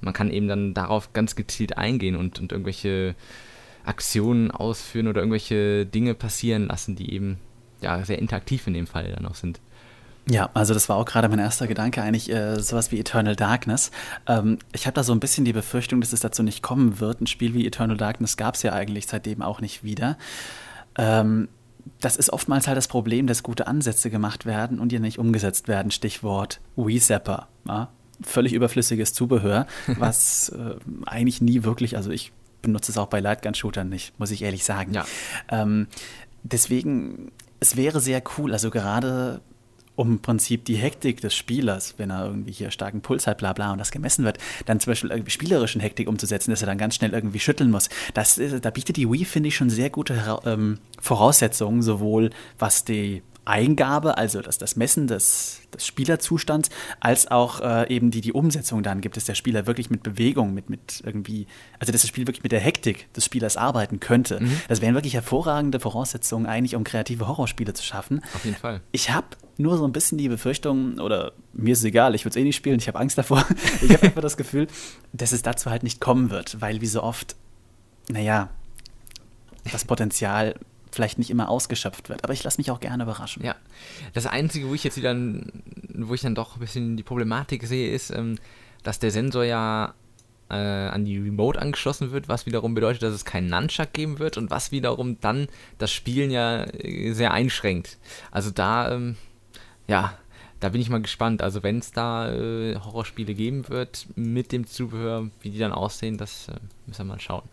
man 0.02 0.14
kann 0.14 0.30
eben 0.30 0.48
dann 0.48 0.74
darauf 0.74 1.14
ganz 1.14 1.36
gezielt 1.36 1.78
eingehen 1.78 2.18
und, 2.18 2.40
und 2.40 2.52
irgendwelche 2.52 3.16
Aktionen 3.86 4.52
ausführen 4.52 5.08
oder 5.08 5.22
irgendwelche 5.22 5.86
Dinge 5.86 6.14
passieren 6.14 6.68
lassen, 6.68 6.96
die 6.96 7.14
eben 7.14 7.40
ja, 7.82 8.04
sehr 8.04 8.20
interaktiv 8.20 8.68
in 8.68 8.74
dem 8.74 8.88
Fall 8.88 9.12
dann 9.14 9.26
auch 9.26 9.36
sind. 9.36 9.62
Ja, 10.30 10.50
also 10.54 10.74
das 10.74 10.90
war 10.90 10.98
auch 10.98 11.06
gerade 11.06 11.30
mein 11.30 11.40
erster 11.40 11.68
Gedanke, 11.68 12.02
eigentlich 12.02 12.30
äh, 12.32 12.60
sowas 12.60 12.92
wie 12.92 13.00
Eternal 13.00 13.36
Darkness. 13.36 13.92
Ähm, 14.28 14.60
ich 14.74 14.86
habe 14.86 14.94
da 14.94 15.04
so 15.04 15.14
ein 15.14 15.20
bisschen 15.20 15.46
die 15.46 15.54
Befürchtung, 15.54 16.02
dass 16.02 16.12
es 16.12 16.20
dazu 16.20 16.44
nicht 16.44 16.62
kommen 16.62 17.00
wird. 17.00 17.22
Ein 17.22 17.28
Spiel 17.28 17.54
wie 17.54 17.66
Eternal 17.66 17.98
Darkness 17.98 18.36
gab 18.36 18.56
es 18.56 18.64
ja 18.64 18.74
eigentlich 18.74 19.08
seitdem 19.08 19.42
auch 19.42 19.62
nicht 19.62 19.84
wieder. 19.84 20.18
Ähm, 20.98 21.48
das 22.02 22.18
ist 22.18 22.32
oftmals 22.32 22.68
halt 22.68 22.78
das 22.78 22.88
Problem, 22.90 23.28
dass 23.28 23.44
gute 23.44 23.68
Ansätze 23.68 24.10
gemacht 24.10 24.46
werden 24.46 24.80
und 24.80 24.92
die 24.92 25.00
nicht 25.00 25.20
umgesetzt 25.20 25.68
werden. 25.70 25.92
Stichwort 25.92 26.60
WeZapper. 26.76 27.48
Ja? 27.68 27.90
Völlig 28.22 28.54
überflüssiges 28.54 29.14
Zubehör, 29.14 29.68
was 29.98 30.50
äh, 30.50 30.76
eigentlich 31.06 31.42
nie 31.42 31.64
wirklich, 31.64 31.96
also 31.96 32.12
ich 32.12 32.34
benutze 32.62 32.92
es 32.92 32.98
auch 32.98 33.08
bei 33.08 33.22
Lightgun-Shootern 33.22 33.88
nicht, 33.88 34.20
muss 34.20 34.32
ich 34.32 34.42
ehrlich 34.42 34.66
sagen. 34.66 34.94
Ja. 34.94 35.06
Ähm, 35.48 35.88
deswegen, 36.44 37.32
es 37.60 37.78
wäre 37.78 38.02
sehr 38.02 38.22
cool, 38.38 38.52
also 38.52 38.70
gerade 38.70 39.42
um 39.98 40.12
im 40.12 40.20
Prinzip 40.20 40.64
die 40.64 40.76
Hektik 40.76 41.20
des 41.22 41.36
Spielers, 41.36 41.96
wenn 41.98 42.12
er 42.12 42.28
irgendwie 42.28 42.52
hier 42.52 42.72
starken 42.72 43.02
Puls 43.02 43.28
hat, 43.28 43.40
bla 43.40 43.52
bla 43.52 43.74
und 43.74 43.80
das 43.80 43.92
gemessen 43.92 44.24
wird, 44.24 44.38
dann 44.66 44.80
zum 44.80 44.92
Beispiel 44.92 45.10
irgendwie 45.10 45.32
spielerischen 45.32 45.82
Hektik 45.82 46.08
umzusetzen, 46.08 46.52
dass 46.52 46.62
er 46.62 46.68
dann 46.68 46.78
ganz 46.78 46.96
schnell 46.96 47.14
irgendwie 47.14 47.40
schütteln 47.40 47.72
muss. 47.72 47.90
Das, 48.14 48.38
äh, 48.38 48.62
da 48.62 48.70
bietet 48.70 48.96
die 48.96 49.12
Wii, 49.12 49.26
finde 49.26 49.50
ich, 49.50 49.56
schon 49.56 49.70
sehr 49.70 49.90
gute 49.90 50.40
ähm, 50.46 50.78
Voraussetzungen, 51.02 51.82
sowohl 51.82 52.30
was 52.60 52.86
die 52.86 53.24
Eingabe, 53.48 54.18
also 54.18 54.42
das, 54.42 54.58
das 54.58 54.76
Messen 54.76 55.08
des, 55.08 55.62
des 55.74 55.86
Spielerzustands, 55.86 56.70
als 57.00 57.30
auch 57.32 57.62
äh, 57.62 57.94
eben 57.94 58.12
die, 58.12 58.22
die 58.22 58.34
Umsetzung 58.34 58.84
dann 58.84 59.02
gibt, 59.02 59.18
dass 59.18 59.26
der 59.26 59.36
Spieler 59.36 59.66
wirklich 59.66 59.90
mit 59.90 60.04
Bewegung, 60.04 60.54
mit, 60.54 60.70
mit 60.70 61.02
irgendwie, 61.06 61.48
also 61.80 61.92
dass 61.92 62.02
das 62.02 62.10
Spiel 62.10 62.28
wirklich 62.28 62.44
mit 62.44 62.52
der 62.52 62.60
Hektik 62.60 63.12
des 63.14 63.26
Spielers 63.26 63.58
arbeiten 63.58 64.00
könnte. 64.00 64.42
Mhm. 64.42 64.62
Das 64.68 64.82
wären 64.82 64.96
wirklich 64.96 65.14
hervorragende 65.14 65.80
Voraussetzungen 65.80 66.46
eigentlich, 66.46 66.76
um 66.76 66.84
kreative 66.84 67.28
Horrorspiele 67.28 67.74
zu 67.74 67.84
schaffen. 67.84 68.22
Auf 68.36 68.44
jeden 68.44 68.58
Fall. 68.58 68.82
Ich 68.92 69.12
habe 69.12 69.28
nur 69.58 69.78
so 69.78 69.86
ein 69.86 69.92
bisschen 69.92 70.18
die 70.18 70.30
Befürchtung, 70.30 71.00
oder 71.00 71.32
mir 71.54 71.74
ist 71.74 71.80
es 71.80 71.86
egal, 71.86 72.16
ich 72.16 72.26
würde 72.26 72.38
es 72.38 72.42
eh 72.42 72.44
nicht 72.44 72.56
spielen, 72.56 72.80
ich 72.80 72.88
habe 72.88 73.00
Angst 73.00 73.18
davor. 73.18 73.46
ich 73.82 73.92
habe 73.92 74.04
einfach 74.04 74.22
das 74.22 74.38
Gefühl, 74.38 74.68
dass 75.14 75.32
es 75.32 75.42
dazu 75.42 75.70
halt 75.70 75.84
nicht 75.84 76.02
kommen 76.02 76.30
wird, 76.30 76.62
weil 76.62 76.82
wie 76.82 76.88
so 76.88 77.02
oft, 77.02 77.36
naja, 78.10 78.50
das 79.72 79.86
Potenzial 79.86 80.56
vielleicht 80.92 81.18
nicht 81.18 81.30
immer 81.30 81.50
ausgeschöpft 81.50 82.10
wird. 82.10 82.24
Aber 82.24 82.34
ich 82.34 82.44
lasse 82.44 82.60
mich 82.60 82.72
auch 82.72 82.80
gerne 82.80 83.04
überraschen. 83.04 83.44
Ja. 83.44 83.56
Das 84.14 84.26
Einzige, 84.26 84.70
wo 84.70 84.74
ich 84.74 84.84
jetzt 84.84 84.98
wieder, 84.98 85.16
wo 85.94 86.14
ich 86.14 86.22
dann 86.22 86.36
doch 86.36 86.56
ein 86.56 86.60
bisschen 86.60 86.98
die 86.98 87.04
Problematik 87.04 87.66
sehe, 87.66 87.92
ist, 87.92 88.10
ähm, 88.12 88.38
dass 88.84 89.00
der 89.00 89.12
Sensor 89.12 89.44
ja 89.44 89.94
äh, 90.50 90.56
an 90.56 91.06
die 91.06 91.18
Remote 91.18 91.62
angeschlossen 91.62 92.12
wird, 92.12 92.28
was 92.28 92.46
wiederum 92.46 92.74
bedeutet, 92.74 93.04
dass 93.04 93.14
es 93.14 93.26
keinen 93.26 93.50
Nunchuck 93.50 93.94
geben 93.94 94.20
wird 94.20 94.38
und 94.38 94.50
was 94.50 94.72
wiederum 94.72 95.20
dann 95.20 95.48
das 95.78 95.92
Spielen 95.92 96.32
ja 96.32 96.64
äh, 96.64 97.12
sehr 97.14 97.32
einschränkt. 97.32 97.98
Also 98.32 98.52
da, 98.52 98.92
ähm, 98.92 99.18
ja, 99.88 100.18
da 100.60 100.70
bin 100.70 100.82
ich 100.82 100.90
mal 100.90 101.02
gespannt. 101.02 101.42
Also 101.42 101.64
wenn 101.64 101.80
es 101.80 101.92
da 101.92 102.32
äh, 102.32 102.76
Horrorspiele 102.76 103.34
geben 103.34 103.68
wird 103.70 104.08
mit 104.16 104.52
dem 104.52 104.66
Zubehör, 104.68 105.30
wie 105.42 105.50
die 105.50 105.60
dann 105.60 105.72
aussehen, 105.72 106.18
das 106.18 106.48
äh, 106.48 106.54
müssen 106.86 107.08
wir 107.08 107.14
mal 107.14 107.20
schauen. 107.20 107.44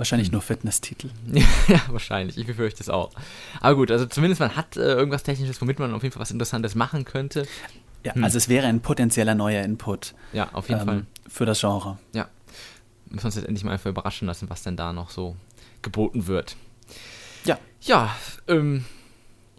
Wahrscheinlich 0.00 0.28
hm. 0.28 0.32
nur 0.32 0.40
Fitnesstitel. 0.40 1.10
ja, 1.68 1.78
wahrscheinlich. 1.88 2.38
Ich 2.38 2.46
befürchte 2.46 2.82
es 2.82 2.88
auch. 2.88 3.10
Aber 3.60 3.76
gut, 3.76 3.90
also 3.90 4.06
zumindest 4.06 4.40
man 4.40 4.56
hat 4.56 4.78
äh, 4.78 4.94
irgendwas 4.94 5.24
Technisches, 5.24 5.60
womit 5.60 5.78
man 5.78 5.92
auf 5.92 6.02
jeden 6.02 6.14
Fall 6.14 6.22
was 6.22 6.30
Interessantes 6.30 6.74
machen 6.74 7.04
könnte. 7.04 7.46
Ja, 8.02 8.14
hm. 8.14 8.24
also 8.24 8.38
es 8.38 8.48
wäre 8.48 8.66
ein 8.66 8.80
potenzieller 8.80 9.34
neuer 9.34 9.62
Input. 9.62 10.14
Ja, 10.32 10.48
auf 10.54 10.70
jeden 10.70 10.80
ähm, 10.80 10.86
Fall. 10.86 11.06
Für 11.28 11.44
das 11.44 11.60
Genre. 11.60 11.98
Ja. 12.14 12.30
Müssen 13.10 13.24
wir 13.24 13.26
uns 13.26 13.34
jetzt 13.34 13.46
endlich 13.46 13.62
mal 13.62 13.72
einfach 13.72 13.90
überraschen 13.90 14.26
lassen, 14.26 14.48
was 14.48 14.62
denn 14.62 14.74
da 14.74 14.94
noch 14.94 15.10
so 15.10 15.36
geboten 15.82 16.26
wird. 16.26 16.56
Ja. 17.44 17.58
Ja, 17.82 18.16
ähm, 18.48 18.86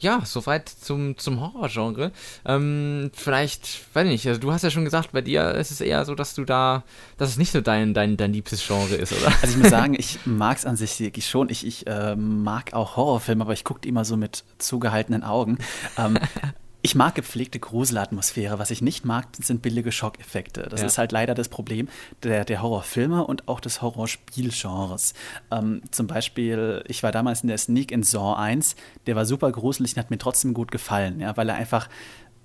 ja, 0.01 0.21
soweit 0.25 0.67
zum, 0.67 1.17
zum 1.17 1.39
Horrorgenre. 1.39 2.11
Ähm, 2.43 3.11
vielleicht, 3.13 3.85
weiß 3.93 4.07
nicht, 4.07 4.27
also 4.27 4.41
du 4.41 4.51
hast 4.51 4.63
ja 4.63 4.71
schon 4.71 4.83
gesagt, 4.83 5.11
bei 5.11 5.21
dir 5.21 5.53
ist 5.53 5.69
es 5.69 5.79
eher 5.79 6.03
so, 6.05 6.15
dass 6.15 6.33
du 6.33 6.43
da, 6.43 6.83
dass 7.17 7.29
es 7.29 7.37
nicht 7.37 7.51
so 7.51 7.61
dein, 7.61 7.93
dein, 7.93 8.17
dein 8.17 8.33
liebstes 8.33 8.65
Genre 8.65 8.95
ist, 8.95 9.13
oder? 9.13 9.31
Also 9.41 9.55
ich 9.55 9.57
muss 9.57 9.69
sagen, 9.69 9.93
ich 9.97 10.19
mag 10.25 10.57
es 10.57 10.65
an 10.65 10.75
sich 10.75 10.99
wirklich 10.99 11.27
schon. 11.27 11.49
Ich, 11.49 11.65
ich 11.65 11.85
äh, 11.85 12.15
mag 12.15 12.73
auch 12.73 12.97
Horrorfilme, 12.97 13.43
aber 13.43 13.53
ich 13.53 13.63
gucke 13.63 13.81
die 13.81 13.89
immer 13.89 14.03
so 14.03 14.17
mit 14.17 14.43
zugehaltenen 14.57 15.23
Augen. 15.23 15.59
Ähm, 15.97 16.17
Ich 16.83 16.95
mag 16.95 17.13
gepflegte 17.13 17.59
Gruselatmosphäre. 17.59 18.57
Was 18.57 18.71
ich 18.71 18.81
nicht 18.81 19.05
mag, 19.05 19.27
sind 19.39 19.61
billige 19.61 19.91
Schockeffekte. 19.91 20.63
Das 20.63 20.81
ja. 20.81 20.87
ist 20.87 20.97
halt 20.97 21.11
leider 21.11 21.35
das 21.35 21.47
Problem 21.47 21.87
der, 22.23 22.43
der 22.43 22.61
Horrorfilme 22.63 23.25
und 23.25 23.47
auch 23.47 23.59
des 23.59 23.81
Horrorspielgenres. 23.81 25.13
Ähm, 25.51 25.83
zum 25.91 26.07
Beispiel, 26.07 26.83
ich 26.87 27.03
war 27.03 27.11
damals 27.11 27.41
in 27.43 27.49
der 27.49 27.59
Sneak 27.59 27.91
in 27.91 28.01
Saw 28.01 28.33
1, 28.33 28.75
der 29.05 29.15
war 29.15 29.25
super 29.25 29.51
gruselig 29.51 29.93
und 29.93 29.99
hat 29.99 30.09
mir 30.09 30.17
trotzdem 30.17 30.55
gut 30.55 30.71
gefallen, 30.71 31.19
ja, 31.19 31.37
weil 31.37 31.49
er 31.49 31.55
einfach 31.55 31.87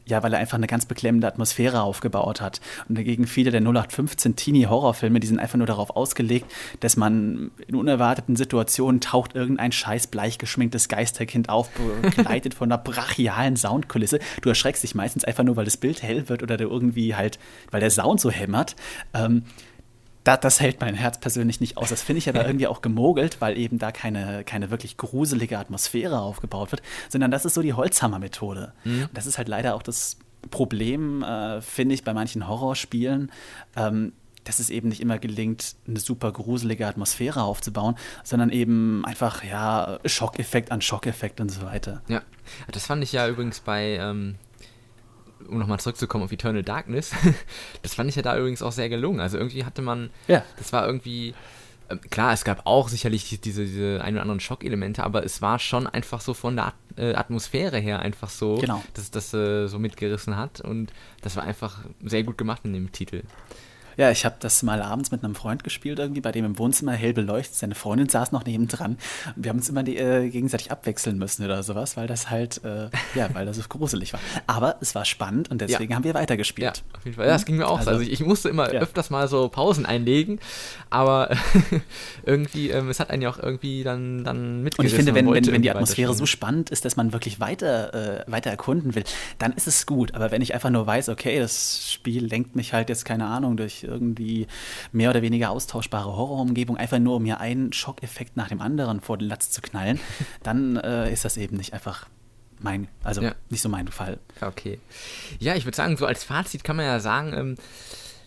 ja, 0.07 0.22
weil 0.22 0.32
er 0.32 0.38
einfach 0.38 0.57
eine 0.57 0.68
ganz 0.68 0.86
beklemmende 0.86 1.26
Atmosphäre 1.26 1.82
aufgebaut 1.82 2.40
hat. 2.40 2.61
Und 2.88 2.96
dagegen 2.96 3.26
viele 3.26 3.50
der 3.50 3.61
0815 3.61 4.36
Teenie-Horrorfilme, 4.36 5.18
die 5.20 5.26
sind 5.26 5.40
einfach 5.40 5.59
nur 5.59 5.66
darauf 5.66 5.90
ausgelegt, 5.90 6.50
dass 6.80 6.96
man 6.96 7.50
in 7.66 7.74
unerwarteten 7.74 8.36
Situationen 8.36 9.00
taucht 9.00 9.34
irgendein 9.34 9.72
scheiß 9.72 10.07
bleich 10.07 10.38
geschminktes 10.38 10.88
Geisterkind 10.88 11.48
auf, 11.48 11.70
begleitet 12.02 12.54
von 12.54 12.70
einer 12.70 12.78
brachialen 12.78 13.57
Soundkulisse. 13.57 14.20
Du 14.42 14.48
erschreckst 14.48 14.84
dich 14.84 14.94
meistens 14.94 15.24
einfach 15.24 15.44
nur, 15.44 15.57
weil 15.57 15.64
das 15.64 15.76
Bild 15.76 16.02
hell 16.02 16.28
wird 16.28 16.42
oder 16.42 16.57
du 16.57 16.64
irgendwie 16.64 17.16
halt, 17.16 17.38
weil 17.70 17.80
der 17.80 17.90
Sound 17.90 18.20
so 18.20 18.30
hämmert. 18.30 18.76
Ähm, 19.12 19.42
da, 20.27 20.37
das 20.37 20.61
hält 20.61 20.81
mein 20.81 20.95
Herz 20.95 21.18
persönlich 21.18 21.61
nicht 21.61 21.77
aus. 21.77 21.91
Das 21.91 22.03
finde 22.03 22.18
ich 22.18 22.29
aber 22.29 22.45
irgendwie 22.47 22.66
auch 22.66 22.83
gemogelt, 22.83 23.41
weil 23.41 23.57
eben 23.57 23.79
da 23.79 23.93
keine, 23.93 24.43
keine 24.45 24.70
wirklich 24.70 24.97
gruselige 24.97 25.59
Atmosphäre 25.59 26.20
aufgebaut 26.20 26.72
wird, 26.72 26.83
sondern 27.09 27.31
das 27.31 27.45
ist 27.45 27.55
so 27.55 27.62
die 27.62 27.74
Holzhammer-Methode. 27.74 28.72
Mhm. 28.85 29.03
Und 29.03 29.11
das 29.16 29.27
ist 29.27 29.39
halt 29.39 29.49
leider 29.49 29.74
auch 29.74 29.83
das 29.83 30.18
Problem, 30.51 31.22
äh, 31.22 31.61
finde 31.61 31.95
ich, 31.95 32.05
bei 32.05 32.12
manchen 32.12 32.49
Horrorspielen. 32.49 33.31
Ähm, 33.77 34.12
dass 34.45 34.61
es 34.61 34.70
eben 34.70 34.89
nicht 34.89 35.01
immer 35.01 35.18
gelingt, 35.18 35.74
eine 35.89 35.99
super 35.99 36.31
gruselige 36.31 36.87
Atmosphäre 36.87 37.43
aufzubauen, 37.43 37.97
sondern 38.22 38.51
eben 38.51 39.05
einfach, 39.05 39.43
ja, 39.43 39.99
Schockeffekt 40.05 40.70
an 40.70 40.81
Schockeffekt 40.81 41.41
und 41.41 41.49
so 41.49 41.62
weiter. 41.62 42.01
Ja, 42.07 42.22
das 42.70 42.87
fand 42.87 43.03
ich 43.03 43.11
ja 43.11 43.27
übrigens 43.27 43.59
bei 43.59 43.97
ähm, 43.97 44.37
um 45.49 45.59
nochmal 45.59 45.80
zurückzukommen 45.80 46.24
auf 46.24 46.32
Eternal 46.32 46.62
Darkness, 46.62 47.12
das 47.82 47.94
fand 47.94 48.09
ich 48.09 48.16
ja 48.16 48.22
da 48.22 48.36
übrigens 48.36 48.62
auch 48.62 48.72
sehr 48.72 48.88
gelungen. 48.88 49.20
Also 49.20 49.38
irgendwie 49.38 49.64
hatte 49.64 49.82
man, 49.82 50.11
ja. 50.28 50.44
das 50.59 50.72
war 50.72 50.86
irgendwie, 50.86 51.34
äh, 51.88 51.97
klar, 51.97 52.32
es 52.32 52.44
gab 52.44 52.66
auch 52.66 52.88
sicherlich 52.88 53.40
diese, 53.40 53.64
diese 53.64 54.01
ein 54.03 54.14
oder 54.14 54.22
anderen 54.22 54.40
Schockelemente, 54.40 55.05
aber 55.05 55.24
es 55.24 55.42
war 55.42 55.59
schon 55.59 55.86
einfach 55.86 56.20
so 56.20 56.34
von 56.34 56.57
der 56.57 56.66
At 56.66 56.74
äh, 56.97 57.14
Atmosphäre 57.14 57.78
her 57.78 58.01
einfach 58.01 58.30
so, 58.30 58.57
genau. 58.57 58.82
dass 58.94 59.11
das 59.11 59.32
äh, 59.34 59.66
so 59.66 59.78
mitgerissen 59.78 60.36
hat 60.36 60.61
und 60.61 60.92
das 61.20 61.36
war 61.36 61.44
einfach 61.44 61.80
sehr 62.03 62.22
gut 62.22 62.38
gemacht 62.38 62.62
in 62.64 62.72
dem 62.72 62.92
Titel. 62.92 63.22
Ja, 63.97 64.11
ich 64.11 64.24
habe 64.26 64.36
das 64.40 64.62
mal 64.62 64.82
abends 64.82 65.11
mit 65.11 65.24
einem 65.24 65.34
Freund 65.34 65.64
gespielt, 65.64 65.99
irgendwie, 65.99 66.20
bei 66.20 66.32
dem 66.32 66.44
im 66.44 66.59
Wohnzimmer 66.59 66.92
hell 66.92 67.14
beleuchtet. 67.14 67.55
Seine 67.55 67.74
Freundin 67.74 68.09
saß 68.09 68.30
noch 68.32 68.44
nebendran. 68.44 68.99
Und 69.34 69.44
wir 69.44 69.49
haben 69.49 69.59
uns 69.59 69.68
immer 69.68 69.82
die, 69.82 69.97
äh, 69.97 70.28
gegenseitig 70.28 70.70
abwechseln 70.70 71.16
müssen 71.16 71.44
oder 71.44 71.62
sowas, 71.62 71.97
weil 71.97 72.07
das 72.07 72.30
halt, 72.30 72.62
äh, 72.64 72.90
ja, 73.14 73.28
weil 73.32 73.47
das 73.47 73.57
so 73.57 73.62
gruselig 73.68 74.12
war. 74.12 74.20
Aber 74.47 74.76
es 74.80 74.94
war 74.94 75.05
spannend 75.07 75.51
und 75.51 75.61
deswegen 75.61 75.90
ja. 75.90 75.97
haben 75.97 76.05
wir 76.05 76.14
weitergespielt. 76.14 76.76
Ja, 76.76 76.97
auf 76.97 77.05
jeden 77.05 77.16
Fall. 77.16 77.26
Ja, 77.26 77.32
das 77.32 77.47
ging 77.47 77.57
mir 77.57 77.68
auch. 77.68 77.78
Also, 77.78 77.90
also 77.90 78.03
ich, 78.03 78.12
ich, 78.12 78.20
musste 78.20 78.49
immer 78.51 78.72
ja. 78.72 78.80
öfters 78.80 79.09
mal 79.09 79.28
so 79.28 79.49
Pausen 79.49 79.86
einlegen, 79.86 80.40
aber 80.90 81.30
irgendwie, 82.26 82.70
ähm, 82.70 82.90
es 82.90 83.01
hat 83.01 83.11
einen 83.11 83.22
ja 83.22 83.30
auch 83.30 83.38
irgendwie 83.38 83.82
dann, 83.82 84.24
dann 84.24 84.62
mitgerissen. 84.62 84.80
Und 84.80 84.86
ich 84.86 84.94
finde, 84.94 85.14
wenn, 85.14 85.32
wenn, 85.32 85.53
wenn 85.53 85.62
die 85.62 85.70
Atmosphäre 85.70 86.12
so 86.12 86.26
spannend 86.26 86.68
ist, 86.70 86.84
dass 86.84 86.97
man 86.97 87.14
wirklich 87.14 87.40
weiter, 87.40 87.94
äh, 88.26 88.30
weiter 88.30 88.51
erkunden 88.51 88.94
will, 88.94 89.05
dann 89.38 89.53
ist 89.53 89.66
es 89.66 89.86
gut. 89.86 90.14
Aber 90.14 90.30
wenn 90.30 90.42
ich 90.42 90.53
einfach 90.53 90.70
nur 90.70 90.86
weiß, 90.86 91.09
okay, 91.09 91.38
das 91.38 91.90
Spiel 91.90 92.26
lenkt 92.26 92.57
mich 92.57 92.74
halt 92.74 92.90
jetzt, 92.90 93.05
keine 93.05 93.26
Ahnung, 93.26 93.57
durch 93.57 93.86
irgendwie 93.87 94.47
mehr 94.93 95.11
oder 95.11 95.22
weniger 95.22 95.51
austauschbare 95.51 96.16
Horrorumgebung, 96.16 96.76
einfach 96.76 96.99
nur 96.99 97.16
um 97.16 97.22
mir 97.22 97.41
einen 97.41 97.72
Schockeffekt 97.72 98.37
nach 98.37 98.49
dem 98.49 98.61
anderen 98.61 99.01
vor 99.01 99.18
den 99.18 99.28
Latz 99.28 99.51
zu 99.51 99.62
knallen, 99.62 100.01
dann 100.43 100.76
äh, 100.76 101.12
ist 101.12 101.24
das 101.24 101.37
eben 101.37 101.57
nicht 101.57 101.72
einfach 101.72 102.07
mein, 102.59 102.89
also 103.05 103.22
ja. 103.22 103.34
nicht 103.51 103.62
so 103.62 103.68
mein 103.68 103.89
Fall. 103.89 104.18
Okay. 104.41 104.78
Ja, 105.39 105.55
ich 105.55 105.64
würde 105.64 105.76
sagen, 105.76 105.97
so 105.97 106.07
als 106.07 106.24
Fazit 106.24 106.64
kann 106.64 106.76
man 106.76 106.87
ja 106.87 107.01
sagen, 107.01 107.32
ähm, 107.34 107.57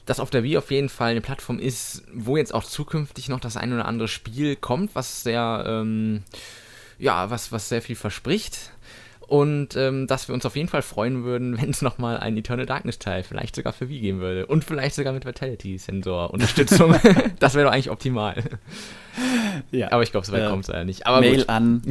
dass 0.05 0.20
auf 0.20 0.30
der 0.30 0.43
Wii 0.43 0.57
auf 0.57 0.72
jeden 0.72 0.89
Fall 0.89 1.12
eine 1.12 1.22
Plattform 1.22 1.60
ist, 1.60 2.03
wo 2.14 2.38
jetzt 2.38 2.53
auch 2.53 2.64
zukünftig 2.64 3.30
noch 3.30 3.39
das 3.39 3.57
ein 3.57 3.74
oder 3.74 3.86
andere 3.86 4.07
Spiel 4.07 4.55
kommt, 4.55 4.95
was 4.95 5.24
sehr, 5.24 5.64
ähm, 5.68 6.24
ja, 6.97 7.30
was, 7.30 7.51
was 7.51 7.70
sehr 7.70 7.82
viel 7.82 7.95
verspricht. 7.95 8.72
Und 9.30 9.75
ähm, 9.75 10.07
dass 10.07 10.27
wir 10.27 10.34
uns 10.34 10.43
auf 10.47 10.55
jeden 10.55 10.69
Fall 10.69 10.82
freuen 10.82 11.23
würden, 11.23 11.55
wenn 11.61 11.69
es 11.69 11.84
nochmal 11.84 12.17
einen 12.17 12.38
Eternal 12.38 12.65
Darkness 12.65 12.97
Teil 12.97 13.21
vielleicht 13.21 13.55
sogar 13.55 13.73
für 13.73 13.88
Wii 13.88 13.99
geben 13.99 14.19
würde. 14.21 14.47
Und 14.47 14.63
vielleicht 14.63 14.95
sogar 14.95 15.13
mit 15.13 15.23
Vitality-Sensor-Unterstützung. 15.23 16.95
das 17.39 17.53
wäre 17.53 17.65
doch 17.65 17.71
eigentlich 17.71 17.91
optimal. 17.91 18.43
Ja. 19.69 19.91
Aber 19.91 20.01
ich 20.01 20.11
glaube, 20.11 20.25
so 20.25 20.34
weit 20.34 20.43
äh, 20.43 20.49
kommt 20.49 20.63
es 20.63 20.69
leider 20.69 20.84
nicht. 20.84 21.05
Aber 21.05 21.19
Mail 21.19 21.38
gut. 21.38 21.49
an 21.49 21.84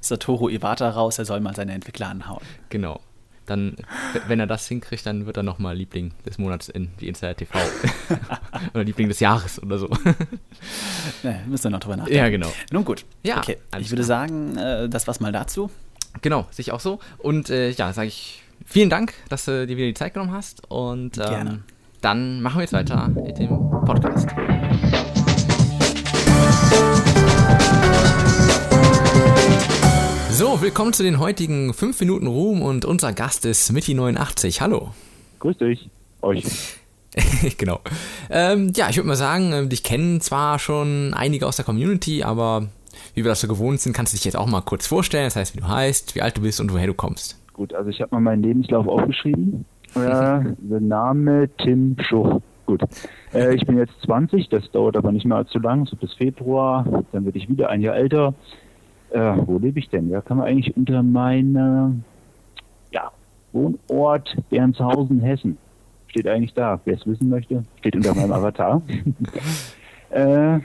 Satoru 0.00 0.48
Iwata 0.48 0.88
raus, 0.88 1.18
er 1.18 1.26
soll 1.26 1.40
mal 1.40 1.54
seine 1.54 1.74
Entwickler 1.74 2.08
anhauen. 2.08 2.42
Genau. 2.70 3.00
Dann, 3.44 3.76
wenn 4.26 4.40
er 4.40 4.46
das 4.46 4.66
hinkriegt, 4.66 5.04
dann 5.06 5.26
wird 5.26 5.36
er 5.36 5.42
nochmal 5.42 5.76
Liebling 5.76 6.12
des 6.24 6.38
Monats 6.38 6.68
in 6.68 6.90
die 6.98 7.08
Insider 7.08 7.36
TV. 7.36 7.56
oder 8.74 8.82
Liebling 8.82 9.08
des 9.08 9.20
Jahres 9.20 9.62
oder 9.62 9.78
so. 9.78 9.88
Ne, 11.22 11.44
müssen 11.46 11.64
wir 11.64 11.70
noch 11.70 11.80
drüber 11.80 11.96
nachdenken. 11.96 12.18
Ja, 12.18 12.28
genau. 12.28 12.52
Nun 12.72 12.84
gut. 12.84 13.04
Ja, 13.22 13.38
okay. 13.38 13.58
Ich 13.78 13.90
würde 13.90 14.02
sagen, 14.02 14.56
äh, 14.56 14.88
das 14.88 15.06
war's 15.06 15.20
mal 15.20 15.30
dazu. 15.30 15.70
Genau, 16.22 16.46
sehe 16.50 16.62
ich 16.62 16.72
auch 16.72 16.80
so. 16.80 16.98
Und 17.18 17.50
äh, 17.50 17.70
ja, 17.70 17.92
sage 17.92 18.08
ich 18.08 18.42
vielen 18.64 18.90
Dank, 18.90 19.12
dass 19.28 19.44
du 19.44 19.66
dir 19.66 19.76
wieder 19.76 19.86
die 19.86 19.94
Zeit 19.94 20.14
genommen 20.14 20.32
hast. 20.32 20.62
Und 20.70 21.18
ähm, 21.18 21.24
Gerne. 21.24 21.62
dann 22.00 22.42
machen 22.42 22.58
wir 22.58 22.62
jetzt 22.62 22.72
weiter 22.72 23.08
mit 23.08 23.38
dem 23.38 23.48
Podcast. 23.84 24.28
So, 30.30 30.60
willkommen 30.60 30.92
zu 30.92 31.02
den 31.02 31.18
heutigen 31.18 31.72
5 31.72 32.00
Minuten 32.00 32.26
Ruhm 32.26 32.62
und 32.62 32.84
unser 32.84 33.12
Gast 33.12 33.44
ist 33.44 33.72
Mitti89. 33.72 34.60
Hallo. 34.60 34.92
Grüß 35.38 35.58
dich. 35.58 35.88
Euch. 36.22 36.44
genau. 37.58 37.80
Ähm, 38.30 38.72
ja, 38.74 38.90
ich 38.90 38.96
würde 38.96 39.08
mal 39.08 39.16
sagen, 39.16 39.52
äh, 39.52 39.66
dich 39.66 39.82
kennen 39.82 40.20
zwar 40.20 40.58
schon 40.58 41.14
einige 41.14 41.46
aus 41.46 41.56
der 41.56 41.64
Community, 41.64 42.22
aber 42.22 42.68
wie 43.16 43.24
wir 43.24 43.30
das 43.30 43.40
so 43.40 43.48
gewohnt 43.48 43.80
sind, 43.80 43.94
kannst 43.94 44.12
du 44.12 44.16
dich 44.16 44.26
jetzt 44.26 44.36
auch 44.36 44.46
mal 44.46 44.60
kurz 44.60 44.86
vorstellen. 44.86 45.24
Das 45.24 45.36
heißt, 45.36 45.56
wie 45.56 45.60
du 45.60 45.68
heißt, 45.68 46.14
wie 46.14 46.22
alt 46.22 46.36
du 46.36 46.42
bist 46.42 46.60
und 46.60 46.72
woher 46.72 46.86
du 46.86 46.94
kommst. 46.94 47.42
Gut, 47.54 47.72
also 47.72 47.88
ich 47.88 48.02
habe 48.02 48.14
mal 48.14 48.20
meinen 48.20 48.42
Lebenslauf 48.42 48.86
aufgeschrieben. 48.86 49.64
Äh, 49.94 49.98
der 49.98 50.80
Name 50.80 51.48
Tim 51.56 51.96
Schuch. 51.98 52.42
Gut. 52.66 52.82
Äh, 53.32 53.54
ich 53.54 53.64
bin 53.64 53.78
jetzt 53.78 53.94
20, 54.04 54.50
das 54.50 54.70
dauert 54.70 54.96
aber 54.96 55.12
nicht 55.12 55.24
mehr 55.24 55.38
allzu 55.38 55.58
lang, 55.58 55.86
so 55.86 55.96
bis 55.96 56.12
Februar. 56.12 56.84
Dann 57.12 57.24
werde 57.24 57.38
ich 57.38 57.48
wieder 57.48 57.70
ein 57.70 57.80
Jahr 57.80 57.96
älter. 57.96 58.34
Äh, 59.10 59.34
wo 59.46 59.56
lebe 59.58 59.78
ich 59.78 59.88
denn? 59.88 60.10
Ja, 60.10 60.20
kann 60.20 60.36
man 60.36 60.46
eigentlich 60.46 60.76
unter 60.76 61.02
meinem 61.02 62.04
ja, 62.90 63.10
Wohnort 63.52 64.36
Bernshausen, 64.50 65.20
Hessen. 65.20 65.56
Steht 66.08 66.28
eigentlich 66.28 66.52
da. 66.52 66.80
Wer 66.84 66.96
es 66.96 67.06
wissen 67.06 67.30
möchte, 67.30 67.64
steht 67.78 67.96
unter 67.96 68.14
meinem 68.14 68.32
Avatar. 68.32 68.82
äh, 70.10 70.60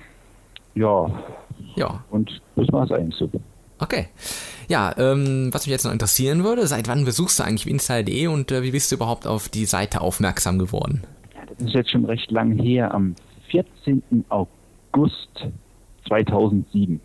ja. 0.75 1.09
Ja. 1.75 2.03
Und 2.09 2.41
das 2.55 2.67
war 2.71 2.85
es 2.85 2.91
eigentlich 2.91 3.15
so. 3.15 3.29
Okay. 3.79 4.07
Ja, 4.67 4.93
ähm, 4.97 5.49
was 5.51 5.65
mich 5.65 5.71
jetzt 5.71 5.85
noch 5.85 5.91
interessieren 5.91 6.43
würde, 6.43 6.67
seit 6.67 6.87
wann 6.87 7.03
besuchst 7.03 7.39
du 7.39 7.43
eigentlich 7.43 7.67
Insider.de 7.67 8.27
und 8.27 8.51
äh, 8.51 8.63
wie 8.63 8.71
bist 8.71 8.91
du 8.91 8.95
überhaupt 8.95 9.27
auf 9.27 9.49
die 9.49 9.65
Seite 9.65 10.01
aufmerksam 10.01 10.59
geworden? 10.59 11.01
Ja, 11.33 11.41
das 11.47 11.67
ist 11.67 11.73
jetzt 11.73 11.91
schon 11.91 12.05
recht 12.05 12.31
lang 12.31 12.57
her, 12.57 12.93
am 12.93 13.15
14. 13.49 14.03
August 14.29 15.47
2007. 16.07 17.01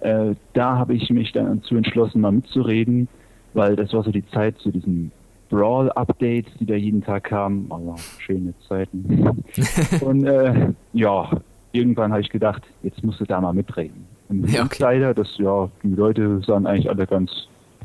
Äh, 0.00 0.34
da 0.52 0.76
habe 0.76 0.94
ich 0.94 1.08
mich 1.10 1.32
dann 1.32 1.60
dazu 1.60 1.76
entschlossen, 1.76 2.20
mal 2.20 2.32
mitzureden, 2.32 3.08
weil 3.54 3.74
das 3.76 3.92
war 3.92 4.02
so 4.04 4.10
die 4.10 4.26
Zeit 4.30 4.58
zu 4.58 4.70
diesen 4.70 5.12
Brawl-Updates, 5.48 6.50
die 6.58 6.66
da 6.66 6.74
jeden 6.74 7.02
Tag 7.02 7.24
kamen. 7.24 7.66
Oh, 7.70 7.94
schöne 8.18 8.54
Zeiten. 8.68 9.44
Und 10.00 10.24
äh, 10.24 10.72
ja, 10.92 11.30
irgendwann 11.72 12.12
habe 12.12 12.20
ich 12.20 12.28
gedacht, 12.28 12.62
jetzt 12.82 13.02
musst 13.02 13.20
du 13.20 13.24
da 13.24 13.40
mal 13.40 13.52
mitreden. 13.52 14.06
Und 14.28 14.50
ja, 14.50 14.64
okay. 14.64 14.82
leider, 14.82 15.14
dass 15.14 15.28
ja, 15.38 15.68
die 15.82 15.94
Leute 15.94 16.40
sahen 16.46 16.66
eigentlich 16.66 16.88
alle 16.88 17.06
ganz 17.06 17.30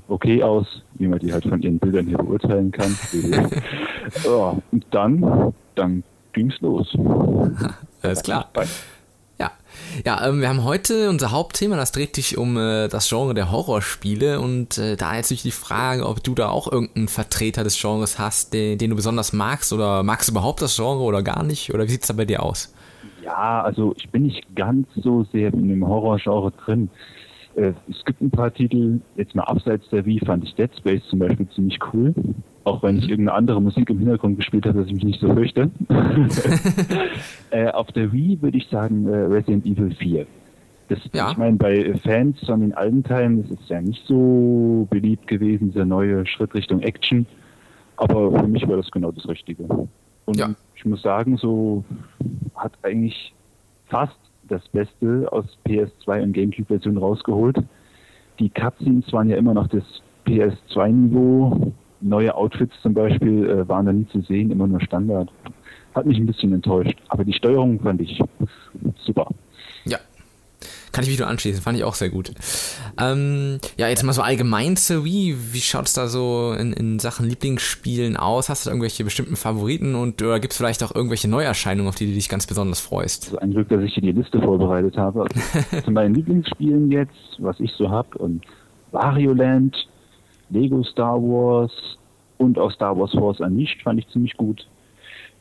okay 0.07 0.41
aus, 0.43 0.65
wie 0.93 1.07
man 1.07 1.19
die 1.19 1.33
halt 1.33 1.43
von 1.43 1.61
ihren 1.61 1.79
Bildern 1.79 2.07
hier 2.07 2.17
beurteilen 2.17 2.71
kann. 2.71 2.97
ja, 4.23 4.57
und 4.71 4.85
dann, 4.91 5.53
dann 5.75 6.03
ging's 6.33 6.59
los. 6.61 6.87
Alles 8.01 8.23
klar. 8.23 8.49
Ja, 9.37 9.51
ja 10.05 10.27
ähm, 10.27 10.41
wir 10.41 10.49
haben 10.49 10.63
heute 10.63 11.09
unser 11.09 11.31
Hauptthema, 11.31 11.75
das 11.75 11.91
dreht 11.91 12.15
sich 12.15 12.37
um 12.37 12.57
äh, 12.57 12.87
das 12.87 13.09
Genre 13.09 13.33
der 13.33 13.51
Horrorspiele 13.51 14.39
und 14.39 14.77
äh, 14.77 14.95
da 14.95 15.15
jetzt 15.15 15.25
natürlich 15.25 15.43
die 15.43 15.51
Frage, 15.51 16.07
ob 16.07 16.23
du 16.23 16.33
da 16.33 16.49
auch 16.49 16.71
irgendeinen 16.71 17.07
Vertreter 17.07 17.63
des 17.63 17.79
Genres 17.79 18.17
hast, 18.17 18.53
den, 18.53 18.77
den 18.77 18.91
du 18.91 18.95
besonders 18.95 19.33
magst 19.33 19.73
oder 19.73 20.03
magst 20.03 20.29
du 20.29 20.31
überhaupt 20.31 20.61
das 20.61 20.75
Genre 20.75 21.03
oder 21.03 21.21
gar 21.21 21.43
nicht 21.43 21.73
oder 21.73 21.85
wie 21.85 21.91
sieht 21.91 22.01
es 22.01 22.07
da 22.07 22.13
bei 22.13 22.25
dir 22.25 22.43
aus? 22.43 22.73
Ja, 23.27 23.61
also 23.61 23.93
ich 23.97 24.09
bin 24.09 24.23
nicht 24.23 24.55
ganz 24.55 24.87
so 24.95 25.23
sehr 25.25 25.53
in 25.53 25.67
dem 25.67 25.85
Horrorgenre 25.85 26.51
drin. 26.51 26.89
Äh, 27.55 27.73
es 27.89 28.05
gibt 28.05 28.21
ein 28.21 28.31
paar 28.31 28.53
Titel, 28.53 29.01
jetzt 29.17 29.35
mal 29.35 29.43
abseits 29.43 29.87
der 29.89 30.05
Wii 30.05 30.21
fand 30.25 30.45
ich 30.45 30.55
Dead 30.55 30.71
Space 30.77 31.03
zum 31.09 31.19
Beispiel 31.19 31.47
ziemlich 31.49 31.77
cool. 31.91 32.13
Auch 32.63 32.81
wenn 32.83 32.97
ich 32.97 33.03
mhm. 33.03 33.09
irgendeine 33.09 33.37
andere 33.37 33.61
Musik 33.61 33.89
im 33.89 33.99
Hintergrund 33.99 34.37
gespielt 34.37 34.65
habe, 34.65 34.79
dass 34.79 34.87
ich 34.87 34.93
mich 34.93 35.03
nicht 35.03 35.19
so 35.19 35.33
fürchte. 35.33 35.69
äh, 37.49 37.69
auf 37.71 37.91
der 37.91 38.13
Wii 38.13 38.41
würde 38.41 38.57
ich 38.57 38.67
sagen 38.69 39.07
äh, 39.07 39.15
Resident 39.15 39.65
Evil 39.65 39.93
4. 39.93 40.25
Das, 40.87 40.99
ja. 41.13 41.31
Ich 41.31 41.37
meine, 41.37 41.57
bei 41.57 41.93
Fans 42.01 42.39
von 42.45 42.61
den 42.61 42.73
alten 42.73 43.03
Teilen 43.03 43.43
ist 43.43 43.51
es 43.51 43.67
ja 43.67 43.81
nicht 43.81 44.05
so 44.07 44.87
beliebt 44.89 45.27
gewesen, 45.27 45.71
dieser 45.73 45.83
neue 45.83 46.25
Schritt 46.25 46.53
Richtung 46.53 46.79
Action. 46.79 47.25
Aber 47.97 48.31
für 48.39 48.47
mich 48.47 48.65
war 48.69 48.77
das 48.77 48.89
genau 48.89 49.11
das 49.11 49.27
Richtige. 49.27 49.63
Und 49.63 50.37
ja. 50.37 50.55
Ich 50.77 50.85
muss 50.85 51.01
sagen, 51.01 51.37
so 51.37 51.83
hat 52.55 52.71
eigentlich 52.83 53.33
fast 53.87 54.17
das 54.47 54.65
Beste 54.69 55.27
aus 55.31 55.45
PS2 55.65 56.23
und 56.23 56.33
GameCube-Version 56.33 56.97
rausgeholt. 56.97 57.57
Die 58.39 58.49
Cutscenes 58.49 59.11
waren 59.11 59.29
ja 59.29 59.37
immer 59.37 59.55
noch 59.55 59.67
das 59.67 59.83
PS2-Niveau. 60.27 61.73
Neue 61.99 62.35
Outfits 62.35 62.79
zum 62.83 62.93
Beispiel 62.93 63.49
äh, 63.49 63.67
waren 63.67 63.87
da 63.87 63.91
nie 63.91 64.07
zu 64.07 64.21
sehen, 64.21 64.51
immer 64.51 64.67
nur 64.67 64.79
Standard. 64.81 65.31
Hat 65.95 66.05
mich 66.05 66.19
ein 66.19 66.27
bisschen 66.27 66.53
enttäuscht. 66.53 66.97
Aber 67.09 67.25
die 67.25 67.33
Steuerung 67.33 67.79
fand 67.79 68.01
ich 68.01 68.21
super. 68.97 69.27
Kann 70.97 71.03
ich 71.03 71.11
mich 71.11 71.19
nur 71.19 71.27
anschließen, 71.27 71.61
fand 71.61 71.77
ich 71.77 71.83
auch 71.83 71.93
sehr 71.93 72.09
gut. 72.09 72.31
Ähm, 72.99 73.59
ja, 73.77 73.87
jetzt 73.87 74.01
mal 74.01 74.13
so 74.13 74.23
allgemein 74.23 74.75
zu 74.77 75.05
Wii, 75.05 75.35
wie 75.53 75.59
schaut 75.59 75.85
es 75.85 75.93
da 75.93 76.07
so 76.07 76.55
in, 76.57 76.73
in, 76.73 76.97
Sachen 76.97 77.29
Lieblingsspielen 77.29 78.17
aus? 78.17 78.49
Hast 78.49 78.65
du 78.65 78.69
da 78.69 78.73
irgendwelche 78.73 79.03
bestimmten 79.03 79.35
Favoriten 79.35 79.93
und 79.93 80.19
oder 80.23 80.39
gibt 80.39 80.53
es 80.53 80.57
vielleicht 80.57 80.81
auch 80.81 80.95
irgendwelche 80.95 81.29
Neuerscheinungen, 81.29 81.87
auf 81.87 81.93
die 81.93 82.07
du 82.07 82.13
dich 82.13 82.29
ganz 82.29 82.47
besonders 82.47 82.79
freust? 82.79 83.25
Also 83.25 83.37
ein 83.37 83.51
Glück, 83.51 83.69
dass 83.69 83.83
ich 83.83 83.93
hier 83.93 84.01
die 84.01 84.11
Liste 84.11 84.41
vorbereitet 84.41 84.97
habe. 84.97 85.27
Zu 85.85 85.91
meinen 85.91 86.15
Lieblingsspielen 86.15 86.89
jetzt, 86.91 87.13
was 87.37 87.59
ich 87.59 87.71
so 87.73 87.91
habe, 87.91 88.17
und 88.17 88.43
Wario 88.91 89.33
Land, 89.33 89.75
Lego 90.49 90.83
Star 90.83 91.21
Wars 91.21 91.71
und 92.39 92.57
auch 92.57 92.71
Star 92.71 92.97
Wars 92.97 93.11
Force 93.11 93.39
Unleashed 93.39 93.83
fand 93.83 93.99
ich 93.99 94.07
ziemlich 94.07 94.35
gut. 94.35 94.67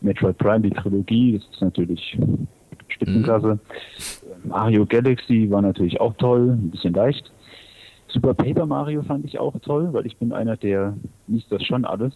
Metroid 0.03 0.37
Prime, 0.37 0.61
die 0.61 0.71
Trilogie, 0.71 1.39
das 1.39 1.49
ist 1.51 1.63
natürlich 1.63 2.19
Spitzenklasse. 2.97 3.59
Mhm. 4.42 4.49
Mario 4.49 4.86
Galaxy 4.86 5.51
war 5.51 5.62
natürlich 5.62 6.01
auch 6.01 6.14
toll, 6.14 6.51
ein 6.51 6.70
bisschen 6.70 6.94
leicht. 6.94 7.30
Super 8.09 8.34
Paper 8.34 8.66
Mario 8.66 9.03
fand 9.03 9.24
ich 9.24 9.38
auch 9.38 9.55
toll, 9.61 9.92
weil 9.92 10.07
ich 10.07 10.16
bin 10.16 10.32
einer, 10.32 10.57
der 10.57 10.94
liest 11.26 11.51
das 11.51 11.62
schon 11.62 11.84
alles. 11.84 12.12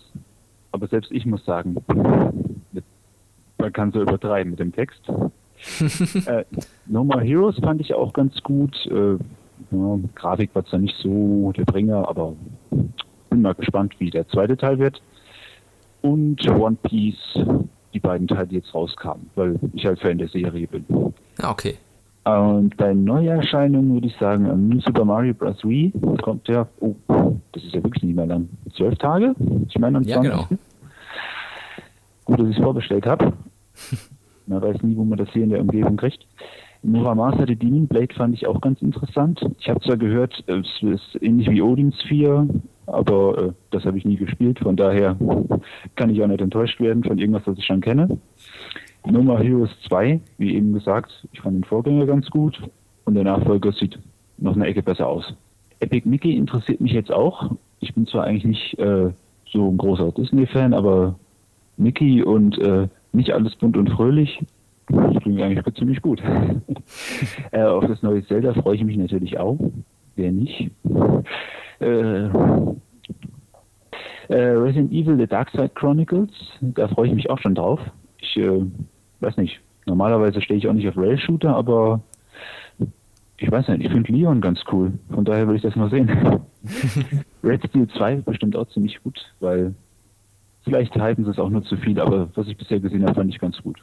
Aber 0.72 0.86
selbst 0.86 1.10
ich 1.10 1.26
muss 1.26 1.44
sagen, 1.44 1.76
man 3.58 3.72
kann 3.72 3.92
so 3.92 4.00
übertreiben 4.00 4.50
mit 4.50 4.60
dem 4.60 4.72
Text. 4.72 5.00
äh, 6.26 6.44
no 6.86 7.04
More 7.04 7.22
Heroes 7.22 7.58
fand 7.58 7.80
ich 7.80 7.92
auch 7.92 8.12
ganz 8.12 8.40
gut. 8.42 8.74
Äh, 8.86 9.16
ja, 9.70 9.98
Grafik 10.14 10.54
war 10.54 10.64
zwar 10.64 10.78
nicht 10.78 10.96
so 10.98 11.52
der 11.56 11.64
Bringer, 11.64 12.08
aber 12.08 12.34
bin 13.28 13.42
mal 13.42 13.54
gespannt, 13.54 13.94
wie 13.98 14.10
der 14.10 14.26
zweite 14.28 14.56
Teil 14.56 14.78
wird. 14.78 15.02
Und 16.02 16.48
One 16.48 16.76
Piece, 16.82 17.38
die 17.92 18.00
beiden 18.00 18.28
Teile, 18.28 18.46
die 18.46 18.56
jetzt 18.56 18.74
rauskamen, 18.74 19.30
weil 19.34 19.58
ich 19.72 19.84
halt 19.84 20.00
Fan 20.00 20.18
der 20.18 20.28
Serie 20.28 20.66
bin. 20.66 20.84
Ah, 21.40 21.50
okay. 21.50 21.76
Und 22.24 22.76
bei 22.76 22.92
Neuerscheinungen 22.92 23.94
würde 23.94 24.06
ich 24.06 24.16
sagen, 24.18 24.68
New 24.68 24.80
Super 24.80 25.04
Mario 25.04 25.34
Bros. 25.34 25.64
Wii 25.64 25.92
kommt 26.22 26.46
ja, 26.48 26.68
oh, 26.80 26.94
das 27.52 27.64
ist 27.64 27.74
ja 27.74 27.82
wirklich 27.82 28.02
nicht 28.04 28.14
mehr 28.14 28.26
lang. 28.26 28.48
Zwölf 28.76 28.96
Tage? 28.98 29.34
Ich 29.68 29.78
meine 29.78 29.98
am 29.98 30.04
20. 30.04 30.08
Ja, 30.08 30.20
genau. 30.20 30.48
Gut, 32.26 32.40
dass 32.40 32.48
ich 32.48 32.56
es 32.56 32.62
vorbestellt 32.62 33.06
habe. 33.06 33.32
Man 34.46 34.62
weiß 34.62 34.82
nie, 34.82 34.96
wo 34.96 35.04
man 35.04 35.16
das 35.16 35.28
hier 35.30 35.44
in 35.44 35.50
der 35.50 35.60
Umgebung 35.60 35.96
kriegt. 35.96 36.26
Master 36.82 37.46
The 37.46 37.56
Demon 37.56 37.86
Blade 37.86 38.14
fand 38.14 38.34
ich 38.34 38.46
auch 38.46 38.60
ganz 38.60 38.80
interessant. 38.80 39.44
Ich 39.58 39.68
habe 39.68 39.80
zwar 39.80 39.96
gehört, 39.96 40.42
es 40.46 40.66
ist 40.82 41.22
ähnlich 41.22 41.50
wie 41.50 41.60
Odin 41.60 41.92
Sphere, 41.92 42.48
aber 42.86 43.38
äh, 43.38 43.52
das 43.70 43.84
habe 43.84 43.98
ich 43.98 44.04
nie 44.04 44.16
gespielt. 44.16 44.58
Von 44.60 44.76
daher 44.76 45.16
kann 45.96 46.10
ich 46.10 46.22
auch 46.22 46.26
nicht 46.26 46.40
enttäuscht 46.40 46.80
werden 46.80 47.04
von 47.04 47.18
irgendwas, 47.18 47.44
das 47.44 47.58
ich 47.58 47.66
schon 47.66 47.80
kenne. 47.80 48.18
No 49.06 49.22
More 49.22 49.42
Heroes 49.42 49.70
2, 49.88 50.20
wie 50.38 50.54
eben 50.54 50.72
gesagt, 50.72 51.26
ich 51.32 51.40
fand 51.40 51.56
den 51.56 51.64
Vorgänger 51.64 52.06
ganz 52.06 52.28
gut 52.30 52.60
und 53.04 53.14
der 53.14 53.24
Nachfolger 53.24 53.72
sieht 53.72 53.98
noch 54.38 54.54
eine 54.54 54.66
Ecke 54.66 54.82
besser 54.82 55.06
aus. 55.08 55.34
Epic 55.80 56.08
Mickey 56.08 56.36
interessiert 56.36 56.80
mich 56.80 56.92
jetzt 56.92 57.12
auch. 57.12 57.50
Ich 57.80 57.94
bin 57.94 58.06
zwar 58.06 58.24
eigentlich 58.24 58.44
nicht 58.44 58.78
äh, 58.78 59.10
so 59.50 59.68
ein 59.68 59.78
großer 59.78 60.12
Disney-Fan, 60.12 60.74
aber 60.74 61.18
Mickey 61.76 62.22
und 62.22 62.58
äh, 62.58 62.88
nicht 63.12 63.32
alles 63.32 63.56
bunt 63.56 63.76
und 63.76 63.90
fröhlich, 63.90 64.40
klingt 65.36 65.58
eigentlich 65.58 65.74
ziemlich 65.76 66.02
gut. 66.02 66.22
äh, 67.52 67.62
auf 67.62 67.86
das 67.86 68.02
neue 68.02 68.24
Zelda 68.26 68.54
freue 68.54 68.76
ich 68.76 68.84
mich 68.84 68.96
natürlich 68.96 69.38
auch. 69.38 69.58
Wer 70.16 70.32
nicht? 70.32 70.70
Äh, 71.80 72.28
Äh, 74.30 74.52
Resident 74.52 74.92
Evil 74.92 75.18
The 75.18 75.26
Dark 75.26 75.50
Side 75.50 75.72
Chronicles, 75.74 76.30
da 76.60 76.86
freue 76.86 77.08
ich 77.08 77.14
mich 77.14 77.28
auch 77.28 77.38
schon 77.40 77.56
drauf. 77.56 77.80
Ich 78.18 78.36
äh, 78.36 78.64
weiß 79.18 79.36
nicht, 79.38 79.60
normalerweise 79.86 80.40
stehe 80.40 80.56
ich 80.56 80.68
auch 80.68 80.72
nicht 80.72 80.88
auf 80.88 80.96
Rail-Shooter, 80.96 81.52
aber 81.52 82.00
ich 83.38 83.50
weiß 83.50 83.66
nicht, 83.68 83.86
ich 83.86 83.90
finde 83.90 84.12
Leon 84.12 84.40
ganz 84.40 84.60
cool. 84.70 84.92
Von 85.12 85.24
daher 85.24 85.48
will 85.48 85.56
ich 85.56 85.62
das 85.62 85.74
mal 85.74 85.90
sehen. 85.90 86.08
Red 87.42 87.66
Steel 87.68 87.88
2 87.88 88.16
bestimmt 88.18 88.54
auch 88.54 88.68
ziemlich 88.68 89.02
gut, 89.02 89.18
weil 89.40 89.74
vielleicht 90.62 90.94
halten 90.94 91.24
sie 91.24 91.30
es 91.32 91.38
auch 91.40 91.50
nur 91.50 91.64
zu 91.64 91.76
viel, 91.78 91.98
aber 91.98 92.28
was 92.36 92.46
ich 92.46 92.56
bisher 92.56 92.78
gesehen 92.78 93.02
habe, 93.02 93.14
fand 93.14 93.34
ich 93.34 93.40
ganz 93.40 93.60
gut. 93.60 93.82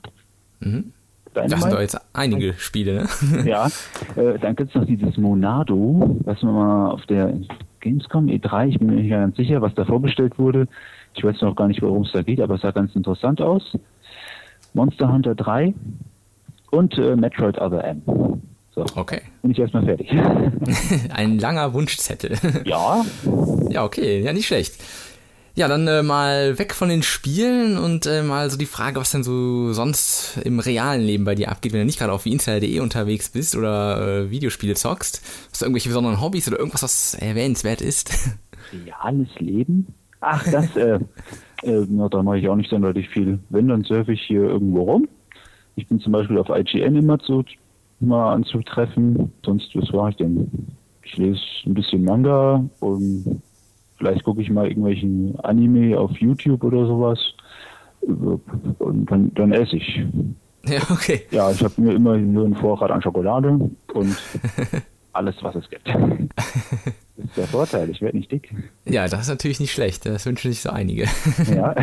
Mhm. 0.61 0.93
Das 1.33 1.61
sind 1.61 1.71
doch 1.71 1.79
jetzt 1.79 1.99
einige 2.13 2.53
Spiele, 2.53 2.93
ne? 2.93 3.07
Ja, 3.45 3.67
äh, 4.15 4.39
dann 4.39 4.55
gibt 4.55 4.69
es 4.69 4.75
noch 4.75 4.85
dieses 4.85 5.17
Monado, 5.17 6.17
was 6.23 6.41
man 6.41 6.53
mal 6.53 6.91
auf 6.91 7.05
der 7.05 7.33
Gamescom 7.81 8.27
E3, 8.27 8.67
ich 8.67 8.79
bin 8.79 8.87
mir 8.87 8.95
nicht 8.95 9.09
ganz 9.09 9.37
sicher, 9.37 9.61
was 9.61 9.73
da 9.75 9.85
vorgestellt 9.85 10.37
wurde. 10.39 10.67
Ich 11.15 11.23
weiß 11.23 11.41
noch 11.41 11.55
gar 11.55 11.67
nicht, 11.67 11.81
worum 11.81 12.03
es 12.03 12.11
da 12.11 12.21
geht, 12.21 12.41
aber 12.41 12.55
es 12.55 12.61
sah 12.61 12.71
ganz 12.71 12.95
interessant 12.95 13.41
aus. 13.41 13.77
Monster 14.73 15.11
Hunter 15.11 15.35
3 15.35 15.73
und 16.71 16.97
äh, 16.97 17.15
Metroid 17.15 17.59
Other 17.59 17.83
M. 17.83 18.01
So, 18.75 18.85
okay. 18.95 19.21
Bin 19.41 19.51
ich 19.51 19.59
erstmal 19.59 19.85
fertig. 19.85 20.11
Ein 21.13 21.39
langer 21.39 21.73
Wunschzettel. 21.73 22.37
Ja. 22.65 23.03
Ja, 23.69 23.83
okay, 23.83 24.21
ja, 24.21 24.33
nicht 24.33 24.45
schlecht. 24.45 24.75
Ja, 25.57 25.67
dann 25.67 25.87
äh, 25.87 26.03
mal 26.03 26.59
weg 26.59 26.75
von 26.75 26.87
den 26.87 27.01
Spielen 27.01 27.79
und 27.79 28.05
äh, 28.05 28.21
mal 28.21 28.47
so 28.51 28.59
die 28.59 28.67
Frage, 28.67 28.99
was 28.99 29.09
denn 29.09 29.23
so 29.23 29.73
sonst 29.73 30.37
im 30.45 30.59
realen 30.59 31.01
Leben 31.01 31.23
bei 31.23 31.33
dir 31.33 31.49
abgeht, 31.49 31.73
wenn 31.73 31.79
du 31.79 31.85
nicht 31.87 31.97
gerade 31.97 32.13
auf 32.13 32.25
wieinsider.de 32.25 32.79
unterwegs 32.79 33.31
bist 33.31 33.55
oder 33.55 34.25
äh, 34.25 34.29
Videospiele 34.29 34.75
zockst. 34.75 35.19
Hast 35.49 35.59
du 35.59 35.65
irgendwelche 35.65 35.89
besonderen 35.89 36.21
Hobbys 36.21 36.47
oder 36.47 36.59
irgendwas, 36.59 36.83
was 36.83 37.15
erwähnenswert 37.15 37.81
ist? 37.81 38.37
Reales 38.71 39.29
Leben? 39.39 39.87
Ach, 40.19 40.45
das, 40.45 40.75
äh, 40.75 40.99
äh, 41.63 41.87
na, 41.89 42.07
da 42.07 42.21
mache 42.21 42.37
ich 42.37 42.47
auch 42.47 42.55
nicht 42.55 42.69
sonderlich 42.69 43.09
viel. 43.09 43.39
Wenn, 43.49 43.67
dann 43.67 43.83
surfe 43.83 44.13
ich 44.13 44.21
hier 44.21 44.43
irgendwo 44.43 44.83
rum. 44.83 45.07
Ich 45.75 45.87
bin 45.87 45.99
zum 45.99 46.11
Beispiel 46.11 46.37
auf 46.37 46.49
IGN 46.49 46.97
immer 46.97 47.17
zu, 47.17 47.43
mal 47.99 48.31
anzutreffen. 48.35 49.33
Sonst, 49.43 49.71
was 49.73 49.91
war 49.91 50.09
ich 50.09 50.17
denn? 50.17 50.51
Ich 51.01 51.17
lese 51.17 51.41
ein 51.65 51.73
bisschen 51.73 52.03
Manga 52.03 52.63
und 52.79 53.41
Vielleicht 53.97 54.23
gucke 54.23 54.41
ich 54.41 54.49
mal 54.49 54.67
irgendwelchen 54.67 55.39
Anime 55.39 55.99
auf 55.99 56.11
YouTube 56.17 56.63
oder 56.63 56.85
sowas. 56.85 57.19
Und 58.01 59.05
dann, 59.09 59.33
dann 59.33 59.51
esse 59.51 59.77
ich. 59.77 60.01
Ja, 60.67 60.81
okay. 60.89 61.21
Ja, 61.31 61.49
ich 61.49 61.63
habe 61.63 61.81
mir 61.81 61.93
immer 61.93 62.17
nur 62.17 62.43
einen 62.43 62.55
Vorrat 62.55 62.91
an 62.91 63.01
Schokolade 63.01 63.57
und 63.93 64.17
alles, 65.13 65.35
was 65.41 65.55
es 65.55 65.69
gibt. 65.69 65.87
Das 65.87 65.95
ist 67.25 67.37
der 67.37 67.47
Vorteil, 67.47 67.89
ich 67.89 68.01
werde 68.01 68.17
nicht 68.17 68.29
dick. 68.29 68.53
Ja, 68.83 69.07
das 69.07 69.21
ist 69.21 69.29
natürlich 69.29 69.61
nicht 69.61 69.71
schlecht. 69.71 70.05
Das 70.05 70.25
wünschen 70.25 70.51
sich 70.51 70.59
so 70.59 70.69
einige. 70.69 71.05
Ja. 71.55 71.73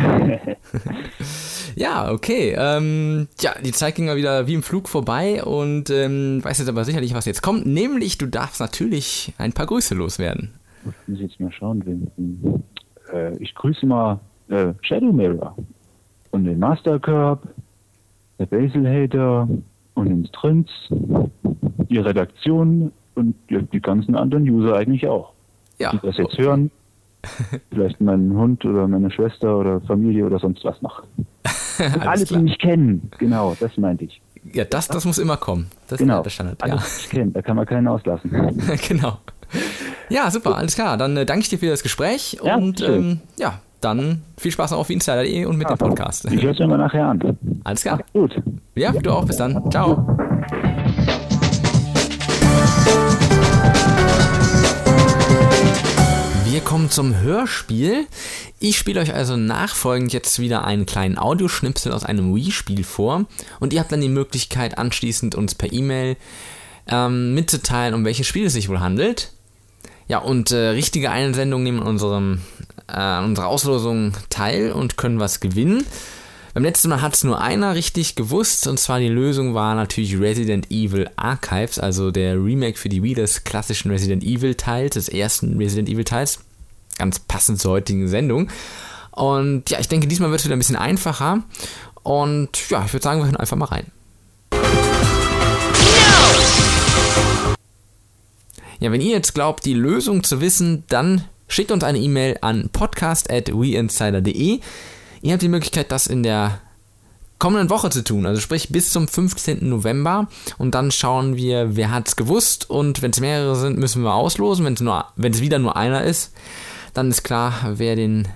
ja, 1.75 2.11
okay. 2.11 2.55
Ähm, 2.55 3.27
ja, 3.39 3.55
die 3.59 3.71
Zeit 3.71 3.95
ging 3.95 4.05
mal 4.05 4.17
wieder 4.17 4.45
wie 4.45 4.53
im 4.53 4.61
Flug 4.61 4.87
vorbei 4.87 5.43
und 5.43 5.89
ähm, 5.89 6.43
weiß 6.43 6.59
jetzt 6.59 6.69
aber 6.69 6.85
sicherlich, 6.85 7.15
was 7.15 7.25
jetzt 7.25 7.41
kommt. 7.41 7.65
Nämlich, 7.65 8.19
du 8.19 8.27
darfst 8.27 8.59
natürlich 8.59 9.33
ein 9.39 9.53
paar 9.53 9.65
Grüße 9.65 9.95
loswerden 9.95 10.53
muss 10.85 10.95
ich 11.07 11.21
jetzt 11.21 11.39
mal 11.39 11.51
schauen, 11.51 11.83
wen, 11.85 12.63
äh, 13.13 13.37
ich 13.37 13.53
grüße 13.55 13.85
mal 13.85 14.19
äh, 14.49 14.73
Shadow 14.81 15.11
Mirror 15.11 15.55
und 16.31 16.45
den 16.45 16.59
Master 16.59 16.99
Curb, 16.99 17.47
der 18.39 18.45
Basil 18.45 18.87
Hater 18.87 19.47
und 19.95 20.09
den 20.09 20.25
Strins, 20.27 20.69
die 21.89 21.97
Redaktion 21.97 22.91
und 23.15 23.35
die, 23.49 23.81
ganzen 23.81 24.15
anderen 24.15 24.47
User 24.49 24.75
eigentlich 24.75 25.07
auch. 25.07 25.33
Ja. 25.77 25.91
Die 25.91 25.99
das 25.99 26.17
jetzt 26.17 26.33
okay. 26.33 26.43
hören. 26.43 26.71
Vielleicht 27.71 27.99
meinen 28.01 28.35
Hund 28.35 28.63
oder 28.65 28.87
meine 28.87 29.09
Schwester 29.09 29.57
oder 29.57 29.81
Familie 29.81 30.25
oder 30.25 30.37
sonst 30.39 30.63
was 30.63 30.81
noch. 30.81 31.03
Alle, 31.99 32.23
die 32.23 32.37
mich 32.37 32.59
kennen, 32.59 33.09
genau, 33.17 33.55
das 33.59 33.75
meinte 33.77 34.05
ich. 34.05 34.21
Ja, 34.53 34.63
das, 34.63 34.87
das 34.87 35.05
muss 35.05 35.17
immer 35.17 35.37
kommen. 35.37 35.67
Das 35.87 35.99
genau. 35.99 36.17
ist 36.17 36.23
der 36.25 36.29
Standard. 36.29 36.63
Alle, 36.63 36.73
Ja. 36.73 36.77
die 36.77 36.83
mich 36.83 37.09
kennen, 37.09 37.33
da 37.33 37.41
kann 37.41 37.55
man 37.55 37.65
keinen 37.65 37.87
auslassen. 37.87 38.31
genau. 38.87 39.17
Ja, 40.09 40.29
super, 40.29 40.57
alles 40.57 40.75
klar. 40.75 40.97
Dann 40.97 41.17
äh, 41.17 41.25
danke 41.25 41.41
ich 41.43 41.49
dir 41.49 41.59
für 41.59 41.69
das 41.69 41.83
Gespräch 41.83 42.37
Ja, 42.43 42.55
und 42.55 42.81
ähm, 42.81 43.21
ja, 43.37 43.59
dann 43.81 44.23
viel 44.37 44.51
Spaß 44.51 44.71
noch 44.71 44.79
auf 44.79 44.89
Insider.de 44.89 45.45
und 45.45 45.57
mit 45.57 45.69
dem 45.69 45.77
Podcast. 45.77 46.25
Ich 46.31 46.43
höre 46.43 46.51
es 46.51 46.59
mal 46.59 46.77
nachher 46.77 47.05
an. 47.05 47.37
Alles 47.63 47.81
klar. 47.81 47.99
Gut. 48.13 48.35
Ja, 48.75 48.91
du 48.91 49.11
auch. 49.11 49.25
Bis 49.25 49.37
dann. 49.37 49.69
Ciao. 49.71 50.07
Wir 56.45 56.61
kommen 56.61 56.89
zum 56.89 57.19
Hörspiel. 57.19 58.05
Ich 58.59 58.77
spiele 58.77 59.01
euch 59.01 59.13
also 59.13 59.35
nachfolgend 59.35 60.13
jetzt 60.13 60.39
wieder 60.39 60.63
einen 60.63 60.85
kleinen 60.85 61.17
Audioschnipsel 61.17 61.91
aus 61.91 62.05
einem 62.05 62.33
Wii-Spiel 62.33 62.83
vor 62.83 63.25
und 63.59 63.73
ihr 63.73 63.81
habt 63.81 63.91
dann 63.91 64.01
die 64.01 64.09
Möglichkeit 64.09 64.77
anschließend 64.77 65.35
uns 65.35 65.53
per 65.53 65.73
E-Mail 65.73 66.15
ähm, 66.87 67.33
mitzuteilen, 67.33 67.93
um 67.93 68.05
welches 68.05 68.27
Spiel 68.27 68.45
es 68.45 68.53
sich 68.53 68.69
wohl 68.69 68.79
handelt. 68.79 69.31
Ja, 70.07 70.19
und 70.19 70.51
äh, 70.51 70.69
richtige 70.69 71.09
Einsendungen 71.09 71.63
nehmen 71.63 71.79
an 71.81 71.87
unserem, 71.87 72.41
äh, 72.87 73.19
unserer 73.23 73.47
Auslosung 73.47 74.13
teil 74.29 74.71
und 74.71 74.97
können 74.97 75.19
was 75.19 75.39
gewinnen. 75.39 75.85
Beim 76.53 76.63
letzten 76.63 76.87
Mal 76.87 77.01
hat 77.01 77.15
es 77.15 77.23
nur 77.25 77.41
einer 77.41 77.75
richtig 77.75 78.15
gewusst, 78.15 78.67
und 78.67 78.79
zwar 78.79 78.99
die 78.99 79.09
Lösung 79.09 79.55
war 79.55 79.75
natürlich 79.75 80.17
Resident 80.17 80.71
Evil 80.71 81.09
Archives, 81.17 81.79
also 81.79 82.11
der 82.11 82.35
Remake 82.35 82.77
für 82.77 82.87
die 82.87 83.03
Wii 83.03 83.15
des 83.15 83.43
klassischen 83.43 83.91
Resident 83.91 84.23
Evil 84.23 84.55
Teils, 84.55 84.93
des 84.93 85.09
ersten 85.09 85.57
Resident 85.57 85.89
Evil 85.89 86.05
Teils. 86.05 86.39
Ganz 86.97 87.19
passend 87.19 87.59
zur 87.59 87.71
heutigen 87.71 88.07
Sendung. 88.07 88.49
Und 89.11 89.69
ja, 89.69 89.79
ich 89.79 89.89
denke, 89.89 90.07
diesmal 90.07 90.29
wird 90.29 90.39
es 90.39 90.45
wieder 90.45 90.55
ein 90.55 90.59
bisschen 90.59 90.77
einfacher. 90.77 91.43
Und 92.03 92.69
ja, 92.69 92.85
ich 92.85 92.93
würde 92.93 93.03
sagen, 93.03 93.19
wir 93.19 93.25
hören 93.25 93.35
einfach 93.35 93.57
mal 93.57 93.65
rein. 93.65 93.91
Ja, 98.79 98.91
wenn 98.91 99.01
ihr 99.01 99.11
jetzt 99.11 99.33
glaubt, 99.33 99.65
die 99.65 99.73
Lösung 99.73 100.23
zu 100.23 100.41
wissen, 100.41 100.83
dann 100.87 101.23
schickt 101.47 101.71
uns 101.71 101.83
eine 101.83 101.99
E-Mail 101.99 102.37
an 102.41 102.69
podcast.weinsider.de. 102.71 104.59
Ihr 105.21 105.31
habt 105.31 105.41
die 105.41 105.47
Möglichkeit, 105.47 105.91
das 105.91 106.07
in 106.07 106.23
der 106.23 106.59
kommenden 107.39 107.69
Woche 107.69 107.89
zu 107.89 108.03
tun, 108.03 108.25
also 108.25 108.39
sprich 108.39 108.69
bis 108.69 108.91
zum 108.91 109.07
15. 109.07 109.67
November 109.67 110.27
und 110.57 110.73
dann 110.73 110.91
schauen 110.91 111.35
wir, 111.35 111.75
wer 111.75 111.91
hat's 111.91 112.15
gewusst 112.15 112.69
und 112.69 113.01
wenn 113.01 113.11
es 113.11 113.19
mehrere 113.19 113.55
sind, 113.55 113.77
müssen 113.77 114.03
wir 114.03 114.13
auslosen. 114.13 114.65
Es 114.65 114.83
wenn 115.15 115.33
es 115.33 115.41
wieder 115.41 115.59
nur 115.59 115.75
einer 115.75 116.03
ist, 116.03 116.33
dann 116.93 117.09
ist 117.09 117.23
klar, 117.23 117.73
wer 117.75 117.95
den 117.95 118.27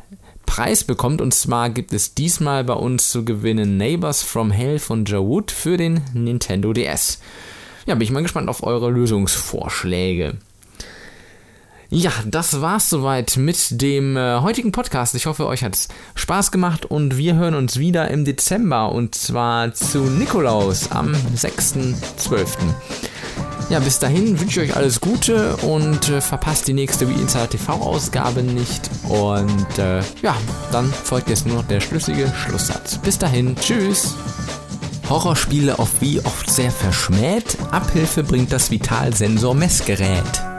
Preis 0.45 0.83
bekommt 0.83 1.21
und 1.21 1.33
zwar 1.33 1.69
gibt 1.69 1.93
es 1.93 2.13
diesmal 2.13 2.63
bei 2.63 2.73
uns 2.73 3.11
zu 3.11 3.23
gewinnen 3.23 3.77
Neighbors 3.77 4.21
from 4.23 4.51
Hell 4.51 4.79
von 4.79 5.05
Joe 5.05 5.25
Wood 5.25 5.51
für 5.51 5.77
den 5.77 6.01
Nintendo 6.13 6.73
DS. 6.73 7.19
Ja, 7.89 7.95
bin 7.95 8.03
ich 8.03 8.11
mal 8.11 8.21
gespannt 8.21 8.49
auf 8.49 8.61
eure 8.61 8.91
Lösungsvorschläge. 8.91 10.35
Ja, 11.89 12.11
das 12.23 12.61
war's 12.61 12.87
soweit 12.87 13.35
mit 13.35 13.81
dem 13.81 14.15
äh, 14.15 14.41
heutigen 14.41 14.71
Podcast. 14.71 15.15
Ich 15.15 15.25
hoffe, 15.25 15.47
euch 15.47 15.63
hat's 15.63 15.87
Spaß 16.13 16.51
gemacht 16.51 16.85
und 16.85 17.17
wir 17.17 17.33
hören 17.33 17.55
uns 17.55 17.79
wieder 17.79 18.11
im 18.11 18.25
Dezember 18.25 18.91
und 18.91 19.15
zwar 19.15 19.73
zu 19.73 20.01
Nikolaus 20.01 20.91
am 20.91 21.13
6.12. 21.35 22.57
Ja, 23.71 23.79
bis 23.79 23.97
dahin 23.97 24.39
wünsche 24.39 24.61
ich 24.61 24.69
euch 24.69 24.77
alles 24.77 25.01
Gute 25.01 25.57
und 25.57 26.09
äh, 26.09 26.21
verpasst 26.21 26.67
die 26.67 26.73
nächste 26.73 27.09
Wie 27.09 27.19
Insider 27.19 27.49
TV 27.49 27.73
Ausgabe 27.73 28.43
nicht. 28.43 28.87
Und 29.07 29.79
äh, 29.79 30.01
ja, 30.21 30.35
dann 30.71 30.93
folgt 30.93 31.31
jetzt 31.31 31.47
nur 31.47 31.55
noch 31.55 31.67
der 31.67 31.79
schlüssige 31.79 32.31
Schlusssatz. 32.35 32.99
Bis 32.99 33.17
dahin, 33.17 33.55
tschüss! 33.55 34.13
Horrorspiele 35.09 35.79
auf 35.79 36.01
wie 36.01 36.19
oft 36.19 36.49
sehr 36.51 36.71
verschmäht. 36.71 37.57
Abhilfe 37.71 38.23
bringt 38.23 38.51
das 38.51 38.69
Vitalsensor-Messgerät. 38.69 40.58